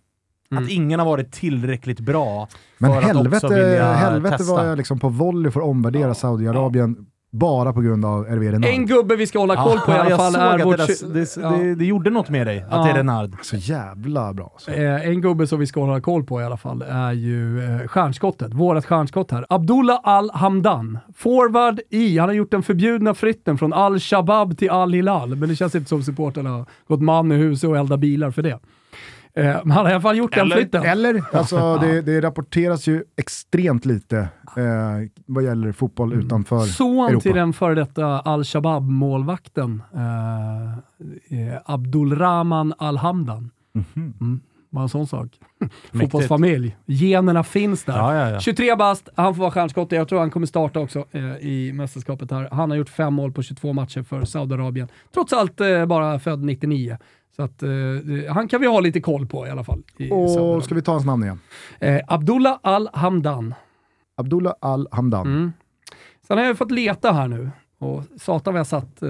Mm. 0.51 0.63
Att 0.63 0.69
ingen 0.69 0.99
har 0.99 1.05
varit 1.05 1.31
tillräckligt 1.31 1.99
bra 1.99 2.47
Men 2.77 2.91
för 2.91 2.97
att 2.97 3.03
också 3.03 3.17
helvete, 3.17 3.47
vilja 3.47 3.93
helvete 3.93 4.37
testa. 4.37 4.53
vad 4.53 4.69
jag 4.69 4.77
liksom 4.77 4.99
på 4.99 5.09
volley 5.09 5.51
får 5.51 5.61
omvärdera 5.61 6.13
Saudiarabien 6.13 7.05
bara 7.31 7.73
på 7.73 7.81
grund 7.81 8.05
av 8.05 8.29
Hervé 8.29 8.51
Renard. 8.51 8.69
En 8.69 8.85
gubbe 8.85 9.15
vi 9.15 9.27
ska 9.27 9.39
hålla 9.39 9.55
koll 9.55 9.79
på 9.79 9.91
i 9.91 9.95
alla 9.95 10.17
fall 10.17 10.35
är 10.35 10.63
vårt... 10.63 10.77
det, 10.77 11.13
det, 11.13 11.37
ja. 11.37 11.49
det, 11.49 11.75
det 11.75 11.85
gjorde 11.85 12.09
något 12.09 12.29
med 12.29 12.47
dig, 12.47 12.59
att 12.59 12.65
Ja. 12.71 12.83
det 12.83 12.89
är 12.89 12.93
Renard. 12.95 13.35
Så 13.41 13.55
jävla 13.55 14.33
bra. 14.33 14.53
Så. 14.57 14.71
Eh, 14.71 15.07
en 15.07 15.21
gubbe 15.21 15.47
som 15.47 15.59
vi 15.59 15.67
ska 15.67 15.81
hålla 15.81 16.01
koll 16.01 16.23
på 16.23 16.41
i 16.41 16.43
alla 16.43 16.57
fall 16.57 16.81
är 16.81 17.11
ju 17.11 17.63
eh, 17.63 17.87
stjärnskottet, 17.87 18.53
vårat 18.53 18.85
stjärnskott 18.85 19.31
här. 19.31 19.45
Abdullah 19.49 19.99
Al-Hamdan. 20.03 20.97
Forward 21.15 21.79
i, 21.89 22.17
han 22.17 22.29
har 22.29 22.33
gjort 22.35 22.51
den 22.51 22.63
förbjudna 22.63 23.13
flytten 23.13 23.57
från 23.57 23.73
Al-Shabab 23.73 24.57
till 24.57 24.69
Al-Hilal, 24.69 25.35
men 25.35 25.49
det 25.49 25.55
känns 25.55 25.75
inte 25.75 25.89
som 25.89 26.03
supporterna 26.03 26.49
har 26.49 26.65
gått 26.87 27.01
man 27.01 27.31
i 27.31 27.35
huset 27.35 27.69
och 27.69 27.77
eldat 27.77 27.99
bilar 27.99 28.31
för 28.31 28.41
det. 28.41 28.59
Eh, 29.33 29.43
men 29.43 29.71
han 29.71 29.85
har 29.85 29.89
i 29.89 29.93
alla 29.93 30.01
fall 30.01 30.17
gjort 30.17 30.33
den 30.33 30.41
Eller- 30.45 30.55
flytten. 30.55 30.83
Eller, 30.83 31.23
alltså 31.33 31.77
det, 31.77 32.01
det 32.01 32.21
rapporteras 32.21 32.87
ju 32.87 33.03
extremt 33.17 33.85
lite 33.85 34.17
eh, 34.57 35.09
vad 35.25 35.43
gäller 35.43 35.71
fotboll 35.71 36.13
utanför 36.13 36.59
Son 36.59 37.09
Europa. 37.09 37.21
till 37.21 37.35
den 37.35 37.53
före 37.53 37.75
detta 37.75 38.19
Al-Shabab-målvakten, 38.19 39.81
eh, 39.95 41.47
eh, 41.53 41.57
Abdulrahman 41.65 42.73
Al-Hamdan. 42.77 43.51
Mhm. 43.73 44.13
Mm, 44.21 44.39
bara 44.69 44.83
en 44.83 44.89
sån 44.89 45.07
sak. 45.07 45.27
Fotbollsfamilj. 45.93 46.77
Generna 46.85 47.43
finns 47.43 47.83
där. 47.83 47.97
Ja, 47.97 48.15
ja, 48.15 48.29
ja. 48.29 48.39
23 48.39 48.75
bast, 48.75 49.09
han 49.15 49.35
får 49.35 49.41
vara 49.41 49.51
stjärnskott. 49.51 49.91
Jag 49.91 50.07
tror 50.07 50.19
han 50.19 50.29
kommer 50.31 50.47
starta 50.47 50.79
också 50.79 51.05
eh, 51.11 51.21
i 51.37 51.71
mästerskapet 51.73 52.31
här. 52.31 52.49
Han 52.51 52.69
har 52.69 52.77
gjort 52.77 52.89
fem 52.89 53.13
mål 53.13 53.31
på 53.31 53.41
22 53.43 53.73
matcher 53.73 54.03
för 54.03 54.25
Saudiarabien. 54.25 54.87
Trots 55.13 55.33
allt 55.33 55.61
eh, 55.61 55.85
bara 55.85 56.19
född 56.19 56.43
99. 56.43 56.97
Så 57.35 57.43
att, 57.43 57.63
eh, 57.63 57.69
han 58.33 58.47
kan 58.47 58.61
vi 58.61 58.67
ha 58.67 58.79
lite 58.79 59.01
koll 59.01 59.27
på 59.27 59.47
i 59.47 59.49
alla 59.49 59.63
fall. 59.63 59.83
I 59.97 60.11
Och 60.11 60.29
Saudiarabien. 60.29 60.61
ska 60.61 60.75
vi 60.75 60.81
ta 60.81 60.91
hans 60.91 61.05
namn 61.05 61.23
igen? 61.23 61.39
eh, 61.79 62.01
Abdullah 62.07 62.59
Al-Hamdan. 62.63 63.53
Abdullah 64.17 64.53
Al-Hamdan. 64.61 65.27
Mm. 65.27 65.51
Sen 66.27 66.37
har 66.37 66.45
jag 66.45 66.57
fått 66.57 66.71
leta 66.71 67.11
här 67.11 67.27
nu. 67.27 67.51
Och 67.79 68.03
satan 68.17 68.53
vad 68.53 68.59
jag 68.59 68.67
satt 68.67 69.01
eh, 69.03 69.09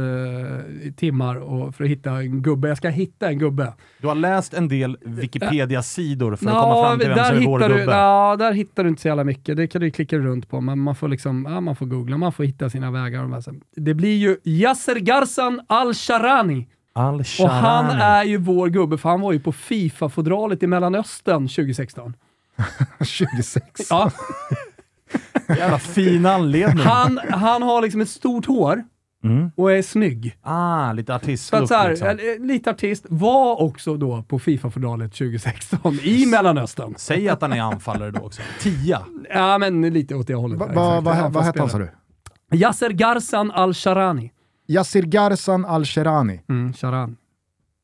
i 0.88 0.94
timmar 0.98 1.36
och 1.36 1.76
för 1.76 1.84
att 1.84 1.90
hitta 1.90 2.12
en 2.12 2.42
gubbe. 2.42 2.68
Jag 2.68 2.78
ska 2.78 2.90
hitta 2.90 3.30
en 3.30 3.40
gubbe. 3.40 3.74
Du 4.02 4.08
har 4.08 4.16
läst 4.16 4.54
en 4.54 4.68
del 4.68 4.98
Wikipedia-sidor 5.02 6.36
för 6.36 6.46
att 6.48 6.54
Nå, 6.54 6.62
komma 6.62 6.88
fram 6.90 7.00
till 7.00 7.10
vem 7.10 7.26
som 7.26 7.38
är 7.38 7.46
vår 7.46 7.60
du, 7.60 7.68
gubbe. 7.68 7.92
ja, 7.92 8.36
där 8.40 8.54
hittar 8.54 8.84
du 8.84 8.90
inte 8.90 9.02
så 9.02 9.08
jävla 9.08 9.24
mycket. 9.24 9.58
Det 9.58 9.68
kan 9.68 9.82
du 9.82 9.92
klicka 9.92 10.18
runt 10.18 10.50
på, 10.50 10.62
men 10.62 10.80
man 10.80 10.96
får 10.96 11.08
liksom, 11.08 11.48
ja, 11.50 11.62
man 11.62 11.76
får 11.76 11.86
googla, 11.86 12.18
man 12.18 12.32
får 12.32 12.44
hitta 12.44 12.70
sina 12.70 12.92
vägar. 12.92 13.42
Det 13.76 13.94
blir 13.94 14.18
ju 14.18 14.38
Yasser 14.44 14.96
Garsan 14.96 15.62
Al-Sharani. 15.68 16.68
Al 16.94 17.24
Och 17.40 17.50
han 17.50 17.86
är 17.90 18.24
ju 18.24 18.38
vår 18.38 18.68
gubbe, 18.70 18.98
för 18.98 19.10
han 19.10 19.22
var 19.22 19.32
ju 19.32 19.40
på 19.40 19.52
Fifa-fodralet 19.52 20.64
i 20.64 20.68
Mellanöstern 20.68 21.48
2016. 21.48 22.14
26. 23.06 23.64
Ja, 23.90 24.12
Jävla 25.58 25.80
fin 25.80 26.26
anledning. 26.26 26.86
han, 26.86 27.20
han 27.30 27.62
har 27.64 27.82
liksom 27.82 28.02
ett 28.02 28.10
stort 28.10 28.46
hår, 28.46 28.84
Mm. 29.24 29.52
och 29.56 29.72
är 29.72 29.82
snygg. 29.82 30.38
Ah, 30.42 30.94
lite 30.94 31.14
här, 31.76 31.90
liksom. 31.90 32.08
eh, 32.08 32.46
lite 32.46 32.70
artist, 32.70 33.06
var 33.10 33.62
också 33.62 33.98
då 33.98 34.24
på 34.24 34.40
Fifa-fodralet 34.40 35.12
2016 35.14 36.00
i 36.04 36.26
Mellanöstern. 36.26 36.94
Säg 36.98 37.30
att 37.30 37.42
han 37.42 37.54
är 37.54 37.62
anfallare 37.62 38.12
då 38.12 38.20
också. 38.22 38.42
Tia. 38.62 39.02
Ja, 39.30 39.58
men 39.58 39.82
lite 39.94 40.16
åt 40.16 40.28
det 40.28 40.34
hållet. 40.36 40.60
Va, 40.60 40.66
va, 41.02 41.12
exakt. 41.12 41.34
vad 41.36 41.44
hette 41.44 41.60
han 41.60 41.70
sa 41.70 41.78
du? 41.78 41.90
Yasser 42.58 42.90
Garsan 42.90 43.52
Al-Sharani. 43.52 44.32
Yassir 44.74 45.04
Garsan 45.04 45.66
Al-Sherani. 45.66 46.42
Mm, 46.50 46.74
Sharan. 46.74 47.18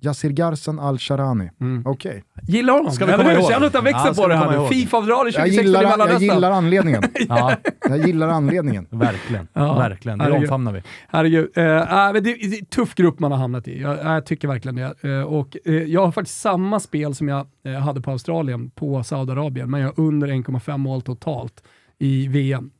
Yassir 0.01 0.29
Garsan 0.29 0.79
Al-Sharani. 0.79 1.49
Mm. 1.61 1.83
Okej. 1.87 2.23
Gillar 2.47 2.73
honom? 2.73 2.91
Ska 2.91 3.05
vi 3.05 3.11
komma 3.13 3.33
ihåg? 3.33 3.43
Känner 3.43 3.59
du 3.59 3.65
att 3.67 3.73
han 3.73 3.83
växer 3.83 4.07
Ja, 4.07 4.13
på 4.13 4.27
det 4.27 4.35
här 4.35 4.51
nu? 4.61 4.67
Fifa-avdraget 4.67 5.33
Jag 5.35 5.43
2016 5.45 5.63
i 5.63 5.67
gillar, 5.67 5.81
jag 5.81 5.89
Mellanöstern. 5.89 6.21
gillar 6.35 6.51
anledningen. 6.51 7.03
Ja, 7.29 7.55
Jag 7.89 8.07
gillar 8.07 8.27
anledningen. 8.27 8.87
verkligen. 8.91 9.47
Ja. 9.53 9.73
Verkligen. 9.77 10.17
Det 10.17 10.23
Herregud. 10.23 10.43
omfamnar 10.43 10.71
vi. 10.71 10.81
Herregud. 11.07 11.57
Äh, 11.57 11.63
men 11.63 12.13
det, 12.13 12.19
det 12.21 12.29
är 12.29 12.59
en 12.59 12.65
tuff 12.65 12.95
grupp 12.95 13.19
man 13.19 13.31
har 13.31 13.39
hamnat 13.39 13.67
i. 13.67 13.81
Jag, 13.81 13.97
jag 14.03 14.25
tycker 14.25 14.47
verkligen 14.47 14.75
det. 14.75 15.09
Eh, 15.17 15.21
och, 15.21 15.57
eh, 15.65 15.73
jag 15.73 16.05
har 16.05 16.11
faktiskt 16.11 16.41
samma 16.41 16.79
spel 16.79 17.15
som 17.15 17.27
jag 17.27 17.45
hade 17.83 18.01
på 18.01 18.11
Australien 18.11 18.69
på 18.69 19.03
Saudiarabien, 19.03 19.71
men 19.71 19.81
jag 19.81 19.87
har 19.87 19.99
under 20.03 20.27
1,5 20.27 20.77
mål 20.77 21.01
totalt 21.01 21.63
i 21.99 22.27
VM. 22.27 22.71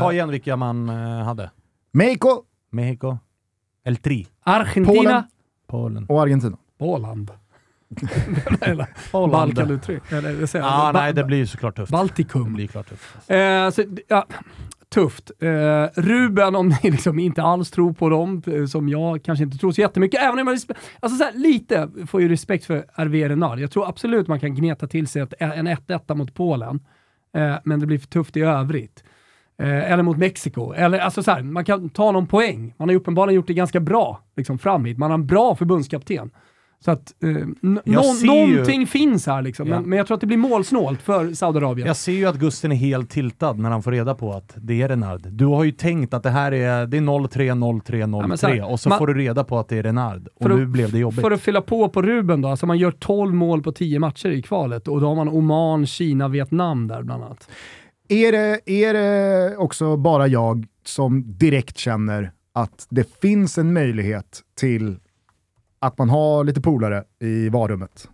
Ta 0.00 0.12
igen 0.12 0.30
vilka 0.30 0.56
man 0.56 0.88
hade. 1.24 1.50
Mexico 1.92 2.42
Mexico. 2.70 3.18
El 3.84 3.96
Tri. 3.96 4.26
Argentina. 4.42 4.94
Polen. 5.02 5.22
Polen. 5.66 6.06
och 6.08 6.22
Argentina. 6.22 6.56
Åland. 6.78 7.30
Eller 8.60 8.86
Holland. 9.12 9.32
Balkan 9.54 9.70
uttryck. 9.70 10.12
Eller, 10.12 10.32
det 10.32 10.46
säger 10.46 10.64
Ja, 10.64 10.86
jag. 10.86 10.94
nej, 10.94 11.12
det 11.14 11.24
blir 11.24 11.38
ju 11.38 11.46
såklart 11.46 11.76
tufft. 11.76 11.90
Det 11.90 11.96
Baltikum. 11.96 12.54
blir 12.54 12.66
klart 12.66 12.88
tufft. 12.88 13.30
Eh, 13.30 13.70
så, 13.70 13.84
ja, 14.08 14.26
tufft. 14.88 15.30
Eh, 15.38 15.84
Ruben, 15.94 16.56
om 16.56 16.68
ni 16.68 16.90
liksom 16.90 17.18
inte 17.18 17.42
alls 17.42 17.70
tror 17.70 17.92
på 17.92 18.08
dem, 18.08 18.42
eh, 18.46 18.66
som 18.66 18.88
jag 18.88 19.22
kanske 19.22 19.44
inte 19.44 19.58
tror 19.58 19.72
så 19.72 19.80
jättemycket, 19.80 20.20
även 20.22 20.38
om 20.40 20.46
jag 20.46 20.58
alltså 21.00 21.18
så 21.18 21.24
här, 21.24 21.32
lite 21.34 21.88
får 22.06 22.22
ju 22.22 22.28
respekt 22.28 22.64
för 22.64 22.84
Hervé 22.94 23.28
Renard. 23.28 23.58
Jag 23.60 23.70
tror 23.70 23.88
absolut 23.88 24.28
man 24.28 24.40
kan 24.40 24.54
gneta 24.54 24.86
till 24.86 25.06
sig 25.06 25.22
ett, 25.22 25.34
en 25.38 25.68
1-1 25.68 26.14
mot 26.14 26.34
Polen, 26.34 26.80
eh, 27.34 27.56
men 27.64 27.80
det 27.80 27.86
blir 27.86 27.98
för 27.98 28.06
tufft 28.06 28.36
i 28.36 28.40
övrigt. 28.40 29.04
Eh, 29.62 29.92
eller 29.92 30.02
mot 30.02 30.16
Mexiko. 30.18 30.72
Eller, 30.72 30.98
alltså 30.98 31.22
så 31.22 31.30
här, 31.30 31.42
man 31.42 31.64
kan 31.64 31.88
ta 31.88 32.12
någon 32.12 32.26
poäng. 32.26 32.74
Man 32.78 32.88
har 32.88 32.92
ju 32.92 32.98
uppenbarligen 32.98 33.36
gjort 33.36 33.46
det 33.46 33.54
ganska 33.54 33.80
bra 33.80 34.20
liksom, 34.36 34.58
fram 34.58 34.84
hit. 34.84 34.98
Man 34.98 35.10
har 35.10 35.14
en 35.18 35.26
bra 35.26 35.54
förbundskapten. 35.54 36.30
Så 36.80 36.90
att 36.90 37.14
eh, 37.22 37.28
n- 37.30 37.80
Jag 37.84 37.94
nå- 37.94 38.02
ser 38.02 38.26
ju- 38.46 38.50
någonting 38.52 38.86
finns 38.86 39.26
här 39.26 39.42
liksom. 39.42 39.68
Ja. 39.68 39.74
Men, 39.80 39.88
men 39.88 39.96
jag 39.98 40.06
tror 40.06 40.14
att 40.14 40.20
det 40.20 40.26
blir 40.26 40.36
målsnålt 40.36 41.02
för 41.02 41.32
Saudiarabien. 41.32 41.86
Jag 41.86 41.96
ser 41.96 42.12
ju 42.12 42.26
att 42.26 42.36
Gusten 42.36 42.72
är 42.72 42.76
helt 42.76 43.10
tiltad 43.10 43.52
när 43.58 43.70
han 43.70 43.82
får 43.82 43.92
reda 43.92 44.14
på 44.14 44.32
att 44.32 44.52
det 44.56 44.82
är 44.82 44.88
Renard. 44.88 45.20
Du 45.28 45.44
har 45.46 45.64
ju 45.64 45.72
tänkt 45.72 46.14
att 46.14 46.22
det 46.22 46.30
här 46.30 46.52
är, 46.52 46.86
det 46.86 46.96
är 46.96 47.00
0-3, 47.00 47.52
0-3, 47.54 48.06
0-3 48.06 48.26
men 48.28 48.38
så 48.38 48.46
här, 48.46 48.70
och 48.70 48.80
så 48.80 48.88
man- 48.88 48.98
får 48.98 49.06
du 49.06 49.14
reda 49.14 49.44
på 49.44 49.58
att 49.58 49.68
det 49.68 49.78
är 49.78 49.82
Renard. 49.82 50.28
Och 50.40 50.46
att- 50.50 50.56
nu 50.56 50.66
blev 50.66 50.92
det 50.92 50.98
jobbigt. 50.98 51.20
För 51.20 51.30
att 51.30 51.40
fylla 51.40 51.60
på 51.60 51.88
på 51.88 52.02
Ruben 52.02 52.40
då, 52.40 52.48
alltså 52.48 52.66
man 52.66 52.78
gör 52.78 52.90
12 52.90 53.34
mål 53.34 53.62
på 53.62 53.72
10 53.72 53.98
matcher 53.98 54.28
i 54.28 54.42
kvalet 54.42 54.88
och 54.88 55.00
då 55.00 55.08
har 55.08 55.14
man 55.14 55.28
Oman, 55.28 55.86
Kina, 55.86 56.28
Vietnam 56.28 56.88
där 56.88 57.02
bland 57.02 57.24
annat. 57.24 57.48
Är 58.08 58.32
det, 58.32 58.70
är 58.70 58.94
det 58.94 59.56
också 59.56 59.96
bara 59.96 60.26
jag 60.26 60.66
som 60.84 61.24
direkt 61.38 61.78
känner 61.78 62.32
att 62.52 62.86
det 62.90 63.20
finns 63.20 63.58
en 63.58 63.72
möjlighet 63.72 64.42
till 64.56 64.98
att 65.78 65.98
man 65.98 66.10
har 66.10 66.44
lite 66.44 66.60
polare 66.60 67.04
i 67.20 67.48
varummet? 67.48 68.08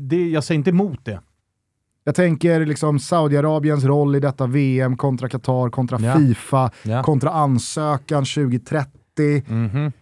Det, 0.00 0.28
jag 0.30 0.44
säger 0.44 0.58
inte 0.58 0.70
emot 0.70 1.04
det. 1.04 1.20
Jag 2.04 2.14
tänker 2.14 2.66
liksom 2.66 2.98
Saudiarabiens 2.98 3.84
roll 3.84 4.16
i 4.16 4.20
detta 4.20 4.46
VM 4.46 4.96
kontra 4.96 5.28
Qatar, 5.28 5.70
kontra 5.70 5.98
Ja. 6.00 6.16
Fifa, 6.16 6.70
Ja. 6.82 7.02
kontra 7.02 7.30
ansökan 7.30 8.24
2030. 8.24 8.90
Mhm. 9.48 9.92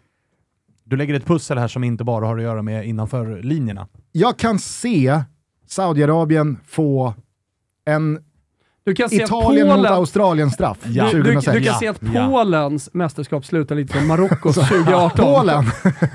Du 0.84 0.96
lägger 0.96 1.14
ett 1.14 1.26
pussel 1.26 1.58
här 1.58 1.68
som 1.68 1.84
inte 1.84 2.04
bara 2.04 2.26
har 2.26 2.36
att 2.36 2.42
göra 2.42 2.62
med 2.62 2.86
innanför 2.86 3.42
linjerna. 3.42 3.88
Jag 4.12 4.38
kan 4.38 4.58
se 4.58 5.22
Saudiarabien 5.66 6.58
få 6.66 7.14
en 7.84 8.24
Du 8.85 8.95
kan 8.95 9.09
se 9.11 9.16
Italien 9.23 9.71
att 9.71 9.77
mot 9.79 9.87
Polen, 9.87 9.99
Australien-straff 9.99 10.79
Ja. 10.87 11.09
du, 11.12 11.23
du, 11.23 11.23
du 11.23 11.35
2006. 11.35 11.55
kan 11.55 11.64
Ja, 11.64 11.79
se 11.81 11.88
att 11.88 12.14
ja. 12.14 12.29
Polens 12.29 12.90
mästerskap 12.92 13.45
slutar 13.45 13.75
lite 13.75 13.99
som 13.99 14.07
Marockos 14.09 14.55
2018. 14.55 15.25
Polen! 15.35 15.64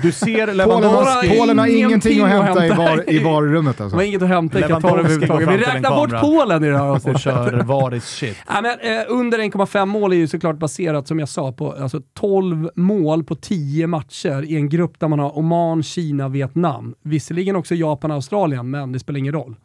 Du 0.02 0.12
ser 0.12 0.28
Polen, 0.46 0.56
Lewandowski... 0.56 1.28
har, 1.28 1.38
Polen 1.38 1.58
har 1.58 1.66
ingenting 1.66 2.20
att 2.22 2.28
hämta 2.28 2.64
i, 2.64 2.68
hämta. 2.68 2.82
var, 2.82 3.10
i 3.10 3.24
varurummet 3.24 3.80
alltså. 3.80 3.96
var 3.96 4.02
inget 4.04 4.22
att 4.22 4.28
hämta 4.28 4.58
i 4.58 4.62
Qatar 4.62 4.98
överhuvudtaget. 4.98 5.48
Vi 5.48 5.56
räknar 5.56 5.96
bort. 5.96 6.20
Polen 6.20 6.64
i 6.64 6.68
det 6.68 6.76
här 6.78 6.84
och 6.84 6.94
avsnittet. 6.94 7.20
kör 7.22 7.52
varis 7.62 8.04
shit. 8.04 8.36
Nej, 8.62 8.62
men, 8.62 8.98
eh, 8.98 9.04
under 9.08 9.38
1,5 9.38 9.86
mål 9.86 10.12
är 10.12 10.16
ju 10.16 10.28
såklart 10.28 10.58
baserat, 10.58 11.08
som 11.08 11.18
jag 11.18 11.28
sa, 11.28 11.52
på 11.52 11.72
alltså, 11.72 12.00
12 12.20 12.70
mål 12.74 13.24
på 13.24 13.34
10 13.34 13.86
matcher 13.86 14.42
i 14.44 14.56
en 14.56 14.68
grupp 14.68 15.00
där 15.00 15.08
man 15.08 15.18
har 15.18 15.38
Oman, 15.38 15.82
Kina, 15.82 16.28
Vietnam. 16.28 16.94
Visserligen 17.04 17.56
också 17.56 17.74
Japan 17.74 18.10
och 18.10 18.14
Australien, 18.14 18.70
men 18.70 18.92
det 18.92 18.98
spelar 18.98 19.18
ingen 19.18 19.32
roll. 19.34 19.56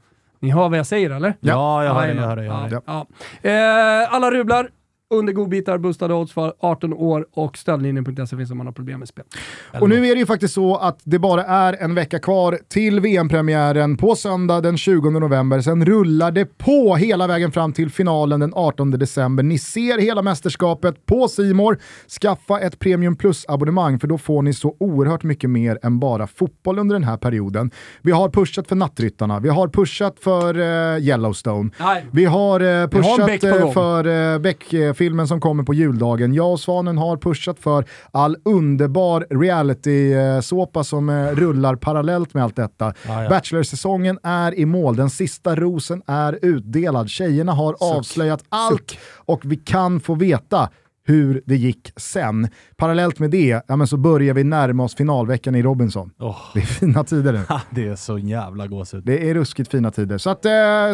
Ni 0.44 0.50
hör 0.52 0.70
vad 0.70 0.80
jag 0.80 0.86
säger 0.86 1.10
eller? 1.10 1.34
Ja, 1.40 1.84
jag 1.84 1.94
hör 1.94 2.08
det, 2.08 2.14
jag 2.14 2.22
hör 2.28 2.36
det. 2.36 2.46
Jag 2.46 2.54
hör 2.54 2.70
det. 2.70 2.82
Ja, 2.86 3.06
ja. 3.42 3.50
Eh, 3.50 4.14
alla 4.14 4.32
rublar 4.32 4.70
under 5.14 5.34
godbitar, 5.34 5.78
boostade 5.78 6.14
odds 6.14 6.34
för 6.34 6.54
18 6.60 6.94
år 6.94 7.26
och 7.32 7.58
stöldlinjen.se 7.58 8.38
finns 8.38 8.52
om 8.52 8.58
man 8.58 8.68
har 8.68 8.74
problem 8.74 9.00
med 9.00 9.08
spel. 9.08 9.26
Och 9.82 9.90
nu 9.90 10.08
är 10.08 10.16
det 10.16 10.20
ju 10.20 10.26
faktiskt 10.26 10.54
så 10.54 10.76
att 10.76 11.00
det 11.04 11.20
bara 11.20 11.44
är 11.44 11.78
en 11.80 11.96
vecka 11.96 12.20
kvar 12.20 12.60
till 12.68 13.00
VM-premiären 13.00 13.98
på 13.98 14.16
söndag 14.16 14.62
den 14.62 14.78
20 14.78 15.10
november. 15.10 15.62
Sen 15.62 15.86
rullar 15.86 16.32
det 16.32 16.58
på 16.58 16.96
hela 16.96 17.28
vägen 17.28 17.52
fram 17.52 17.74
till 17.74 17.90
finalen 17.90 18.40
den 18.40 18.54
18 18.56 18.92
december. 18.92 19.44
Ni 19.44 19.58
ser 19.58 19.98
hela 19.98 20.22
mästerskapet 20.22 21.06
på 21.06 21.28
Simor. 21.28 21.78
Skaffa 22.22 22.60
ett 22.60 22.80
Premium 22.80 23.16
Plus-abonnemang 23.16 24.00
för 24.00 24.08
då 24.08 24.18
får 24.18 24.42
ni 24.42 24.54
så 24.54 24.76
oerhört 24.80 25.24
mycket 25.24 25.50
mer 25.50 25.80
än 25.84 26.00
bara 26.00 26.28
fotboll 26.28 26.80
under 26.80 26.96
den 26.96 27.04
här 27.04 27.18
perioden. 27.18 27.72
Vi 28.02 28.12
har 28.12 28.30
pushat 28.30 28.68
för 28.68 28.76
Nattryttarna, 28.76 29.40
vi 29.40 29.50
har 29.50 29.68
pushat 29.68 30.20
för 30.20 30.60
eh, 30.60 31.04
Yellowstone, 31.04 31.70
Nej. 31.80 32.06
vi 32.12 32.26
har 32.26 32.60
eh, 32.60 32.88
pushat 32.88 33.26
Beck 33.26 33.42
på 33.42 33.48
eh, 33.48 33.62
gång. 33.62 33.74
för 33.74 34.34
eh, 34.34 34.40
Beck-filmen 35.04 35.28
som 35.28 35.42
kommer 35.42 35.64
på 35.64 35.74
juldagen. 35.74 36.34
Jag 36.34 36.52
och 36.52 36.60
Svanen 36.60 36.98
har 36.98 37.18
pushat 37.18 37.60
för 37.60 37.86
all 38.12 38.38
underbar 38.46 39.28
reality-såpa 39.30 40.84
som 40.84 41.10
eh, 41.10 41.28
rullar 41.28 41.76
parallellt 41.76 42.34
med 42.34 42.44
allt 42.44 42.56
detta. 42.56 42.94
Ja, 43.08 43.24
ja. 43.24 43.30
Bachelor-säsongen 43.30 44.20
är 44.24 44.56
i 44.56 44.66
mål, 44.66 44.96
den 44.96 45.10
sista 45.10 45.56
rosen 45.56 46.02
är 46.08 46.40
utdelad. 46.42 47.10
Tjejerna 47.10 47.52
har 47.52 47.76
avslöjat 47.80 48.44
allt 48.50 48.98
och 49.26 49.42
vi 49.44 49.56
kan 49.56 50.00
få 50.00 50.16
veta 50.16 50.70
hur 51.06 51.42
det 51.46 51.56
gick 51.56 51.92
sen. 51.98 52.48
Parallellt 52.78 53.20
med 53.20 53.30
det 53.32 53.62
ja, 53.68 53.76
men 53.76 53.88
så 53.88 53.98
börjar 53.98 54.34
vi 54.34 54.44
närma 54.44 54.84
oss 54.84 54.96
finalveckan 54.96 55.56
i 55.56 55.62
Robinson. 55.64 56.10
Åh, 56.20 56.38
Det 56.54 56.60
är 56.60 56.66
fina 56.66 57.04
tider 57.04 57.34
nu. 57.34 57.42
det 57.72 57.88
är 57.88 57.96
så 57.96 58.18
jävla 58.18 58.68
gåshud. 58.68 59.04
Det 59.06 59.30
är 59.30 59.34
ruskigt 59.34 59.72
fina 59.72 59.92
tider. 59.92 60.18
Så 60.18 60.30
att, 60.30 60.46
eh, 60.46 60.52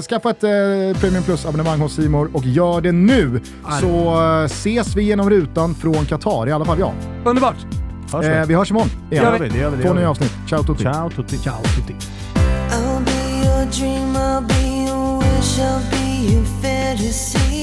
skaffa 0.10 0.30
ett 0.30 0.44
eh, 0.44 1.02
Premium 1.02 1.24
Plus-abonnemang 1.24 1.80
hos 1.80 1.94
Simor 1.96 2.30
och 2.34 2.46
gör 2.46 2.82
det 2.82 2.92
nu. 2.92 3.42
Så 3.82 4.22
eh, 4.40 4.44
ses 4.46 4.96
vi 4.96 5.04
genom 5.04 5.30
rutan 5.30 5.76
från 5.76 6.06
Qatar, 6.06 6.48
i 6.48 6.52
alla 6.52 6.66
fall 6.66 6.80
jag. 6.80 6.94
Underbart! 7.26 7.56
Hörs 8.14 8.26
vi? 8.26 8.30
Eh, 8.30 8.46
vi 8.46 8.54
hörs 8.56 8.72
imorgon 8.72 8.90
Det 9.10 9.16
gör 9.16 9.40
vi, 9.40 9.50
det 9.50 9.58
gör 9.58 9.70
vi. 9.70 9.78
det 9.78 9.82
Två 9.84 9.88
gör 9.88 9.94
vi. 9.94 10.00
nya 10.00 10.10
avsnitt. 10.10 10.32
Ciao 10.50 10.64
tutti. 10.64 10.84
Ciao 10.84 11.10
tutti. 11.10 11.38
Ciao 11.38 11.62
tutti. 11.64 11.94
I'll 12.70 13.06
be 13.06 13.46
your 13.46 13.66
dream, 13.72 14.16
I'll 14.16 14.48
be 14.48 14.90
your 14.90 15.18
wish, 15.20 15.60
I'll 15.60 15.92
be 15.92 16.34
your 16.34 16.46
fantasy. 16.62 17.59